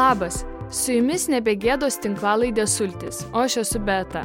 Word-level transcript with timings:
Labas, 0.00 0.44
su 0.72 0.94
jumis 0.94 1.26
nebegėdos 1.28 1.98
tinklalaidė 2.00 2.64
Sultis, 2.70 3.18
o 3.34 3.42
aš 3.44 3.58
esu 3.64 3.80
Beta. 3.84 4.22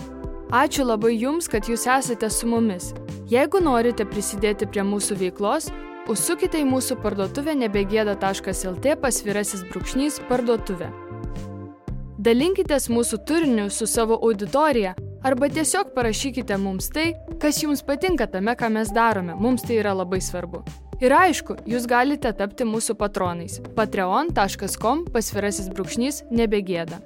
Ačiū 0.55 0.85
labai 0.85 1.15
Jums, 1.17 1.49
kad 1.51 1.67
Jūs 1.67 1.83
esate 1.91 2.29
su 2.31 2.47
mumis. 2.47 2.93
Jeigu 3.27 3.59
norite 3.65 4.05
prisidėti 4.07 4.69
prie 4.71 4.85
mūsų 4.87 5.17
veiklos, 5.23 5.67
užsukite 6.07 6.61
į 6.61 6.69
mūsų 6.69 6.99
parduotuvę 7.01 7.57
nebegėda.lt 7.65 8.95
pasvirasis 9.03 9.65
brūkšnys 9.73 10.21
parduotuvė. 10.29 10.93
Dalinkitės 12.29 12.87
mūsų 12.93 13.23
turiniu 13.27 13.67
su 13.67 13.89
savo 13.89 14.21
auditorija 14.21 14.95
arba 15.27 15.51
tiesiog 15.51 15.91
parašykite 15.97 16.61
mums 16.61 16.87
tai, 16.93 17.11
kas 17.41 17.63
Jums 17.65 17.83
patinka 17.83 18.29
tame, 18.31 18.55
ką 18.55 18.71
mes 18.79 18.95
darome, 18.95 19.35
mums 19.35 19.67
tai 19.67 19.81
yra 19.83 19.97
labai 19.97 20.23
svarbu. 20.23 20.63
Ir 21.03 21.11
aišku, 21.11 21.57
jūs 21.67 21.89
galite 21.91 22.29
tapti 22.31 22.63
mūsų 22.63 22.93
patronais. 22.95 23.57
patreon.com 23.75 25.01
pasvirasis 25.11 25.67
brūkšnys 25.67 26.21
nebegėda. 26.31 27.01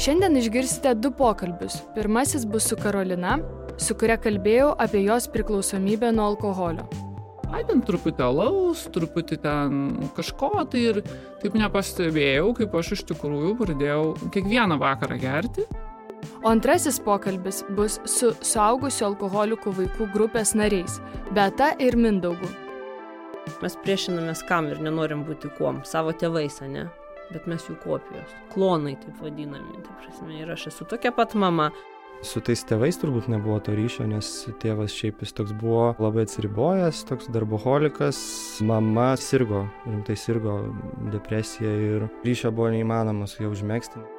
Šiandien 0.00 0.38
išgirsite 0.40 0.94
du 0.96 1.10
pokalbius. 1.12 1.82
Pirmasis 1.92 2.46
bus 2.48 2.70
su 2.70 2.78
Karolina, 2.80 3.36
su 3.76 3.96
kuria 3.98 4.16
kalbėjau 4.16 4.70
apie 4.80 5.02
jos 5.04 5.28
priklausomybę 5.28 6.12
nuo 6.14 6.30
alkoholio. 6.32 6.86
Ai, 7.52 7.64
ten 7.68 7.82
truputį 7.84 8.24
alaus, 8.24 8.86
truputį 8.94 9.38
ten 9.44 10.08
kažko, 10.16 10.50
tai 10.72 10.86
ir 10.86 11.02
taip 11.42 11.52
nepastebėjau, 11.56 12.54
kaip 12.62 12.80
aš 12.80 12.94
iš 12.96 13.04
tikrųjų 13.12 13.52
pradėjau 13.60 14.02
kiekvieną 14.32 14.80
vakarą 14.80 15.20
gerti 15.20 15.68
O 16.42 16.48
antrasis 16.48 17.00
pokalbis 17.02 17.64
bus 17.74 17.96
su 18.06 18.28
suaugusių 18.46 19.08
alkoholikų 19.08 19.72
vaikų 19.74 20.06
grupės 20.12 20.54
nariais- 20.54 21.00
Beta 21.34 21.72
ir 21.82 21.96
Mindaugu. 21.98 22.46
Mes 23.62 23.74
priešinamės 23.82 24.44
kam 24.46 24.68
ir 24.70 24.78
nenorim 24.78 25.24
būti 25.26 25.50
kuom, 25.58 25.84
savo 25.84 26.12
tėvais, 26.12 26.60
ne? 26.68 26.86
Bet 27.32 27.46
mes 27.46 27.64
jų 27.66 27.74
kopijos. 27.82 28.30
Klonai 28.54 28.94
taip 29.00 29.18
vadinami. 29.20 29.82
Tai 29.82 29.96
prasme, 29.98 30.38
ir 30.40 30.50
aš 30.50 30.66
esu 30.68 30.84
tokia 30.84 31.10
pat 31.12 31.34
mama. 31.34 31.72
Su 32.22 32.40
tais 32.40 32.62
tėvais 32.64 32.96
turbūt 32.98 33.28
nebuvo 33.28 33.58
to 33.62 33.72
ryšio, 33.72 34.06
nes 34.06 34.48
tėvas 34.60 34.94
šiaip 34.94 35.20
jis 35.22 35.32
toks 35.32 35.52
buvo 35.52 35.96
labai 35.98 36.22
atsiribojęs, 36.22 37.04
toks 37.04 37.28
darboholikas, 37.30 38.60
mama 38.60 39.16
sirgo, 39.16 39.68
rimtai 39.86 40.16
sirgo 40.16 40.74
depresija 41.12 41.70
ir 41.70 42.08
ryšio 42.24 42.50
buvo 42.50 42.70
neįmanoma 42.70 43.26
su 43.26 43.42
juo 43.42 43.50
užmėgsti. 43.50 44.17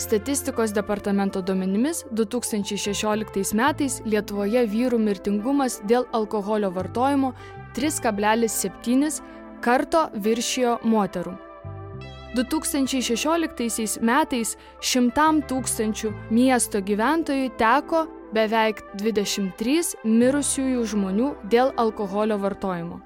Statistikos 0.00 0.72
departamento 0.72 1.42
duomenimis 1.42 2.04
2016 2.16 3.52
metais 3.58 3.98
Lietuvoje 4.06 4.62
vyrų 4.64 4.98
mirtingumas 5.02 5.80
dėl 5.84 6.06
alkoholio 6.16 6.70
vartojimo 6.72 7.34
3,7 7.76 9.20
karto 9.60 10.06
viršijo 10.14 10.78
moterų. 10.88 11.36
2016 12.34 14.00
metais 14.06 14.54
šimtam 14.80 15.42
tūkstančių 15.50 16.12
miesto 16.30 16.80
gyventojų 16.80 17.50
teko 17.58 18.06
beveik 18.32 18.80
23 19.02 19.96
mirusiųjų 20.06 20.84
žmonių 20.94 21.30
dėl 21.50 21.74
alkoholio 21.76 22.38
vartojimo. 22.38 23.00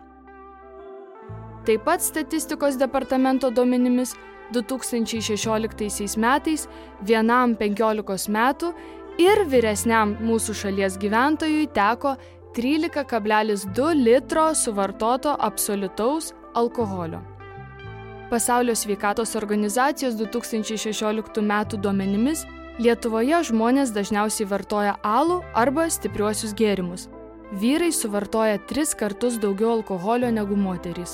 Taip 1.64 1.86
pat 1.86 2.04
statistikos 2.04 2.76
departamento 2.76 3.48
duomenimis 3.50 4.12
2016 4.52 6.16
metais 6.20 6.68
vienam 7.00 7.54
15 7.56 8.28
metų 8.28 8.72
ir 9.18 9.44
vyresniam 9.48 10.16
mūsų 10.20 10.56
šalies 10.62 10.98
gyventojui 11.00 11.68
teko 11.74 12.16
13,2 12.54 13.94
litro 13.98 14.48
suvartoto 14.54 15.36
absoliutaus 15.38 16.32
alkoholio. 16.54 17.22
Pasaulio 18.30 18.74
sveikatos 18.74 19.36
organizacijos 19.36 20.14
2016 20.18 21.42
metų 21.42 21.80
duomenimis 21.82 22.44
Lietuvoje 22.74 23.38
žmonės 23.46 23.92
dažniausiai 23.94 24.48
vartoja 24.50 24.96
alų 25.06 25.36
arba 25.54 25.84
stipriuosius 25.86 26.56
gėrimus. 26.58 27.04
Vyrai 27.54 27.92
suvartoja 27.94 28.58
tris 28.66 28.96
kartus 28.98 29.36
daugiau 29.38 29.76
alkoholio 29.76 30.32
negu 30.34 30.56
moterys. 30.58 31.12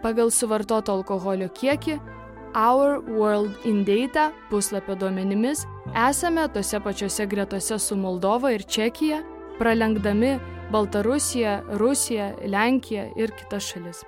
Pagal 0.00 0.30
suvartoto 0.32 0.94
alkoholio 0.96 1.50
kiekį 1.52 1.98
Our 2.56 3.02
World 3.06 3.66
in 3.68 3.84
Data 3.84 4.30
puslapio 4.50 4.96
duomenimis 4.98 5.66
esame 6.08 6.48
tose 6.54 6.80
pačiose 6.80 7.26
gretose 7.26 7.78
su 7.78 7.96
Moldova 7.96 8.50
ir 8.52 8.64
Čekija, 8.64 9.20
pralenkdami 9.58 10.38
Baltarusiją, 10.72 11.60
Rusiją, 11.78 12.32
Lenkiją 12.46 13.10
ir 13.16 13.30
kitas 13.38 13.68
šalis. 13.70 14.02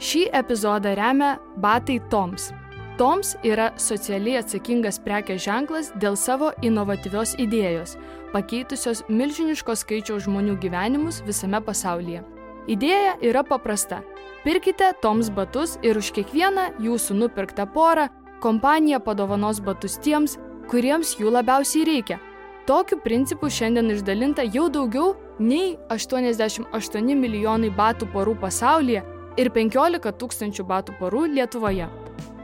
Šį 0.00 0.26
epizodą 0.32 0.94
remia 0.96 1.38
Batai 1.56 2.00
Toms. 2.10 2.50
Toms 2.98 3.36
yra 3.44 3.70
socialiai 3.80 4.40
atsakingas 4.42 4.98
prekės 5.00 5.44
ženklas 5.46 5.92
dėl 6.00 6.18
savo 6.20 6.50
inovatyvios 6.60 7.36
idėjos, 7.40 7.96
pakeitusios 8.34 9.06
milžiniško 9.08 9.76
skaičiaus 9.76 10.26
žmonių 10.26 10.58
gyvenimus 10.60 11.22
visame 11.24 11.62
pasaulyje. 11.64 12.24
Idėja 12.68 13.16
yra 13.24 13.40
paprasta 13.44 14.02
Pirkite 14.44 14.92
toms 15.02 15.28
batus 15.36 15.74
ir 15.84 15.98
už 16.00 16.14
kiekvieną 16.16 16.62
jūsų 16.80 17.16
nupirktą 17.18 17.66
porą 17.74 18.06
kompanija 18.40 18.96
padovanos 19.04 19.60
batus 19.60 19.98
tiems, 20.00 20.38
kuriems 20.70 21.12
jų 21.20 21.28
labiausiai 21.34 21.84
reikia. 21.84 22.16
Tokiu 22.64 22.96
principu 23.04 23.50
šiandien 23.52 23.92
išdalinta 23.92 24.46
jau 24.48 24.70
daugiau 24.72 25.12
nei 25.38 25.76
88 25.92 27.20
milijonai 27.20 27.68
batų 27.76 28.08
porų 28.14 28.38
pasaulyje 28.40 29.04
ir 29.36 29.52
15 29.52 30.16
tūkstančių 30.22 30.68
batų 30.72 30.96
porų 30.96 31.26
Lietuvoje. 31.36 31.90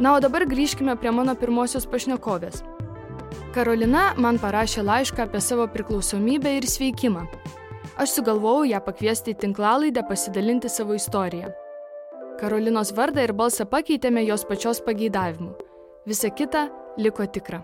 Na, 0.00 0.16
o 0.16 0.20
dabar 0.20 0.46
grįžkime 0.48 0.96
prie 0.96 1.12
mano 1.12 1.34
pirmosios 1.36 1.86
pašnekovės. 1.86 2.62
Karolina 3.54 4.14
man 4.16 4.38
parašė 4.40 4.82
laišką 4.86 5.26
apie 5.26 5.40
savo 5.44 5.66
priklausomybę 5.68 6.54
ir 6.56 6.66
sveikimą. 6.70 7.26
Aš 7.98 8.14
sugalvojau 8.14 8.68
ją 8.70 8.78
pakviesti 8.84 9.34
į 9.34 9.40
tinklalaidę 9.42 10.04
pasidalinti 10.08 10.70
savo 10.70 10.94
istoriją. 10.94 11.50
Karolinos 12.40 12.94
vardą 12.96 13.26
ir 13.26 13.34
balsą 13.36 13.66
pakeitėme 13.68 14.22
jos 14.24 14.46
pačios 14.48 14.80
pageidavimu. 14.86 15.50
Visa 16.06 16.30
kita 16.30 16.68
liko 16.96 17.26
tikra. 17.26 17.60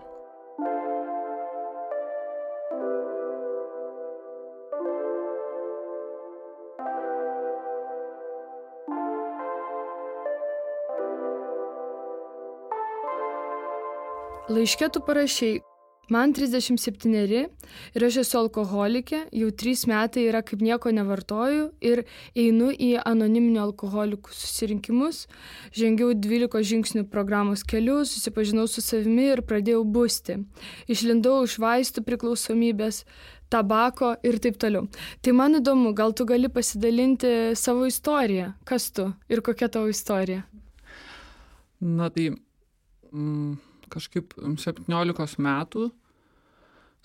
Laiškė 14.47 14.87
tu 14.95 15.01
parašiai, 15.03 15.57
Man 16.07 16.31
37 16.31 17.11
ir 17.11 18.03
aš 18.07 18.17
esu 18.21 18.37
alkoholikė, 18.39 19.25
jau 19.35 19.49
3 19.51 19.81
metai 19.91 20.21
yra 20.29 20.39
kaip 20.45 20.61
nieko 20.63 20.93
nevartoju 20.95 21.65
ir 21.83 22.05
einu 22.31 22.69
į 22.71 22.93
anoniminių 23.01 23.59
alkoholikų 23.65 24.31
susirinkimus, 24.31 25.25
žengiau 25.75 26.13
12 26.15 26.63
žingsnių 26.71 27.03
programos 27.11 27.65
keliu, 27.67 27.99
susipažinau 28.07 28.69
su 28.71 28.85
savimi 28.85 29.27
ir 29.33 29.43
pradėjau 29.43 29.83
būsti. 29.83 30.39
Išlindau 30.87 31.41
iš 31.43 31.57
vaistų 31.59 32.05
priklausomybės, 32.07 33.03
tabako 33.51 34.15
ir 34.23 34.39
taip 34.39 34.63
toliau. 34.63 34.87
Tai 35.19 35.35
man 35.35 35.59
įdomu, 35.59 35.91
gal 35.91 36.15
tu 36.15 36.23
gali 36.29 36.47
pasidalinti 36.47 37.51
savo 37.59 37.83
istoriją, 37.91 38.53
kas 38.63 38.93
tu 38.95 39.11
ir 39.27 39.43
kokia 39.43 39.67
tavo 39.67 39.91
istorija? 39.91 40.47
Na 41.83 42.07
tai... 42.07 42.31
Mm 43.11 43.66
kažkaip 43.93 44.35
17 44.37 45.41
metų 45.43 45.89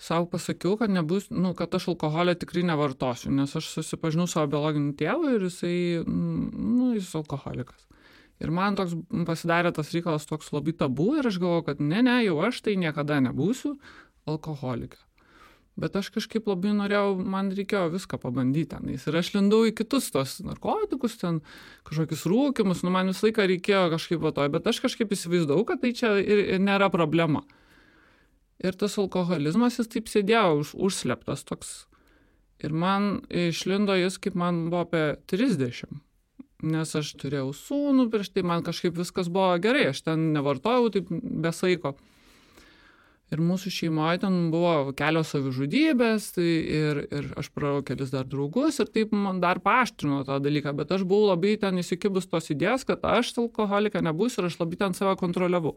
savo 0.03 0.27
pasakiau, 0.27 0.75
kad, 0.79 0.91
nebus, 0.91 1.29
nu, 1.31 1.53
kad 1.55 1.73
aš 1.75 1.87
alkoholio 1.93 2.33
tikrai 2.35 2.65
nevartosiu, 2.67 3.31
nes 3.31 3.53
aš 3.55 3.69
susipažinau 3.77 4.27
savo 4.27 4.49
biologiniu 4.51 4.95
tėvu 4.99 5.35
ir 5.37 5.47
jisai, 5.47 5.75
nu, 6.07 6.91
jis 6.97 7.13
alkoholikas. 7.19 7.87
Ir 8.43 8.51
man 8.51 8.75
toks 8.75 8.97
pasidarė 9.27 9.71
tas 9.75 9.93
reikalas 9.95 10.25
toks 10.27 10.51
labai 10.51 10.73
tabu 10.75 11.13
ir 11.19 11.29
aš 11.29 11.37
galvoju, 11.39 11.67
kad 11.69 11.83
ne, 11.83 12.01
ne, 12.03 12.17
jau 12.25 12.39
aš 12.43 12.63
tai 12.65 12.75
niekada 12.81 13.21
nebūsiu 13.23 13.77
alkoholikė. 14.27 14.99
Bet 15.73 15.95
aš 15.97 16.11
kažkaip 16.13 16.45
labai 16.45 16.75
norėjau, 16.77 17.15
man 17.17 17.49
reikėjo 17.57 17.87
viską 17.95 18.19
pabandyti 18.21 18.75
tenais. 18.75 19.07
Ir 19.09 19.15
aš 19.17 19.31
lindau 19.33 19.63
į 19.65 19.71
kitus 19.79 20.11
tos 20.13 20.35
narkotikus, 20.45 21.15
ten 21.17 21.39
kažkokius 21.87 22.27
rūkimus, 22.29 22.83
nu 22.85 22.93
man 22.93 23.09
visą 23.09 23.25
laiką 23.25 23.47
reikėjo 23.49 23.87
kažkaip 23.95 24.21
va 24.21 24.33
to, 24.37 24.45
bet 24.53 24.69
aš 24.69 24.83
kažkaip 24.85 25.15
įsivaizdavau, 25.17 25.65
kad 25.65 25.81
tai 25.81 25.95
čia 25.97 26.13
ir, 26.21 26.43
ir 26.53 26.61
nėra 26.61 26.91
problema. 26.93 27.41
Ir 28.61 28.77
tas 28.77 28.99
alkoholizmas, 29.01 29.79
jis 29.81 29.89
taip 29.89 30.13
sėdėjo 30.13 30.61
už, 30.61 30.75
užsleptas 30.77 31.41
toks. 31.49 31.73
Ir 32.63 32.71
man 32.71 33.23
išlindo 33.33 33.97
jis, 33.97 34.21
kaip 34.21 34.37
man 34.39 34.67
buvo 34.69 34.85
apie 34.85 35.03
30. 35.33 35.89
Nes 36.63 36.95
aš 36.95 37.15
turėjau 37.19 37.49
sūnų, 37.57 38.11
prieš 38.13 38.29
tai 38.37 38.45
man 38.45 38.61
kažkaip 38.63 38.93
viskas 38.95 39.27
buvo 39.27 39.57
gerai, 39.59 39.89
aš 39.89 40.05
ten 40.05 40.29
nevartojau 40.37 40.93
taip 40.93 41.09
besaiko. 41.09 41.97
Ir 43.33 43.41
mūsų 43.41 43.71
šeimoje 43.73 44.19
ten 44.21 44.35
buvo 44.53 44.91
kelios 44.97 45.31
savižudybės 45.33 46.27
tai 46.35 46.49
ir, 46.77 46.99
ir 47.09 47.29
aš 47.39 47.49
praradau 47.55 47.81
kelis 47.87 48.11
dar 48.13 48.27
draugus 48.29 48.77
ir 48.83 48.91
taip 48.93 49.15
man 49.15 49.39
dar 49.41 49.61
paaštrino 49.63 50.21
tą 50.27 50.37
dalyką, 50.43 50.75
bet 50.77 50.93
aš 50.93 51.05
buvau 51.09 51.31
labai 51.31 51.55
ten 51.61 51.81
įsikibus 51.81 52.29
tos 52.29 52.51
idėjas, 52.53 52.85
kad 52.85 53.01
aš 53.07 53.33
alkoholika 53.41 54.03
nebūsiu 54.05 54.43
ir 54.43 54.51
aš 54.51 54.59
labai 54.61 54.77
ten 54.83 54.93
save 54.97 55.15
kontroliavau. 55.21 55.73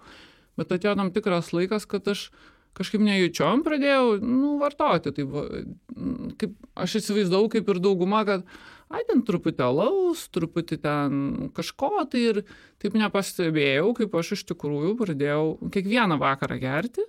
Bet 0.60 0.76
atėjo 0.76 0.96
tam 1.00 1.14
tikras 1.16 1.54
laikas, 1.56 1.88
kad 1.88 2.04
aš 2.12 2.28
kažkaip 2.76 3.00
nejučiom 3.00 3.64
pradėjau, 3.64 4.18
nu, 4.20 4.56
vartoti. 4.60 5.14
Tai 5.16 5.26
kaip 6.40 6.56
aš 6.76 6.98
įsivaizdavau, 7.00 7.48
kaip 7.52 7.68
ir 7.72 7.80
dauguma, 7.80 8.20
kad, 8.28 8.44
ai, 8.92 9.00
ten 9.08 9.24
truputį 9.24 9.64
alaus, 9.64 10.26
truputį 10.34 10.82
ten 10.84 11.20
kažko, 11.56 11.94
tai 12.12 12.24
ir 12.34 12.42
taip 12.82 13.00
nepastebėjau, 13.00 13.94
kaip 13.96 14.20
aš 14.20 14.36
iš 14.36 14.48
tikrųjų 14.52 14.96
pradėjau 15.00 15.70
kiekvieną 15.72 16.20
vakarą 16.20 16.60
gerti 16.60 17.08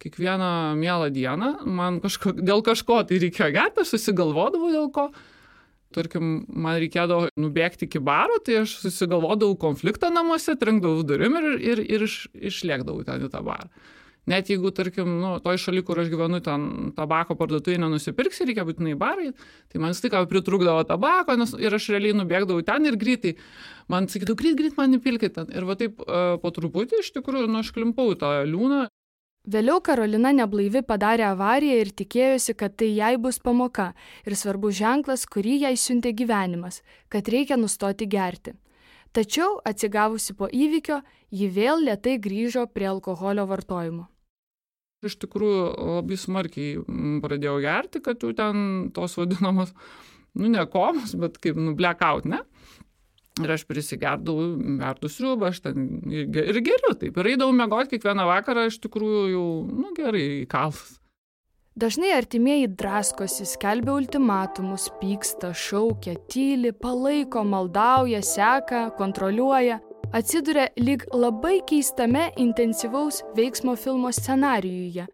kiekvieną 0.00 0.76
mielą 0.80 1.10
dieną 1.12 1.50
man 1.66 2.00
kažko, 2.00 2.32
dėl 2.40 2.64
kažko 2.64 3.02
tai 3.08 3.20
reikėjo 3.20 3.50
gerti, 3.56 3.84
aš 3.84 3.94
susigalvodavau 3.96 4.72
dėl 4.72 4.88
ko. 4.94 5.10
Tarkim, 5.90 6.44
man 6.46 6.78
reikėdavo 6.78 7.32
nubėgti 7.40 7.88
iki 7.88 7.98
baro, 7.98 8.36
tai 8.46 8.60
aš 8.62 8.76
susigalvodavau 8.84 9.56
konfliktą 9.58 10.12
namuose, 10.14 10.54
trenkdavau 10.58 11.02
durim 11.06 11.34
ir, 11.40 11.48
ir, 11.72 11.82
ir 11.82 12.04
iš, 12.06 12.20
išlėkdavau 12.52 13.02
ten 13.08 13.26
į 13.26 13.32
tą 13.32 13.42
barą. 13.46 13.66
Net 14.30 14.50
jeigu, 14.52 14.70
tarkim, 14.70 15.08
nu, 15.18 15.32
toj 15.42 15.58
šaly, 15.58 15.82
kur 15.82 15.98
aš 15.98 16.10
gyvenu, 16.12 16.38
ten 16.44 16.92
tabako 16.94 17.34
parduotuvėje 17.40 17.80
nenusipirksi, 17.82 18.44
reikia 18.46 18.66
būtinai 18.68 18.92
barai, 19.00 19.32
tai 19.72 19.80
man 19.82 19.96
stika 19.96 20.20
pritrūkdavo 20.30 20.84
tabako 20.86 21.34
nes, 21.40 21.56
ir 21.58 21.74
aš 21.74 21.88
realiai 21.96 22.14
nubėgdavau 22.20 22.62
ten 22.68 22.86
ir 22.86 23.00
greitai. 23.00 23.34
Man 23.90 24.06
sakydavo, 24.12 24.38
greit, 24.38 24.58
greit 24.60 24.78
man 24.78 24.94
įpilkit 24.94 25.34
ten. 25.34 25.50
Ir 25.56 25.66
va 25.66 25.74
taip 25.80 25.98
uh, 26.04 26.36
po 26.38 26.52
truputį 26.54 27.00
iš 27.02 27.10
tikrųjų, 27.16 27.50
nu, 27.50 27.64
aš 27.64 27.72
klimpau 27.74 28.12
tą 28.20 28.36
liūną 28.46 28.84
Vėliau 29.48 29.80
Karolina 29.80 30.34
neblaivi 30.36 30.82
padarė 30.84 31.24
avariją 31.30 31.78
ir 31.80 31.90
tikėjosi, 31.96 32.54
kad 32.60 32.74
tai 32.76 32.90
jai 32.92 33.14
bus 33.16 33.38
pamoka 33.40 33.94
ir 34.28 34.36
svarbus 34.36 34.76
ženklas, 34.76 35.24
kurį 35.24 35.62
jai 35.62 35.76
siuntė 35.80 36.12
gyvenimas, 36.12 36.82
kad 37.08 37.24
reikia 37.24 37.56
nustoti 37.56 38.04
gerti. 38.04 38.52
Tačiau, 39.16 39.56
atsigavusi 39.64 40.36
po 40.36 40.46
įvykio, 40.46 41.00
ji 41.32 41.48
vėl 41.48 41.80
lietai 41.88 42.18
grįžo 42.20 42.66
prie 42.68 42.90
alkoholio 42.92 43.46
vartojimo. 43.48 44.06
Iš 45.00 45.16
tikrųjų 45.24 45.64
labai 45.96 46.20
smarkiai 46.20 46.76
mm, 46.76 47.22
pradėjau 47.24 47.56
gerti, 47.64 48.04
kad 48.04 48.20
jau 48.20 48.34
ten 48.36 48.90
tos 48.92 49.16
vadinamos, 49.16 49.72
nu 50.36 50.52
ne 50.52 50.66
komos, 50.68 51.16
bet 51.16 51.40
kaip, 51.40 51.56
nu 51.56 51.72
blackout, 51.78 52.28
ne? 52.28 52.44
Ir 53.44 53.54
aš 53.56 53.66
prisigerdavau, 53.68 54.54
vertų 54.80 55.10
sriubą, 55.10 55.50
aš 55.50 55.62
ten 55.66 55.90
ir 56.10 56.62
geriu 56.64 56.94
taip. 56.98 57.18
Ir 57.20 57.32
eidavau 57.34 57.54
mėgoti 57.56 57.96
kiekvieną 57.96 58.26
vakarą, 58.28 58.68
iš 58.70 58.80
tikrųjų 58.84 59.26
jau, 59.34 59.46
nu 59.68 59.92
gerai, 59.96 60.24
į 60.42 60.48
kalus. 60.50 61.00
Dažnai 61.80 62.10
artimieji 62.12 62.66
draskosi, 62.76 63.46
skelbia 63.46 63.94
ultimatumus, 63.94 64.88
pyksta, 65.00 65.52
šaukia, 65.56 66.16
tyli, 66.28 66.74
palaiko, 66.76 67.44
maldauja, 67.46 68.20
seka, 68.26 68.88
kontroliuoja, 68.98 69.78
atsiduria 70.12 70.66
lyg 70.76 71.06
labai 71.14 71.60
keistame 71.70 72.26
intensyvaus 72.42 73.22
veiksmo 73.38 73.76
filmo 73.78 74.10
scenarijuje, 74.12 75.06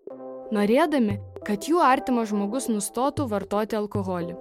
norėdami, 0.57 1.21
kad 1.47 1.69
jų 1.69 1.85
artimas 1.85 2.33
žmogus 2.33 2.71
nustotų 2.73 3.29
vartoti 3.31 3.77
alkoholį. 3.79 4.35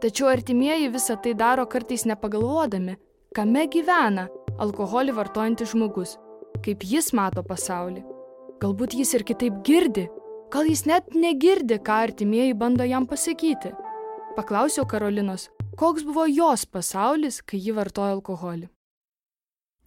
Tačiau 0.00 0.30
artimieji 0.30 0.92
visą 0.92 1.16
tai 1.20 1.34
daro 1.34 1.66
kartais 1.66 2.06
nepagalvodami, 2.06 2.96
kame 3.34 3.66
gyvena 3.72 4.26
alkoholį 4.62 5.14
vartojantis 5.16 5.72
žmogus, 5.72 6.16
kaip 6.64 6.84
jis 6.86 7.12
mato 7.16 7.42
pasaulį. 7.46 8.04
Galbūt 8.62 8.94
jis 8.96 9.12
ir 9.18 9.24
kitaip 9.28 9.58
girdi, 9.66 10.06
gal 10.52 10.68
jis 10.70 10.86
net 10.88 11.12
negirdi, 11.14 11.80
ką 11.82 11.98
artimieji 12.06 12.54
bando 12.56 12.86
jam 12.86 13.08
pasakyti. 13.08 13.74
Paklausiau 14.36 14.86
Karolinos, 14.88 15.50
koks 15.80 16.06
buvo 16.06 16.24
jos 16.30 16.64
pasaulis, 16.64 17.42
kai 17.42 17.60
ji 17.60 17.74
vartojo 17.76 18.18
alkoholį. 18.18 18.70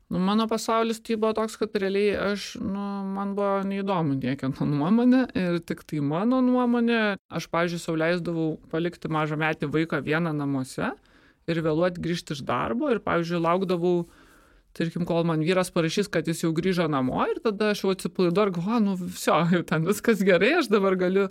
Nu, 0.09 0.17
mano 0.25 0.47
pasaulis 0.49 0.97
tai 1.05 1.19
buvo 1.21 1.35
toks, 1.37 1.55
kad 1.61 1.75
realiai 1.77 2.15
aš, 2.31 2.55
nu, 2.61 2.85
man 3.13 3.35
buvo 3.37 3.59
neįdomu 3.69 4.15
niekieno 4.17 4.65
nuomonė 4.65 5.27
ir 5.37 5.59
tik 5.61 5.83
tai 5.85 6.01
mano 6.01 6.39
nuomonė, 6.41 7.19
aš, 7.29 7.45
pažiūrėjau, 7.53 7.83
sauliaisdavau 7.83 8.47
palikti 8.71 9.11
mažą 9.13 9.37
metį 9.37 9.69
vaiką 9.69 10.01
vieną 10.05 10.33
namuose 10.33 10.89
ir 11.49 11.61
vėluoti 11.65 12.03
grįžti 12.03 12.35
iš 12.37 12.43
darbo 12.47 12.91
ir, 12.93 13.01
pavyzdžiui, 13.05 13.41
laukdavau, 13.43 13.95
tarkim, 14.77 15.05
kol 15.09 15.25
man 15.27 15.43
vyras 15.45 15.73
parašys, 15.73 16.09
kad 16.11 16.27
jis 16.29 16.45
jau 16.45 16.53
grįžo 16.55 16.87
namo 16.91 17.23
ir 17.29 17.41
tada 17.43 17.73
aš 17.73 17.83
jau 17.85 17.93
atsipalaidu 17.95 18.45
ir 18.45 18.53
galvoju, 18.59 18.85
nu, 18.85 18.95
viso, 19.01 19.35
jau 19.55 19.65
ten 19.67 19.89
viskas 19.89 20.23
gerai, 20.25 20.55
aš 20.61 20.71
dabar 20.71 20.97
galiu 20.99 21.27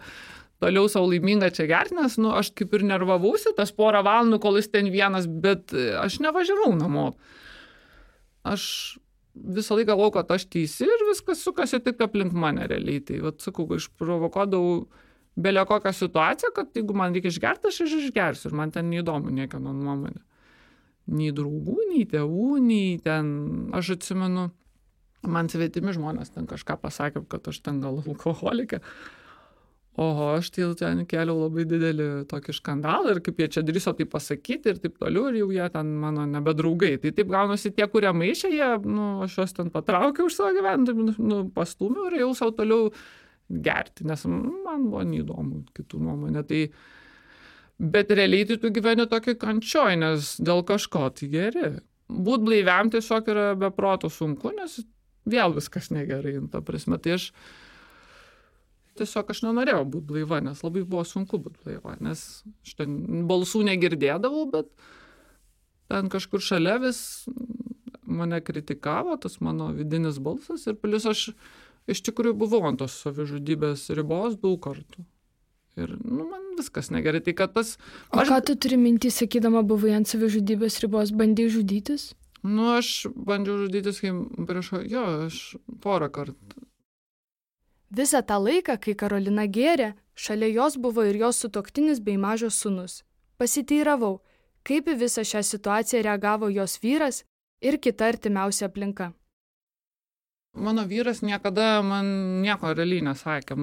toliau 0.62 0.88
savo 0.90 1.10
laimingą 1.12 1.52
čia 1.54 1.68
gerti, 1.70 1.96
nes, 1.98 2.16
nu, 2.18 2.32
aš 2.34 2.50
kaip 2.58 2.72
ir 2.74 2.86
nervavausi 2.86 3.54
tas 3.56 3.70
porą 3.74 4.02
valandų, 4.06 4.40
kol 4.42 4.58
jis 4.58 4.72
ten 4.72 4.90
vienas, 4.90 5.28
bet 5.30 5.74
aš 6.02 6.18
nevažiavau 6.24 6.72
namo. 6.78 7.12
Aš 8.48 8.64
visą 9.38 9.76
laiką 9.78 9.92
galvojau, 9.92 10.14
kad 10.18 10.32
aš 10.34 10.48
teisi 10.50 10.86
ir 10.86 11.04
viskas 11.08 11.42
sukasi 11.44 11.80
tik 11.84 12.00
aplink 12.02 12.34
mane 12.34 12.66
realiai. 12.70 13.02
Tai, 13.04 13.20
vad 13.26 13.42
sakau, 13.44 13.68
išprovokuodavau 13.76 14.88
belė 15.38 15.64
kokią 15.68 15.92
situaciją, 15.94 16.52
kad 16.56 16.74
jeigu 16.76 16.96
man 16.96 17.14
reikia 17.14 17.32
išgerti, 17.32 17.70
aš 17.70 17.84
išgersiu 17.86 18.50
ir 18.50 18.56
man 18.58 18.72
ten 18.74 18.90
neįdomu 18.90 19.34
niekieno 19.34 19.74
nuomonė. 19.74 20.22
Nei 21.08 21.30
draugų, 21.32 21.78
nei 21.92 22.04
tėvų, 22.08 22.48
nei 22.60 22.98
ten, 23.04 23.30
aš 23.76 23.94
atsimenu, 23.96 24.50
man 25.24 25.48
svetimi 25.48 25.94
žmonės 25.96 26.34
ten 26.34 26.48
kažką 26.50 26.76
pasakė, 26.82 27.24
kad 27.32 27.48
aš 27.48 27.62
ten 27.64 27.80
gal 27.84 28.02
alkoholikė. 28.02 28.82
Oho, 29.98 30.28
aš 30.36 30.52
tai 30.54 30.66
ten 30.78 31.00
keliau 31.10 31.40
labai 31.40 31.64
didelį 31.66 32.04
tokį 32.30 32.54
skandalą 32.54 33.16
ir 33.16 33.20
kaip 33.26 33.40
jie 33.42 33.48
čia 33.56 33.64
drįso 33.66 33.96
tai 33.98 34.04
pasakyti 34.06 34.70
ir 34.70 34.76
taip 34.78 35.00
toliau, 35.00 35.24
ir 35.32 35.40
jau 35.40 35.48
jie 35.56 35.64
ten 35.74 35.88
mano 36.04 36.26
nebedraugai. 36.28 36.92
Tai 37.02 37.10
taip 37.16 37.32
gaunasi 37.32 37.72
tie, 37.74 37.88
kurie 37.90 38.12
maišė, 38.14 38.52
jie, 38.54 38.68
nu, 38.86 39.08
aš 39.26 39.40
juos 39.40 39.56
ten 39.56 39.72
patraukiau 39.74 40.28
už 40.28 40.36
savo 40.38 40.52
gyvenimą, 40.54 41.16
nu, 41.18 41.40
pastumiau 41.56 42.12
ir 42.12 42.20
jau 42.20 42.30
savo 42.38 42.54
toliau 42.60 42.92
gerti, 43.48 44.06
nes 44.08 44.24
man 44.28 44.88
buvo 44.88 45.02
neįdomu 45.08 45.62
kitų 45.76 46.00
nuomonė. 46.04 46.44
Tai, 46.48 46.62
bet 47.78 48.12
realiai 48.12 48.48
tai 48.48 48.58
tu 48.62 48.72
gyveni 48.74 49.08
tokį 49.08 49.38
kančioj, 49.40 49.96
nes 50.00 50.34
dėl 50.42 50.64
kažko 50.68 51.08
tai 51.16 51.30
geri. 51.32 51.70
Būt 52.08 52.44
blaiviam 52.44 52.92
tiesiog 52.92 53.32
yra 53.32 53.48
beproto 53.58 54.08
sunku, 54.12 54.52
nes 54.56 54.78
vėl 55.28 55.56
viskas 55.56 55.90
negerai, 55.92 56.38
ta 56.52 56.62
prasme. 56.64 57.00
Tai 57.02 57.16
aš 57.18 57.30
tiesiog 58.98 59.32
aš 59.32 59.42
nenorėjau 59.46 59.84
būti 59.92 60.10
blaiva, 60.12 60.40
nes 60.44 60.62
labai 60.64 60.84
buvo 60.84 61.04
sunku 61.06 61.40
būti 61.42 61.64
blaiva, 61.64 61.96
nes 62.04 62.24
aš 62.66 62.78
ten 62.80 63.26
balsų 63.30 63.64
negirdėdavau, 63.68 64.48
bet 64.52 64.72
ten 65.92 66.10
kažkur 66.12 66.42
šalia 66.44 66.78
vis 66.82 67.00
mane 68.08 68.40
kritikavo, 68.44 69.16
tas 69.20 69.38
mano 69.44 69.70
vidinis 69.76 70.18
balsas 70.22 70.66
ir 70.66 70.78
plus 70.80 71.06
aš 71.08 71.28
iš 71.88 72.02
tikrųjų 72.08 72.36
buvau 72.42 72.62
ant 72.68 72.80
tos 72.82 72.98
savižudybės 73.04 73.88
ribos 73.96 74.36
daug 74.40 74.58
kartų. 74.64 75.04
Ir, 75.78 75.94
nu, 76.02 76.26
man 76.26 76.54
viskas 76.58 76.90
negerai. 76.90 77.22
Tai 77.24 77.34
kad 77.38 77.54
tas... 77.54 77.76
Aš... 78.10 78.24
O 78.24 78.24
ką 78.28 78.38
tu 78.46 78.56
turi 78.58 78.78
mintį, 78.80 79.12
sakydama, 79.14 79.62
buvai 79.66 79.94
ant 79.98 80.10
savižudybės 80.10 80.80
ribos, 80.82 81.12
bandai 81.14 81.46
žudytis? 81.54 82.10
Nu, 82.42 82.72
aš 82.74 83.06
bandžiau 83.14 83.60
žudytis, 83.64 84.00
kai 84.02 84.12
prieš... 84.48 84.72
Jo, 84.90 85.04
aš 85.28 85.42
porą 85.84 86.10
kartų. 86.14 86.64
Visą 87.94 88.20
tą 88.26 88.40
laiką, 88.42 88.76
kai 88.82 88.96
Karolina 88.98 89.46
gėrė, 89.48 89.94
šalia 90.18 90.50
jos 90.50 90.76
buvo 90.82 91.06
ir 91.08 91.16
jos 91.22 91.38
sutoktinis 91.44 92.02
bei 92.04 92.18
mažas 92.20 92.58
sunus. 92.60 93.00
Pasiteiravau, 93.40 94.18
kaip 94.66 94.90
į 94.90 94.98
visą 95.06 95.24
šią 95.24 95.44
situaciją 95.46 96.02
reagavo 96.04 96.50
jos 96.52 96.76
vyras 96.82 97.22
ir 97.64 97.78
kita 97.80 98.10
artimiausia 98.12 98.66
aplinka 98.68 99.12
mano 100.54 100.84
vyras 100.86 101.22
niekada 101.22 101.82
man 101.82 102.40
nieko 102.42 102.72
realiai 102.74 103.04
nesakė. 103.10 103.56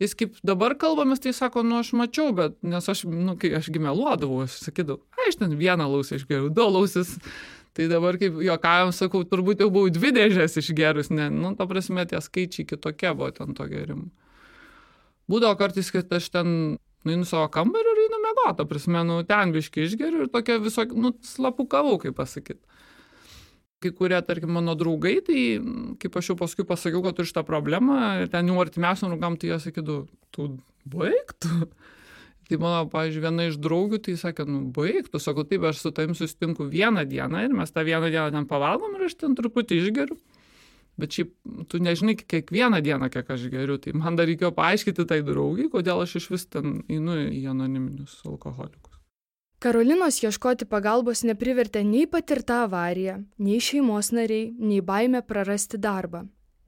Jis 0.00 0.14
kaip 0.16 0.38
dabar 0.46 0.72
kalbamės, 0.80 1.20
tai 1.20 1.34
sako, 1.36 1.60
nu 1.66 1.76
aš 1.82 1.92
mačiau, 1.92 2.32
bet 2.32 2.54
nes 2.64 2.86
aš, 2.88 3.04
nu, 3.04 3.34
kai 3.40 3.52
aš 3.58 3.68
gimeluodavau, 3.72 4.46
aš 4.46 4.56
sakydavau, 4.64 5.02
aš 5.26 5.36
ten 5.42 5.52
vieną 5.60 5.90
lausį 5.92 6.16
išgeriau, 6.16 6.48
du 6.56 6.68
lausis. 6.72 7.18
Tai 7.76 7.84
dabar, 7.86 8.16
kaip 8.18 8.40
juokavom, 8.42 8.90
sakau, 8.96 9.20
turbūt 9.28 9.60
jau 9.62 9.68
buvau 9.70 9.92
dvi 9.94 10.10
dėžės 10.16 10.56
išgerus, 10.58 11.12
ne, 11.14 11.28
nu, 11.30 11.52
ta 11.54 11.68
prasme, 11.70 12.02
tie 12.08 12.18
skaičiai 12.18 12.66
kitokie 12.66 13.12
buvo 13.14 13.28
ten 13.36 13.54
to 13.54 13.66
gerimo. 13.70 14.08
Būdavo 15.30 15.54
kartais, 15.60 15.92
kad 15.94 16.10
aš 16.16 16.26
ten 16.34 16.50
nueinu 17.06 17.28
savo 17.28 17.46
kambarį 17.54 17.92
ir 17.92 18.02
einu 18.08 18.18
mėgoti, 18.24 18.56
ta 18.58 18.66
prasme, 18.72 19.04
nu, 19.06 19.20
ten 19.28 19.54
biški 19.54 19.84
išgeriu 19.86 20.24
ir 20.24 20.32
tokia 20.32 20.58
visokia, 20.64 20.98
nu, 20.98 21.12
slapukavau, 21.28 22.00
kaip 22.02 22.16
pasakyti. 22.18 22.58
Kai 23.80 23.92
kurie, 23.96 24.18
tarkim, 24.26 24.52
mano 24.56 24.74
draugai, 24.78 25.18
tai 25.24 25.44
kaip 26.02 26.18
aš 26.20 26.32
jau 26.32 26.36
paskui 26.40 26.66
pasakiau, 26.68 27.02
kad 27.04 27.16
turiu 27.16 27.30
šitą 27.30 27.44
problemą, 27.48 28.00
ten 28.32 28.50
jų 28.50 28.58
artimiausiam 28.60 29.12
draugam, 29.12 29.38
tai 29.40 29.54
jie 29.54 29.60
sakydavo, 29.64 30.04
tu 30.34 30.52
baigtų. 30.90 31.70
Tai 32.50 32.56
mano, 32.58 32.86
pavyzdžiui, 32.90 33.22
viena 33.22 33.44
iš 33.46 33.60
draugių, 33.62 34.00
tai 34.02 34.16
sakė, 34.18 34.42
nu 34.50 34.64
baigtų, 34.74 35.20
sakau, 35.22 35.44
taip, 35.46 35.62
aš 35.68 35.84
su 35.84 35.92
tavim 35.94 36.16
susitinku 36.18 36.64
vieną 36.66 37.04
dieną 37.06 37.44
ir 37.46 37.54
mes 37.54 37.70
tą 37.70 37.84
vieną 37.86 38.08
dieną 38.10 38.32
ten 38.34 38.48
pavalgom 38.50 38.96
ir 38.98 39.04
aš 39.06 39.14
ten 39.20 39.36
truputį 39.38 39.78
išgeriu. 39.84 40.18
Bet 40.98 41.14
šiaip 41.14 41.30
tu 41.70 41.78
nežinai 41.78 42.16
kiekvieną 42.18 42.82
dieną, 42.82 43.06
kiek 43.14 43.30
aš 43.30 43.46
geriu, 43.52 43.78
tai 43.78 43.94
man 43.94 44.18
dar 44.18 44.26
reikėjo 44.28 44.50
paaiškinti 44.56 45.06
tai 45.08 45.20
draugiai, 45.24 45.70
kodėl 45.70 46.02
aš 46.02 46.18
iš 46.18 46.26
vis 46.34 46.48
ten 46.50 46.80
einu 46.90 47.20
į 47.30 47.44
anoniminius 47.54 48.18
alkoholikus. 48.26 48.99
Karolinos 49.60 50.16
ieškoti 50.24 50.64
pagalbos 50.64 51.20
neprivertė 51.28 51.82
nei 51.84 52.06
patirta 52.08 52.62
avarija, 52.64 53.18
nei 53.44 53.58
šeimos 53.60 54.08
nariai, 54.16 54.46
nei 54.56 54.80
baime 54.80 55.20
prarasti 55.20 55.76
darbą. 55.76 56.22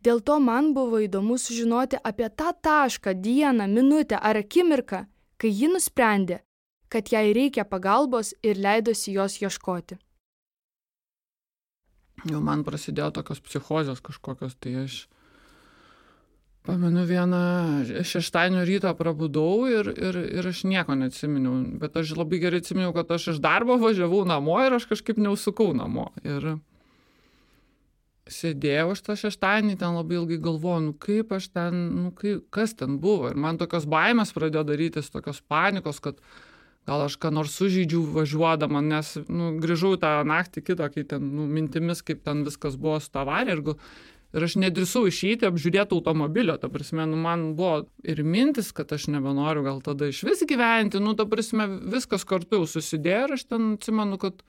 Dėl 0.05 0.21
to 0.21 0.37
man 0.45 0.75
buvo 0.77 1.01
įdomu 1.01 1.39
sužinoti 1.41 1.97
apie 2.11 2.29
tą 2.29 2.51
tašką, 2.53 3.15
dieną, 3.25 3.65
minutę 3.73 4.19
ar 4.21 4.37
akimirką, 4.43 5.07
kai 5.41 5.51
ji 5.61 5.71
nusprendė, 5.73 6.43
kad 6.93 7.09
jai 7.09 7.33
reikia 7.33 7.65
pagalbos 7.65 8.35
ir 8.45 8.61
leidosi 8.61 9.17
jos 9.17 9.39
ieškoti. 9.41 9.97
Jau 12.29 12.45
man 12.45 12.61
prasidėjo 12.67 13.09
tokios 13.17 13.41
psichozės 13.41 14.05
kažkokios, 14.05 14.59
tai 14.61 14.75
aš 14.85 15.07
Pamenu 16.63 17.03
vieną 17.07 17.39
šeštadienio 18.07 18.63
rytą 18.63 18.93
prabudau 18.95 19.67
ir, 19.67 19.89
ir, 19.99 20.19
ir 20.39 20.47
aš 20.47 20.63
nieko 20.63 20.95
neatsiminiau, 20.95 21.57
bet 21.83 21.97
aš 21.99 22.13
labai 22.15 22.39
gerai 22.45 22.61
atsiminiau, 22.63 22.93
kad 22.95 23.11
aš 23.11 23.33
iš 23.33 23.41
darbo 23.43 23.75
važiavau 23.83 24.23
namo 24.31 24.61
ir 24.63 24.77
aš 24.77 24.87
kažkaip 24.93 25.19
neusukau 25.19 25.73
namo. 25.75 26.13
Ir 26.23 26.53
sėdėjau 28.31 28.93
aš 28.95 29.03
tą 29.09 29.17
šeštadienį, 29.25 29.75
ten 29.81 29.99
labai 29.99 30.21
ilgai 30.21 30.39
galvojau, 30.45 30.85
nu 30.87 30.95
kaip 31.03 31.35
aš 31.35 31.51
ten, 31.51 31.83
nu 32.05 32.15
kaip, 32.15 32.47
kas 32.55 32.77
ten 32.79 33.01
buvo. 33.03 33.33
Ir 33.33 33.43
man 33.43 33.59
tokios 33.59 33.89
baimės 33.91 34.31
pradėjo 34.37 34.63
darytis, 34.71 35.11
tokios 35.11 35.43
panikos, 35.51 35.99
kad 36.05 36.23
gal 36.87 37.05
aš 37.09 37.19
ką 37.23 37.31
nors 37.35 37.55
sužydžiau 37.59 38.07
važiuodama, 38.15 38.83
nes 38.87 39.17
nu, 39.27 39.53
grįžau 39.63 39.97
tą 40.03 40.15
naktį 40.27 40.65
kitą, 40.71 40.89
kai 40.95 41.05
ten 41.11 41.27
nu, 41.35 41.47
mintimis, 41.51 42.03
kaip 42.07 42.23
ten 42.27 42.47
viskas 42.47 42.79
buvo 42.79 42.99
su 43.03 43.11
tą 43.11 43.27
avarija 43.27 43.59
ir 43.59 43.67
ir 44.33 44.47
aš 44.47 44.57
nedrįsau 44.61 45.05
išeiti 45.09 45.47
apžiūrėti 45.49 45.97
automobilio, 45.97 46.57
ta 46.61 46.71
prasme, 46.73 47.05
nu, 47.09 47.19
man 47.21 47.53
buvo 47.59 47.85
ir 48.09 48.23
mintis, 48.25 48.73
kad 48.77 48.93
aš 48.95 49.09
nebenoriu 49.13 49.65
gal 49.67 49.83
tada 49.85 50.09
iš 50.09 50.23
vis 50.29 50.45
gyventi, 50.49 51.03
nu, 51.03 51.15
ta 51.19 51.27
prasme, 51.29 51.69
viskas 51.93 52.25
kartu 52.29 52.63
jau 52.63 52.69
susidėjo 52.77 53.27
ir 53.29 53.37
aš 53.37 53.49
ten 53.51 53.75
atsimenu, 53.77 54.21
kad 54.23 54.41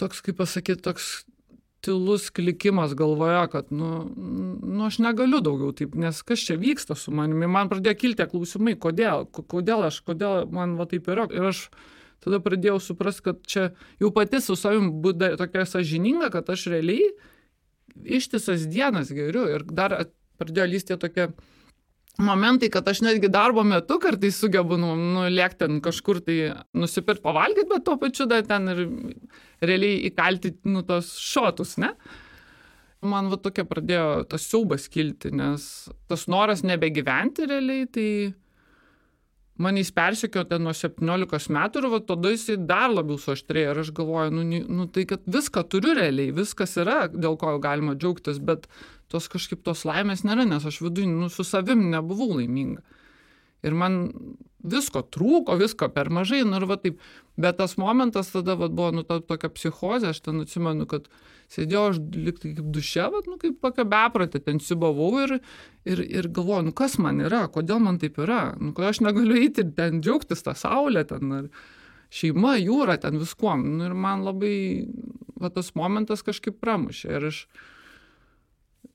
toks, 0.00 0.20
kaip 0.26 0.40
pasakyti, 0.42 0.82
toks 0.84 1.24
tylus 1.84 2.30
klikimas 2.32 2.94
galvoje, 2.96 3.48
kad, 3.52 3.72
nu, 3.72 4.06
nu, 4.62 4.86
aš 4.86 4.98
negaliu 5.04 5.40
daugiau 5.44 5.74
taip, 5.76 5.96
nes 6.00 6.22
kas 6.24 6.44
čia 6.46 6.56
vyksta 6.60 6.96
su 6.96 7.12
manimi, 7.12 7.48
man 7.50 7.68
pradėjo 7.72 7.98
kilti 8.00 8.28
klausimai, 8.30 8.76
kodėl, 8.80 9.26
kodėl 9.28 9.84
aš, 9.90 10.00
kodėl 10.06 10.48
man 10.52 10.78
va 10.80 10.88
taip 10.88 11.10
yra. 11.12 11.26
Ir 11.32 11.50
aš 11.50 11.66
tada 12.24 12.40
pradėjau 12.40 12.78
suprasti, 12.80 13.26
kad 13.28 13.44
čia 13.44 13.66
jau 14.00 14.08
pati 14.16 14.40
su 14.40 14.56
savim 14.56 14.94
būda 15.04 15.34
tokia 15.40 15.66
sažininga, 15.68 16.32
kad 16.32 16.48
aš 16.54 16.70
realiai 16.72 17.12
ištisas 18.02 18.66
dienas 18.70 19.12
geriu 19.14 19.46
ir 19.54 19.64
dar 19.70 19.96
pradėjo 20.40 20.66
lysti 20.70 20.98
tokie 21.00 21.28
momentai, 22.22 22.70
kad 22.70 22.86
aš 22.88 23.02
netgi 23.06 23.30
darbo 23.32 23.64
metu 23.66 23.98
kartais 24.02 24.38
sugebu 24.38 24.78
nu, 24.78 24.92
nulėkti 25.16 25.64
ten 25.64 25.80
kažkur 25.82 26.20
tai 26.26 26.38
nusipirkti 26.76 27.24
pavalgyti, 27.24 27.70
bet 27.70 27.86
tuo 27.86 27.96
pačiu 27.98 28.28
dar 28.30 28.44
ten 28.46 28.70
ir 28.70 28.84
realiai 29.64 30.04
įkalti 30.10 30.54
nu, 30.70 30.84
tos 30.86 31.14
šotus, 31.18 31.76
ne? 31.82 31.94
Man 33.04 33.28
va 33.28 33.36
tokia 33.36 33.66
pradėjo 33.68 34.24
tas 34.30 34.46
siaubas 34.48 34.86
kilti, 34.88 35.32
nes 35.34 35.66
tas 36.08 36.24
noras 36.30 36.62
nebegyventi 36.64 37.50
realiai, 37.50 37.88
tai 37.92 38.08
mane 39.58 39.82
jis 39.82 39.92
persekiojo 39.94 40.48
ten 40.50 40.64
nuo 40.66 40.74
17 40.74 41.52
metų 41.54 41.80
ir 41.80 41.88
va 41.92 42.00
tada 42.02 42.32
jisai 42.32 42.56
dar 42.70 42.90
labiau 42.90 43.18
suaštrėjo 43.20 43.74
ir 43.74 43.82
aš 43.84 43.92
galvoju, 43.94 44.34
nu, 44.34 44.62
nu 44.80 44.86
tai 44.90 45.06
kad 45.10 45.22
viską 45.30 45.62
turiu 45.70 45.94
realiai, 45.98 46.34
viskas 46.34 46.74
yra, 46.80 47.04
dėl 47.12 47.38
ko 47.40 47.54
galima 47.62 47.94
džiaugtis, 47.94 48.40
bet 48.42 48.66
tos 49.12 49.28
kažkaip 49.30 49.62
tos 49.66 49.84
laimės 49.86 50.24
nėra, 50.26 50.46
nes 50.48 50.66
aš 50.66 50.80
viduje, 50.82 51.06
nu, 51.10 51.30
su 51.30 51.46
savim 51.46 51.86
nebuvau 51.92 52.32
laiminga. 52.40 52.82
Ir 53.64 53.78
man 53.78 54.02
visko 54.64 55.04
trūko, 55.14 55.58
visko 55.60 55.88
per 55.92 56.10
mažai, 56.12 56.42
nu 56.48 56.58
ir 56.58 56.66
va 56.70 56.78
taip. 56.80 56.98
Bet 57.40 57.58
tas 57.58 57.76
momentas 57.80 58.30
tada 58.32 58.56
va, 58.58 58.68
buvo, 58.70 58.90
nu, 58.94 59.04
ta 59.06 59.18
tokia 59.20 59.50
psichozė, 59.52 60.12
aš 60.12 60.22
ten 60.24 60.42
atsimenu, 60.44 60.86
kad 60.90 61.08
sėdėjau 61.52 61.84
aš 61.90 62.00
liktai 62.14 62.54
kaip 62.56 62.68
duše, 62.74 63.04
va, 63.12 63.22
nu, 63.28 63.38
kaip 63.42 63.58
tokia 63.62 63.84
bepratė, 63.90 64.40
ten 64.44 64.60
sibavau 64.62 65.10
ir, 65.24 65.36
ir, 65.84 66.02
ir 66.04 66.30
galvoju, 66.34 66.68
nu, 66.70 66.74
kas 66.76 66.96
man 67.02 67.20
yra, 67.24 67.44
kodėl 67.52 67.82
man 67.82 67.98
taip 68.02 68.20
yra, 68.22 68.54
nu, 68.60 68.72
kodėl 68.76 68.94
aš 68.94 69.02
negaliu 69.04 69.38
eiti 69.40 69.64
ir 69.64 69.74
ten 69.76 70.00
džiaugtis 70.04 70.46
tą 70.46 70.54
saulę, 70.58 71.04
ten, 71.10 71.34
ar 71.40 71.50
šeima, 72.14 72.54
jūra, 72.62 72.96
ten 73.02 73.18
viskuom. 73.20 73.66
Nu, 73.78 73.88
ir 73.88 73.98
man 73.98 74.24
labai, 74.26 74.56
va, 75.40 75.50
tas 75.50 75.72
momentas 75.78 76.22
kažkaip 76.26 76.60
pramušė. 76.62 77.10
Ir 77.18 77.30
aš, 77.32 77.44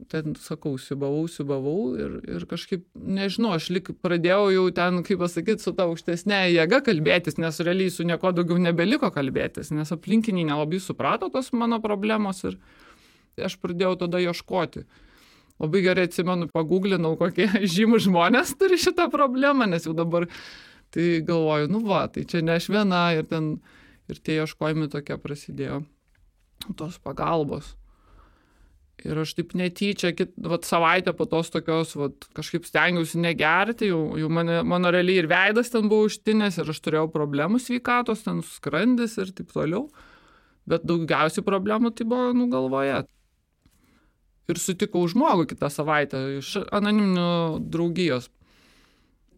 ten 0.07 0.35
sakau, 0.39 0.77
siubavau, 0.79 1.25
siubavau 1.27 1.95
ir, 1.99 2.13
ir 2.23 2.45
kažkaip, 2.47 2.85
nežinau, 2.95 3.51
aš 3.57 3.67
lik 3.73 3.91
pradėjau 4.03 4.45
jau 4.53 4.63
ten, 4.75 5.01
kaip 5.03 5.19
pasakyti, 5.19 5.63
su 5.63 5.73
ta 5.75 5.89
aukštesnė 5.89 6.45
jėga 6.53 6.79
kalbėtis, 6.85 7.35
nes 7.41 7.59
realiai 7.65 7.91
su 7.91 8.05
nieko 8.07 8.31
daugiau 8.35 8.61
nebeliko 8.61 9.11
kalbėtis, 9.11 9.73
nes 9.75 9.91
aplinkiniai 9.91 10.47
nelabai 10.47 10.79
suprato 10.83 11.27
tos 11.33 11.51
mano 11.51 11.81
problemos 11.83 12.45
ir 12.47 12.55
aš 13.43 13.57
pradėjau 13.59 13.97
tada 14.05 14.23
ieškoti. 14.23 14.85
Labai 15.59 15.81
gerai 15.83 16.07
atsimenu, 16.07 16.47
paguglinau, 16.53 17.17
kokie 17.19 17.49
žymų 17.75 17.99
žmonės 18.07 18.55
turi 18.59 18.79
šitą 18.79 19.09
problemą, 19.11 19.67
nes 19.67 19.87
jau 19.87 19.95
dabar 19.97 20.29
tai 20.95 21.19
galvoju, 21.27 21.67
nu 21.75 21.83
va, 21.83 22.05
tai 22.07 22.23
čia 22.23 22.39
ne 22.45 22.55
aš 22.55 22.71
viena 22.71 23.09
ir 23.17 23.27
ten 23.27 23.57
ir 24.09 24.23
tie 24.23 24.39
ieškojimai 24.39 24.87
tokie 24.89 25.19
prasidėjo, 25.21 25.83
tos 26.79 26.97
pagalbos. 27.03 27.75
Ir 29.07 29.19
aš 29.21 29.31
taip 29.37 29.53
netyčia, 29.55 30.11
kit, 30.17 30.33
vat, 30.43 30.65
savaitę 30.67 31.13
po 31.15 31.27
tos 31.29 31.51
tokios, 31.53 31.93
vat, 31.99 32.25
kažkaip 32.35 32.65
stengiausi 32.67 33.21
negerti, 33.23 33.91
jau, 33.93 34.01
jau 34.19 34.31
mane, 34.33 34.59
mano 34.67 34.91
realiai 34.91 35.21
ir 35.21 35.29
veidas 35.31 35.71
ten 35.71 35.87
buvo 35.91 36.09
užtinęs 36.09 36.59
ir 36.59 36.71
aš 36.73 36.81
turėjau 36.83 37.07
problemų 37.13 37.61
sveikatos, 37.63 38.25
ten 38.25 38.41
skrandis 38.43 39.15
ir 39.21 39.31
taip 39.35 39.53
toliau. 39.55 39.87
Bet 40.69 40.83
daugiausiai 40.85 41.45
problemų 41.45 41.93
tai 41.95 42.09
buvo 42.09 42.33
nugalvoje. 42.35 42.99
Ir 44.49 44.59
sutikau 44.59 45.05
žmogų 45.09 45.47
kitą 45.51 45.69
savaitę 45.71 46.19
iš 46.39 46.57
anoniminių 46.75 47.29
draugijos. 47.71 48.27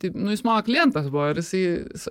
Taip, 0.01 0.15
nu, 0.17 0.31
jis 0.33 0.41
mano 0.47 0.63
klientas 0.65 1.11
buvo 1.13 1.27
ir, 1.29 1.43
jisai, 1.43 1.61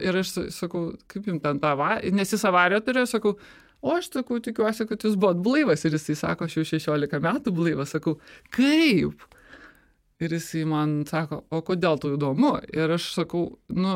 ir 0.07 0.21
aš 0.21 0.37
sakau, 0.54 0.92
kaip 1.11 1.26
jums 1.26 1.42
ten 1.42 1.59
tą 1.59 1.73
avariją, 1.75 2.14
nes 2.14 2.30
jis 2.37 2.45
avariją 2.47 2.85
turėjo, 2.87 3.09
sakau, 3.16 3.35
o 3.80 3.96
aš 3.96 4.10
sakau, 4.12 4.38
tikiuosi, 4.42 4.87
kad 4.88 5.04
jūs 5.04 5.18
buvot 5.20 5.40
blaivas. 5.44 5.84
Ir 5.87 5.96
jisai 5.96 6.16
sako, 6.18 6.49
aš 6.49 6.58
jau 6.60 6.66
16 6.75 7.20
metų 7.25 7.54
blaivas. 7.56 7.94
Sakau, 7.96 8.18
kaip? 8.54 9.26
Ir 10.20 10.37
jisai 10.37 10.66
man 10.68 11.00
sako, 11.08 11.44
o 11.49 11.62
kodėl 11.64 12.00
tau 12.00 12.14
įdomu? 12.16 12.58
Ir 12.76 12.96
aš 12.96 13.10
sakau, 13.16 13.46
nu, 13.72 13.94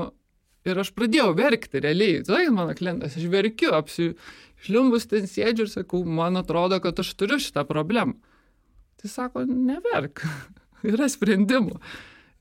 ir 0.65 0.81
aš 0.81 0.93
pradėjau 0.97 1.35
verkti 1.37 1.83
realiai. 1.85 2.23
Tai 2.27 2.43
mano 2.55 2.77
klientas, 2.77 3.19
aš 3.19 3.29
verkiu, 3.33 3.75
apsišliumbus 3.77 5.09
ten 5.11 5.29
sėdžiu 5.31 5.69
ir 5.69 5.73
sakau, 5.73 6.05
man 6.05 6.41
atrodo, 6.41 6.81
kad 6.85 7.05
aš 7.05 7.13
turiu 7.21 7.41
šitą 7.43 7.67
problemą. 7.69 8.17
Tai 9.01 9.13
sako, 9.13 9.45
neverk, 9.45 10.25
yra 10.95 11.11
sprendimų. 11.13 11.77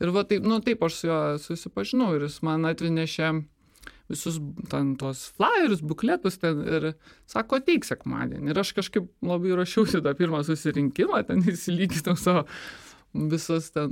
Ir 0.04 0.12
va 0.16 0.24
taip, 0.28 0.46
nu 0.48 0.58
taip 0.64 0.82
aš 0.84 0.96
su 1.00 1.08
juo 1.08 1.20
susipažinau 1.40 2.14
ir 2.16 2.26
jis 2.26 2.40
man 2.44 2.66
atvinešė 2.68 3.30
visus 4.14 4.40
ten 4.72 4.94
tos 5.02 5.26
flyerius, 5.36 5.84
bukletus 5.84 6.40
ten 6.42 6.64
ir 6.64 6.90
sako, 7.30 7.60
ateik 7.60 7.88
sekmadienį. 7.88 8.54
Ir 8.54 8.64
aš 8.64 8.74
kažkaip 8.80 9.10
labai 9.26 9.58
rašiausi 9.60 10.04
tą 10.06 10.16
pirmą 10.18 10.44
susirinkimą, 10.48 11.26
ten 11.28 11.44
įsilyginau 11.54 12.16
savo 12.20 12.48
visas 13.14 13.70
ten 13.74 13.92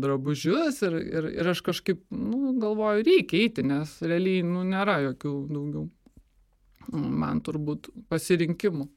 drabužius 0.00 0.80
ir, 0.86 0.96
ir, 1.02 1.28
ir 1.42 1.50
aš 1.52 1.60
kažkaip, 1.66 2.00
nu, 2.14 2.54
galvoju, 2.60 3.04
reikia 3.04 3.42
eiti, 3.44 3.64
nes 3.66 3.98
realiai, 4.04 4.44
nu, 4.46 4.64
nėra 4.64 5.00
jokių 5.10 5.34
daugiau 5.52 5.88
man 6.92 7.40
turbūt 7.44 7.90
pasirinkimų. 8.08 8.88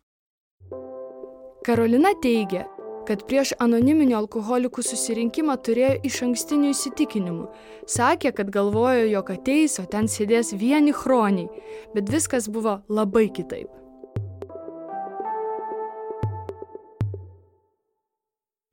Karolina 1.68 2.14
teigia, 2.24 2.64
kad 3.08 3.24
prieš 3.30 3.54
anoniminių 3.64 4.18
alkoholikų 4.18 4.84
susirinkimą 4.84 5.56
turėjo 5.64 5.94
iš 6.10 6.20
ankstinių 6.28 6.74
įsitikinimų. 6.74 7.48
Sakė, 7.88 8.34
kad 8.36 8.52
galvojo, 8.52 9.08
jog 9.08 9.32
ateis, 9.32 9.80
o 9.80 9.88
ten 9.88 10.12
sėdės 10.12 10.52
vieni 10.60 10.92
chroniai, 10.92 11.48
bet 11.96 12.12
viskas 12.12 12.50
buvo 12.52 12.82
labai 12.92 13.30
kitaip. 13.32 13.72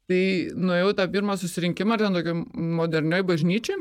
Tai 0.05 0.23
nuėjau 0.61 0.93
tą 0.99 1.07
pirmą 1.09 1.39
susirinkimą, 1.41 1.97
ten 2.03 2.19
tokia 2.19 2.35
modernioji 2.53 3.25
bažnyčia. 3.31 3.79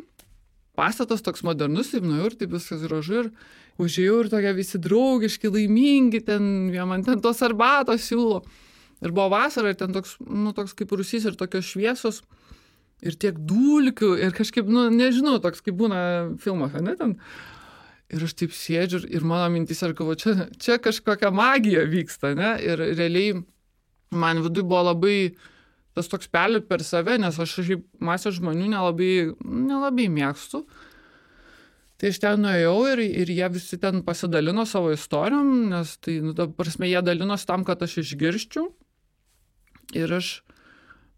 pastatas 0.73 1.21
toks 1.21 1.43
modernus, 1.45 1.91
taip 1.93 2.05
nuėjau 2.07 2.29
ir 2.31 2.35
taip 2.39 2.53
viskas 2.55 2.81
gražu 2.87 3.19
ir 3.19 3.27
užėjau 3.83 4.23
ir 4.23 4.29
tokie 4.31 4.53
visi 4.57 4.79
draugiški, 4.81 5.51
laimingi, 5.53 6.23
ten 6.25 6.71
jie 6.73 6.85
man 6.89 7.03
ten 7.05 7.21
tos 7.21 7.43
arbatos 7.45 8.07
siūlo. 8.09 8.41
Ir 9.01 9.11
buvo 9.11 9.29
vasara 9.33 9.73
ir 9.73 9.79
ten 9.79 9.95
toks, 9.95 10.17
nu, 10.27 10.53
toks 10.55 10.75
kaip 10.77 10.93
rusys 10.93 11.25
ir 11.27 11.37
tokios 11.39 11.65
šviesos 11.71 12.21
ir 13.03 13.17
tiek 13.19 13.39
dulkių 13.49 14.13
ir 14.23 14.35
kažkaip, 14.35 14.69
nu, 14.69 14.87
nežinau, 14.93 15.39
toks 15.43 15.63
kaip 15.63 15.75
būna 15.79 15.99
filmuose, 16.43 16.81
ne 16.83 16.95
ten. 16.99 17.17
Ir 18.13 18.23
aš 18.27 18.35
taip 18.37 18.53
sėdžiu 18.55 19.01
ir 19.09 19.25
mano 19.25 19.47
mintys, 19.53 19.81
ar 19.85 19.95
galvo, 19.97 20.15
čia, 20.19 20.47
čia 20.61 20.77
kažkokia 20.81 21.31
magija 21.33 21.87
vyksta, 21.89 22.33
ne? 22.37 22.53
Ir 22.61 22.79
realiai 22.93 23.41
man 24.13 24.43
viduje 24.45 24.67
buvo 24.67 24.83
labai 24.91 25.17
tas 25.97 26.09
toks 26.09 26.29
perlip 26.33 26.67
per 26.69 26.83
save, 26.85 27.17
nes 27.21 27.37
aš 27.39 27.57
šiaip 27.59 27.85
masę 28.01 28.33
žmonių 28.33 28.69
nelabai, 28.71 29.13
nelabai 29.45 30.07
mėgstu. 30.13 30.63
Tai 32.01 32.09
aš 32.11 32.19
ten 32.19 32.41
nuėjau 32.43 32.77
ir, 32.91 33.01
ir 33.23 33.29
jie 33.31 33.49
visi 33.53 33.77
ten 33.79 34.01
pasidalino 34.05 34.65
savo 34.69 34.91
istorijom, 34.93 35.51
nes 35.71 35.97
tai, 36.03 36.17
nu, 36.25 36.33
ta 36.37 36.49
prasme, 36.49 36.89
jie 36.89 37.01
dalinosi 37.05 37.47
tam, 37.49 37.65
kad 37.67 37.85
aš 37.85 37.99
išgirščiau. 38.03 38.65
Ir 39.97 40.13
aš 40.19 40.35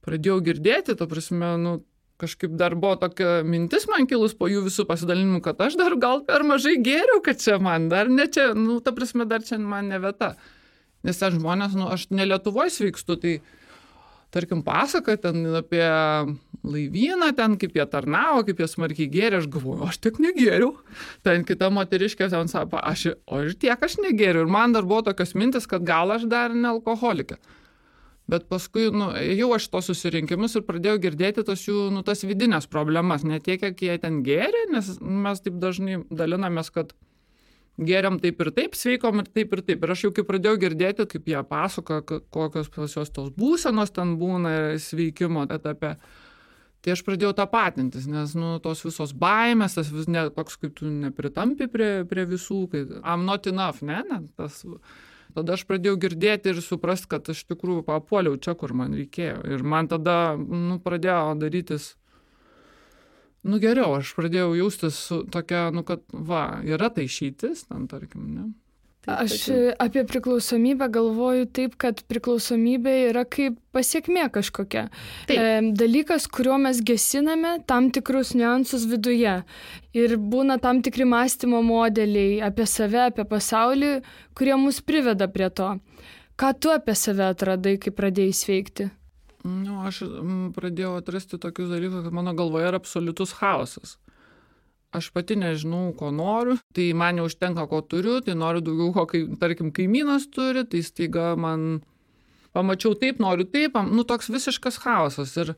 pradėjau 0.05 0.39
girdėti, 0.45 0.95
ta 0.97 1.07
prasme, 1.09 1.55
nu, 1.61 1.75
kažkaip 2.21 2.55
dar 2.55 2.75
buvo 2.79 2.95
tokia 2.99 3.41
mintis 3.43 3.87
man 3.91 4.07
kilus 4.07 4.35
po 4.37 4.47
jų 4.47 4.63
visų 4.69 4.85
pasidalinimų, 4.87 5.41
kad 5.43 5.59
aš 5.67 5.77
dar 5.79 5.97
gal 5.99 6.23
per 6.27 6.45
mažai 6.47 6.77
gėriau, 6.83 7.21
kad 7.25 7.41
čia 7.41 7.59
man 7.59 7.89
dar 7.91 8.09
ne 8.11 8.27
čia, 8.31 8.53
nu, 8.57 8.79
ta 8.83 8.95
prasme, 8.95 9.27
dar 9.27 9.43
čia 9.43 9.59
man 9.59 9.91
ne 9.91 9.99
vieta. 10.03 10.35
Nes 11.05 11.19
ten 11.21 11.35
žmonės, 11.35 11.75
nu, 11.77 11.89
aš 11.91 12.07
ne 12.15 12.25
Lietuvoje 12.25 12.71
sveikstu, 12.73 13.17
tai 13.21 13.35
tarkim, 14.33 14.63
pasaka 14.65 15.17
ten 15.21 15.43
apie 15.55 15.85
laivyną, 16.65 17.29
ten 17.37 17.59
kaip 17.61 17.75
jie 17.77 17.85
tarnavo, 17.89 18.41
kaip 18.47 18.63
jie 18.63 18.67
smarkiai 18.71 19.11
gėrė, 19.11 19.41
aš 19.43 19.49
galvoju, 19.53 19.85
aš 19.85 19.99
tik 20.01 20.17
negėriau. 20.23 20.73
Ten 21.23 21.45
kita 21.47 21.69
moteriškė 21.73 22.31
ten 22.33 22.49
sako, 22.51 22.81
aš, 22.81 23.11
o 23.29 23.43
ir 23.45 23.53
tiek 23.59 23.85
aš 23.85 23.99
negėriau. 24.01 24.47
Ir 24.47 24.51
man 24.51 24.73
dar 24.75 24.87
buvo 24.87 25.05
tokios 25.05 25.35
mintis, 25.37 25.69
kad 25.69 25.85
gal 25.85 26.15
aš 26.15 26.25
dar 26.31 26.55
ne 26.55 26.71
alkoholikė. 26.73 27.37
Bet 28.25 28.47
paskui, 28.49 28.87
nu, 28.89 29.11
jau 29.37 29.51
aš 29.53 29.67
tos 29.69 29.91
susirinkimus 29.91 30.55
ir 30.57 30.63
pradėjau 30.65 30.97
girdėti 31.03 31.43
tos 31.45 31.61
jų, 31.67 31.91
nu, 31.93 32.01
tas 32.05 32.25
vidinės 32.25 32.65
problemas, 32.65 33.21
ne 33.21 33.37
tiek, 33.37 33.61
kiek 33.61 33.83
jie 33.85 33.97
ten 34.01 34.23
gėrė, 34.25 34.63
nes 34.73 34.95
mes 34.99 35.43
taip 35.45 35.59
dažnai 35.61 35.99
dalinamės, 36.09 36.71
kad 36.73 36.95
geriam 37.77 38.17
taip 38.23 38.41
ir 38.41 38.51
taip, 38.55 38.75
sveikom 38.77 39.21
ir 39.21 39.29
taip 39.29 39.53
ir 39.53 39.61
taip. 39.67 39.85
Ir 39.85 39.93
aš 39.93 40.07
jau 40.07 40.11
kai 40.15 40.25
pradėjau 40.25 40.57
girdėti, 40.63 41.05
kaip 41.11 41.29
jie 41.29 41.41
pasako, 41.45 42.01
kokios 42.33 42.71
pas 42.73 42.97
juos 42.97 43.13
tos 43.13 43.31
būsenos 43.35 43.93
ten 43.93 44.15
būna 44.17 44.55
sveikimo 44.81 45.45
etape, 45.45 45.95
tai 46.81 46.93
aš 46.93 47.05
pradėjau 47.05 47.33
tapatintis, 47.37 48.07
nes, 48.09 48.33
nu, 48.37 48.55
tos 48.63 48.81
visos 48.85 49.13
baimės, 49.13 49.77
tas 49.77 49.89
vis 49.93 50.09
ne 50.09 50.27
toks, 50.33 50.57
kaip 50.61 50.73
tu 50.79 50.89
nepritampi 50.89 51.69
prie, 51.71 51.91
prie 52.09 52.25
visų, 52.29 52.63
kai 52.71 52.87
I'm 53.01 53.25
not 53.29 53.45
enough, 53.49 53.85
ne, 53.85 54.01
ne, 54.09 54.23
tas. 54.37 54.63
Tada 55.35 55.57
aš 55.57 55.65
pradėjau 55.67 55.97
girdėti 55.99 56.53
ir 56.53 56.63
suprasti, 56.63 57.09
kad 57.11 57.27
aš 57.33 57.43
tikrųjų 57.49 57.83
papuoliau 57.87 58.39
čia, 58.39 58.55
kur 58.55 58.71
man 58.77 58.95
reikėjo. 58.95 59.41
Ir 59.51 59.63
man 59.67 59.91
tada, 59.91 60.35
nu, 60.39 60.79
pradėjo 60.83 61.35
darytis 61.41 61.93
nu 63.45 63.59
geriau, 63.61 63.97
aš 63.99 64.13
pradėjau 64.17 64.53
jaustis 64.57 64.99
tokia, 65.33 65.67
nu 65.75 65.85
kad, 65.87 66.03
va, 66.09 66.61
yra 66.65 66.89
tai 66.93 67.05
išeitis, 67.09 67.67
ten 67.69 67.89
tarkim, 67.91 68.29
ne. 68.33 68.47
Taip, 69.05 69.19
aš 69.21 69.49
apie 69.81 70.01
priklausomybę 70.09 70.87
galvoju 70.89 71.45
taip, 71.53 71.75
kad 71.81 71.99
priklausomybė 72.09 72.95
yra 73.11 73.21
kaip 73.29 73.59
pasiekmė 73.75 74.25
kažkokia. 74.33 74.87
Taip. 75.29 75.37
E, 75.37 75.61
dalykas, 75.77 76.25
kuriuo 76.31 76.57
mes 76.63 76.81
gesiname 76.85 77.59
tam 77.69 77.91
tikrus 77.93 78.33
niuansus 78.37 78.87
viduje. 78.89 79.37
Ir 79.93 80.17
būna 80.17 80.57
tam 80.61 80.81
tikri 80.85 81.05
mąstymo 81.05 81.61
modeliai 81.65 82.41
apie 82.49 82.65
save, 82.69 83.03
apie 83.11 83.27
pasaulį, 83.29 83.99
kurie 84.37 84.57
mus 84.59 84.81
priveda 84.81 85.29
prie 85.29 85.51
to. 85.53 85.75
Ką 86.35 86.51
tu 86.59 86.73
apie 86.73 86.97
save 86.97 87.29
atradai, 87.29 87.77
kai 87.79 87.93
pradėjai 87.95 88.35
sveikti? 88.35 88.89
Nu, 89.45 89.83
aš 89.85 90.01
pradėjau 90.55 90.95
atrasti 90.97 91.37
tokius 91.37 91.69
dalykus, 91.69 92.07
kad 92.07 92.15
mano 92.17 92.33
galvoje 92.33 92.71
yra 92.71 92.81
absoliutus 92.81 93.35
chaosas. 93.37 93.99
Aš 94.95 95.09
pati 95.15 95.37
nežinau, 95.39 95.89
ko 95.97 96.11
noriu, 96.15 96.57
tai 96.75 96.89
man 96.97 97.19
neužtenka, 97.19 97.67
ko 97.71 97.81
turiu, 97.83 98.21
tai 98.25 98.37
noriu 98.39 98.63
daugiau, 98.63 98.91
ko, 98.95 99.05
kai, 99.11 99.25
tarkim, 99.41 99.71
kaimynas 99.75 100.29
turi, 100.31 100.65
tai 100.69 100.83
staiga 100.85 101.33
man 101.39 101.81
pamačiau 102.55 102.95
taip, 102.99 103.19
noriu 103.23 103.47
taip, 103.49 103.75
nu 103.91 104.07
toks 104.07 104.31
visiškas 104.31 104.79
chaosas. 104.83 105.35
Ir, 105.41 105.55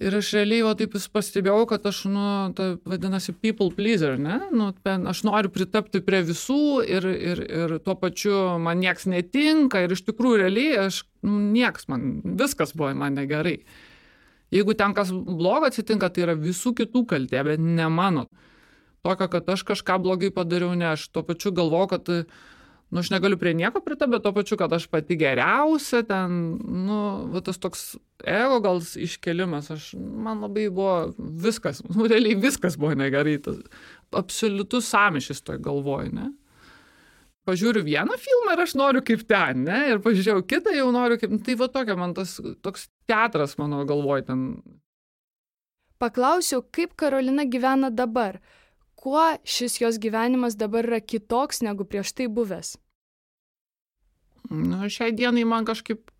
Ir 0.00 0.14
aš 0.16 0.30
realiai, 0.32 0.62
va 0.64 0.72
taip 0.76 0.94
pastebėjau, 1.12 1.66
kad 1.68 1.84
aš, 1.86 1.98
nu, 2.08 2.24
ta 2.56 2.70
vadinasi 2.88 3.34
people 3.36 3.68
pleaser, 3.76 4.16
ne? 4.16 4.38
Nu, 4.48 4.70
pen, 4.86 5.04
aš 5.10 5.20
noriu 5.28 5.52
pritapti 5.52 6.00
prie 6.00 6.22
visų 6.24 6.80
ir, 6.88 7.06
ir, 7.12 7.42
ir 7.44 7.74
tuo 7.84 7.94
pačiu 8.00 8.56
man 8.62 8.80
nieks 8.80 9.04
netinka 9.10 9.84
ir 9.84 9.92
iš 9.92 10.06
tikrųjų 10.08 10.40
realiai 10.46 10.86
aš, 10.86 11.02
nu, 11.28 11.36
nieks 11.52 11.90
man, 11.92 12.22
viskas 12.40 12.72
buvo 12.72 12.94
man 12.96 13.20
negerai. 13.20 13.58
Jeigu 14.52 14.76
ten 14.76 14.94
kas 14.96 15.10
blogo 15.12 15.68
atsitinka, 15.68 16.10
tai 16.12 16.26
yra 16.26 16.36
visų 16.36 16.74
kitų 16.82 17.06
kaltė, 17.08 17.40
bet 17.46 17.62
ne 17.62 17.88
mano. 17.88 18.26
Tokio, 19.02 19.26
kad 19.32 19.48
aš 19.50 19.64
kažką 19.66 19.96
blogai 20.02 20.30
padariau, 20.34 20.74
ne 20.78 20.92
aš 20.92 21.08
tuo 21.10 21.24
pačiu 21.26 21.54
galvoju, 21.56 21.88
kad 21.90 22.10
nu, 22.92 23.00
aš 23.00 23.08
negaliu 23.10 23.38
prie 23.40 23.54
nieko 23.56 23.80
pritapti, 23.80 24.12
bet 24.12 24.22
to 24.26 24.34
pačiu, 24.36 24.58
kad 24.60 24.72
aš 24.76 24.84
pati 24.92 25.16
geriausia, 25.16 26.02
ten, 26.06 26.36
nu, 26.84 26.98
va, 27.32 27.40
tas 27.44 27.56
toks 27.58 27.86
ego 28.28 28.60
gal 28.62 28.78
iškelimas, 28.78 29.72
aš, 29.72 29.88
man 29.96 30.44
labai 30.44 30.68
buvo 30.68 31.14
viskas, 31.18 31.80
nu, 31.96 32.04
realiai 32.12 32.36
viskas 32.38 32.76
buvo 32.76 32.92
negerai, 33.00 33.38
tas 33.42 33.58
absoliutus 34.12 34.92
samišis 34.92 35.40
toj 35.46 35.62
galvoj, 35.64 36.12
ne? 36.12 36.28
Pažiūriu 37.48 37.80
vieną 37.82 38.14
filmą 38.22 38.52
ir 38.54 38.60
aš 38.62 38.76
noriu 38.78 39.00
kaip 39.02 39.24
ten, 39.26 39.64
ne? 39.66 39.80
Ir 39.90 40.04
pažiūrėjau 40.04 40.44
kitą, 40.46 40.76
jau 40.76 40.92
noriu 40.94 41.16
kaip, 41.18 41.32
nu, 41.32 41.40
tai 41.42 41.56
va 41.58 41.72
tokia 41.72 41.96
man 41.98 42.12
tas 42.14 42.36
toks 42.62 42.91
teatras 43.10 43.58
mano 43.58 43.84
galvoj 43.88 44.26
ten. 44.28 44.48
Paklausiau, 46.02 46.64
kaip 46.74 46.96
Karolina 46.98 47.44
gyvena 47.46 47.92
dabar 47.94 48.40
kuo 49.02 49.22
šis 49.44 49.80
jos 49.80 49.98
gyvenimas 49.98 50.56
dabar 50.58 50.86
yra 50.86 51.00
kitoks 51.02 51.62
negu 51.66 51.84
prieš 51.84 52.14
tai 52.14 52.28
buvęs? 52.30 52.76
Nu, 54.50 54.82
šiai 54.90 55.14
dienai 55.16 55.44
man 55.48 55.66
kažkaip 55.66 56.10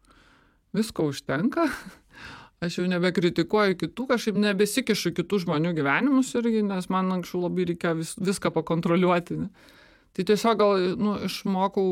visko 0.75 1.11
užtenka. 1.13 1.69
Aš 2.63 2.79
jau 2.79 2.87
nebekritikuoju 2.87 3.75
kitų, 3.81 4.07
kažkaip 4.13 4.37
nebesikišu 4.39 5.11
kitų 5.17 5.41
žmonių 5.45 5.73
gyvenimus 5.75 6.31
irgi, 6.39 6.63
nes 6.63 6.87
man 6.95 7.11
anksčiau 7.11 7.49
labai 7.49 7.67
reikia 7.73 7.97
vis, 7.99 8.13
viską 8.23 8.53
pakontroliuoti. 8.55 9.39
Ne? 9.43 9.49
Tai 10.15 10.27
tiesiog 10.29 10.61
gal 10.61 10.85
nu, 10.99 11.17
išmokau 11.27 11.87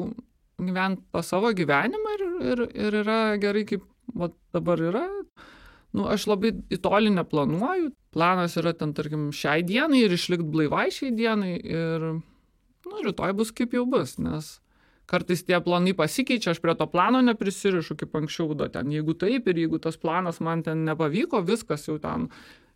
gyventi 0.61 1.03
tą 1.11 1.25
savo 1.27 1.51
gyvenimą 1.57 2.15
ir, 2.19 2.25
ir, 2.53 2.63
ir 2.87 2.99
yra 3.03 3.19
gerai, 3.43 3.65
kaip 3.67 3.83
va, 4.15 4.31
dabar 4.55 4.83
yra. 4.91 5.07
Nu, 5.97 6.07
aš 6.07 6.29
labai 6.31 6.55
į 6.71 6.79
tolį 6.83 7.15
neplanuoju. 7.17 7.91
Planas 8.15 8.57
yra 8.59 8.73
ten, 8.75 8.95
tarkim, 8.95 9.31
šiai 9.35 9.63
dienai 9.67 10.05
ir 10.05 10.15
išlikti 10.15 10.47
blaivai 10.51 10.89
šiai 10.95 11.13
dienai 11.15 11.55
ir 11.59 12.07
nu, 12.11 13.03
rytoj 13.07 13.35
bus 13.39 13.53
kaip 13.55 13.75
jau 13.77 13.85
bus, 13.91 14.17
nes 14.23 14.57
kartais 15.11 15.43
tie 15.43 15.59
planai 15.63 15.93
pasikeičia, 15.99 16.55
aš 16.55 16.61
prie 16.63 16.75
to 16.79 16.87
plano 16.91 17.21
neprisirišu 17.25 17.97
kaip 17.99 18.15
anksčiau, 18.21 18.55
da, 18.59 18.69
ten 18.71 18.93
jeigu 18.95 19.17
taip 19.19 19.49
ir 19.51 19.59
jeigu 19.65 19.81
tas 19.83 19.99
planas 19.99 20.39
man 20.45 20.63
ten 20.67 20.85
nepavyko, 20.87 21.43
viskas 21.47 21.89
jau 21.89 21.97
ten, 22.03 22.29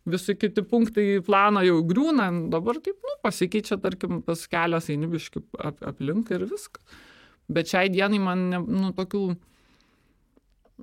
visi 0.05 0.35
kiti 0.37 0.63
punktai 0.67 1.05
į 1.15 1.23
planą 1.25 1.63
jau 1.65 1.79
griūna, 1.87 2.27
dabar 2.51 2.81
taip, 2.83 2.99
nu, 3.07 3.15
pasikeičia, 3.25 3.79
tarkim, 3.81 4.19
tas 4.27 4.45
kelias 4.51 4.91
eini 4.91 5.09
biški 5.11 5.43
ap, 5.59 5.79
aplink 5.93 6.31
ir 6.35 6.45
viskas. 6.49 6.83
Bet 7.47 7.69
šiai 7.71 7.91
dienai 7.93 8.19
man, 8.21 8.47
ne, 8.51 8.59
nu, 8.59 8.91
tokių 8.97 9.23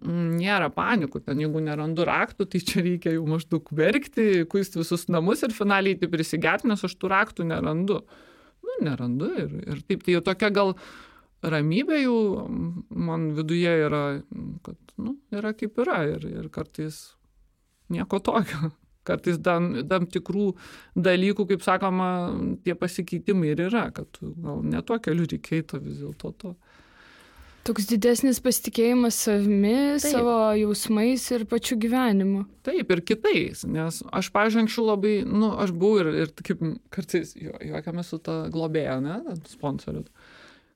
nėra 0.06 0.68
panikų, 0.74 1.22
ten 1.26 1.40
jeigu 1.42 1.62
nerandu 1.64 2.06
raktų, 2.08 2.48
tai 2.50 2.60
čia 2.64 2.82
reikia 2.84 3.14
jau 3.16 3.24
maždaug 3.28 3.70
verkti, 3.76 4.44
kuisti 4.50 4.80
visus 4.80 5.06
namus 5.12 5.44
ir 5.46 5.54
finaliai 5.56 5.98
tai 5.98 6.10
prisigerti, 6.12 6.68
nes 6.70 6.84
aš 6.84 6.96
tų 6.98 7.12
raktų 7.12 7.48
nerandu. 7.52 8.02
Nu, 8.62 8.76
nerandu 8.86 9.30
ir, 9.38 9.56
ir 9.66 9.80
taip, 9.88 10.04
tai 10.06 10.16
jau 10.16 10.22
tokia 10.26 10.52
gal 10.54 10.76
ramybė 11.42 12.02
jau 12.04 12.18
man 12.90 13.32
viduje 13.36 13.72
yra, 13.88 14.04
kad, 14.66 14.78
nu, 14.98 15.16
yra 15.34 15.54
kaip 15.58 15.80
yra 15.82 16.02
ir, 16.10 16.28
ir 16.30 16.52
kartais 16.54 17.02
nieko 17.92 18.22
tokio. 18.22 18.72
Kartais 19.02 19.40
tam, 19.42 19.72
tam 19.90 20.04
tikrų 20.06 20.52
dalykų, 20.94 21.48
kaip 21.50 21.64
sakoma, 21.64 22.06
tie 22.62 22.76
pasikeitimai 22.78 23.48
ir 23.50 23.64
yra, 23.64 23.88
kad 23.94 24.20
gal 24.20 24.60
ne 24.62 24.78
tuo 24.86 25.00
keliu 25.02 25.26
reikėtų 25.26 25.80
vis 25.82 25.96
dėlto 26.04 26.30
to. 26.38 26.52
Toks 27.62 27.86
didesnis 27.86 28.40
pasitikėjimas 28.42 29.20
savimi, 29.28 29.74
Taip. 30.02 30.16
savo 30.16 30.36
jausmais 30.58 31.28
ir 31.30 31.44
pačiu 31.46 31.76
gyvenimu. 31.82 32.44
Taip, 32.66 32.90
ir 32.90 33.02
kitais, 33.06 33.62
nes 33.62 34.00
aš, 34.10 34.30
pažiūrėjau, 34.34 34.64
anksčiau 34.64 34.86
labai, 34.88 35.12
nu, 35.22 35.52
aš 35.62 35.70
buvau 35.70 36.02
ir, 36.02 36.10
ir 36.24 36.32
kaip 36.42 36.64
kartais 36.94 37.36
juokiamės 37.38 38.10
su 38.10 38.18
ta 38.22 38.40
globėja, 38.52 38.98
ne, 39.04 39.20
sponsoriu 39.52 40.06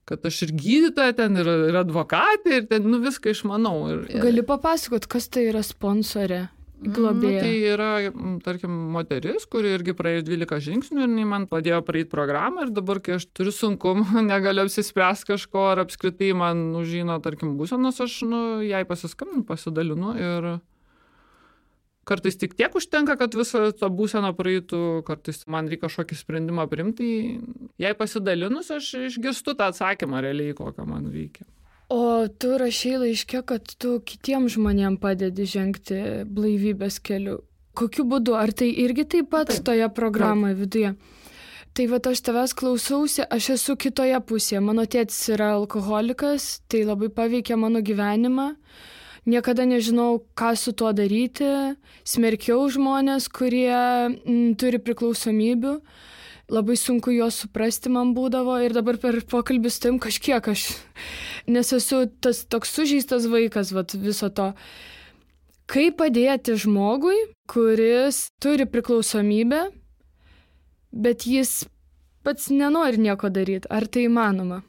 kad 0.07 0.23
aš 0.23 0.45
ir 0.47 0.53
gydytoja 0.55 1.17
ten, 1.19 1.35
ir, 1.43 1.49
ir 1.73 1.77
advokatė, 1.81 2.61
ir 2.61 2.67
ten, 2.71 2.85
nu, 2.87 3.01
viską 3.03 3.33
išmanau. 3.35 3.89
Ir, 3.91 4.05
ir... 4.07 4.21
Gali 4.23 4.45
papasakot, 4.47 5.09
kas 5.11 5.27
tai 5.35 5.49
yra 5.51 5.65
sponsorė? 5.67 6.45
Globėja. 6.83 7.41
Nu, 7.41 7.43
tai 7.43 7.53
yra, 7.71 7.91
tarkim, 8.45 8.77
moteris, 8.95 9.47
kuri 9.51 9.73
irgi 9.77 9.95
praėjo 9.97 10.27
12 10.29 10.61
žingsnių 10.69 11.03
ir 11.03 11.09
jinai 11.09 11.27
man 11.29 11.49
padėjo 11.51 11.81
praeiti 11.87 12.13
programą 12.13 12.67
ir 12.67 12.73
dabar, 12.77 13.01
kai 13.05 13.17
aš 13.17 13.29
turiu 13.37 13.55
sunkumų, 13.55 14.23
negaliu 14.33 14.67
apsispręsti 14.67 15.33
kažko 15.33 15.67
ar 15.73 15.85
apskritai 15.87 16.33
man 16.37 16.69
užžino, 16.79 17.19
tarkim, 17.25 17.57
būsenos, 17.61 18.01
aš 18.05 18.23
nu, 18.29 18.43
jai 18.67 18.85
pasiskambinu, 18.89 19.47
pasidalinu 19.49 20.17
ir 20.21 20.51
kartais 22.07 22.39
tik 22.39 22.55
tiek 22.55 22.75
užtenka, 22.79 23.17
kad 23.19 23.35
visą 23.35 23.67
tą 23.75 23.91
būseną 23.91 24.31
praeitų, 24.39 25.03
kartais 25.09 25.43
man 25.51 25.67
reikia 25.71 25.89
kažkokį 25.89 26.21
sprendimą 26.21 26.69
primti, 26.71 27.11
tai 27.43 27.83
jei 27.83 27.99
pasidalinus, 27.99 28.71
aš 28.71 28.93
išgirstu 29.11 29.57
tą 29.59 29.73
atsakymą 29.73 30.23
realiai, 30.23 30.55
kokią 30.57 30.87
man 30.87 31.11
veikia. 31.11 31.49
O 31.89 32.27
tu 32.29 32.57
rašai 32.59 32.97
laiške, 32.99 33.43
kad 33.47 33.69
tu 33.79 34.01
kitiems 34.03 34.57
žmonėms 34.57 34.99
padedi 34.99 35.47
žengti 35.47 36.01
blaivybės 36.27 36.99
keliu. 36.99 37.45
Kokiu 37.79 38.07
būdu? 38.11 38.35
Ar 38.35 38.51
tai 38.51 38.73
irgi 38.73 39.05
taip 39.05 39.31
pat 39.31 39.53
taip. 39.53 39.63
toje 39.69 39.87
programoje 39.95 40.57
viduje? 40.59 40.95
Tai 41.77 41.87
va 41.93 42.01
aš 42.11 42.23
tavęs 42.25 42.55
klausausi, 42.57 43.23
aš 43.23 43.51
esu 43.55 43.77
kitoje 43.77 44.19
pusėje. 44.27 44.63
Mano 44.65 44.87
tėtis 44.89 45.21
yra 45.31 45.53
alkoholikas, 45.59 46.63
tai 46.67 46.83
labai 46.89 47.11
paveikia 47.13 47.59
mano 47.61 47.85
gyvenimą. 47.85 48.55
Niekada 49.27 49.67
nežinau, 49.69 50.25
ką 50.35 50.55
su 50.57 50.73
tuo 50.73 50.91
daryti. 50.97 51.77
Smerkiau 52.03 52.67
žmonės, 52.73 53.29
kurie 53.29 53.77
m, 53.77 54.55
turi 54.59 54.81
priklausomybių 54.83 55.77
labai 56.53 56.77
sunku 56.79 57.11
juos 57.15 57.41
suprasti 57.43 57.91
man 57.91 58.13
būdavo 58.15 58.57
ir 58.63 58.75
dabar 58.77 58.99
per 59.03 59.19
pokalbį 59.27 59.71
su 59.73 59.83
tim 59.83 59.99
kažkiek 60.03 60.51
aš, 60.53 60.69
nes 61.51 61.73
esu 61.75 62.05
tas 62.23 62.45
toks 62.47 62.75
sužeistas 62.77 63.27
vaikas 63.31 63.73
vat, 63.75 63.95
viso 63.99 64.31
to. 64.31 64.53
Kaip 65.67 65.99
padėti 65.99 66.55
žmogui, 66.63 67.17
kuris 67.51 68.29
turi 68.43 68.69
priklausomybę, 68.71 69.65
bet 70.95 71.27
jis 71.27 71.65
pats 72.23 72.53
nenori 72.55 73.03
nieko 73.03 73.31
daryti? 73.35 73.67
Ar 73.67 73.89
tai 73.91 74.07
įmanoma? 74.07 74.63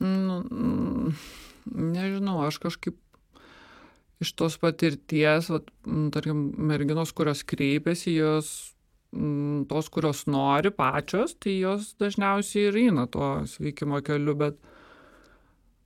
Nu, 0.00 0.40
nežinau, 1.68 2.40
aš 2.48 2.56
kažkaip 2.62 2.96
iš 4.24 4.32
tos 4.32 4.56
patirties, 4.56 5.50
vat, 5.52 5.68
tarkim, 6.16 6.46
merginos, 6.56 7.12
kurios 7.12 7.44
kreipiasi, 7.44 8.16
jos 8.16 8.54
Mm, 8.54 8.73
tos, 9.68 9.88
kurios 9.92 10.24
nori 10.26 10.72
pačios, 10.74 11.36
tai 11.38 11.58
jos 11.60 11.92
dažniausiai 12.00 12.68
ir 12.70 12.78
eina 12.86 13.06
tuo 13.10 13.44
sveikimo 13.48 14.00
keliu, 14.04 14.34
bet 14.38 14.58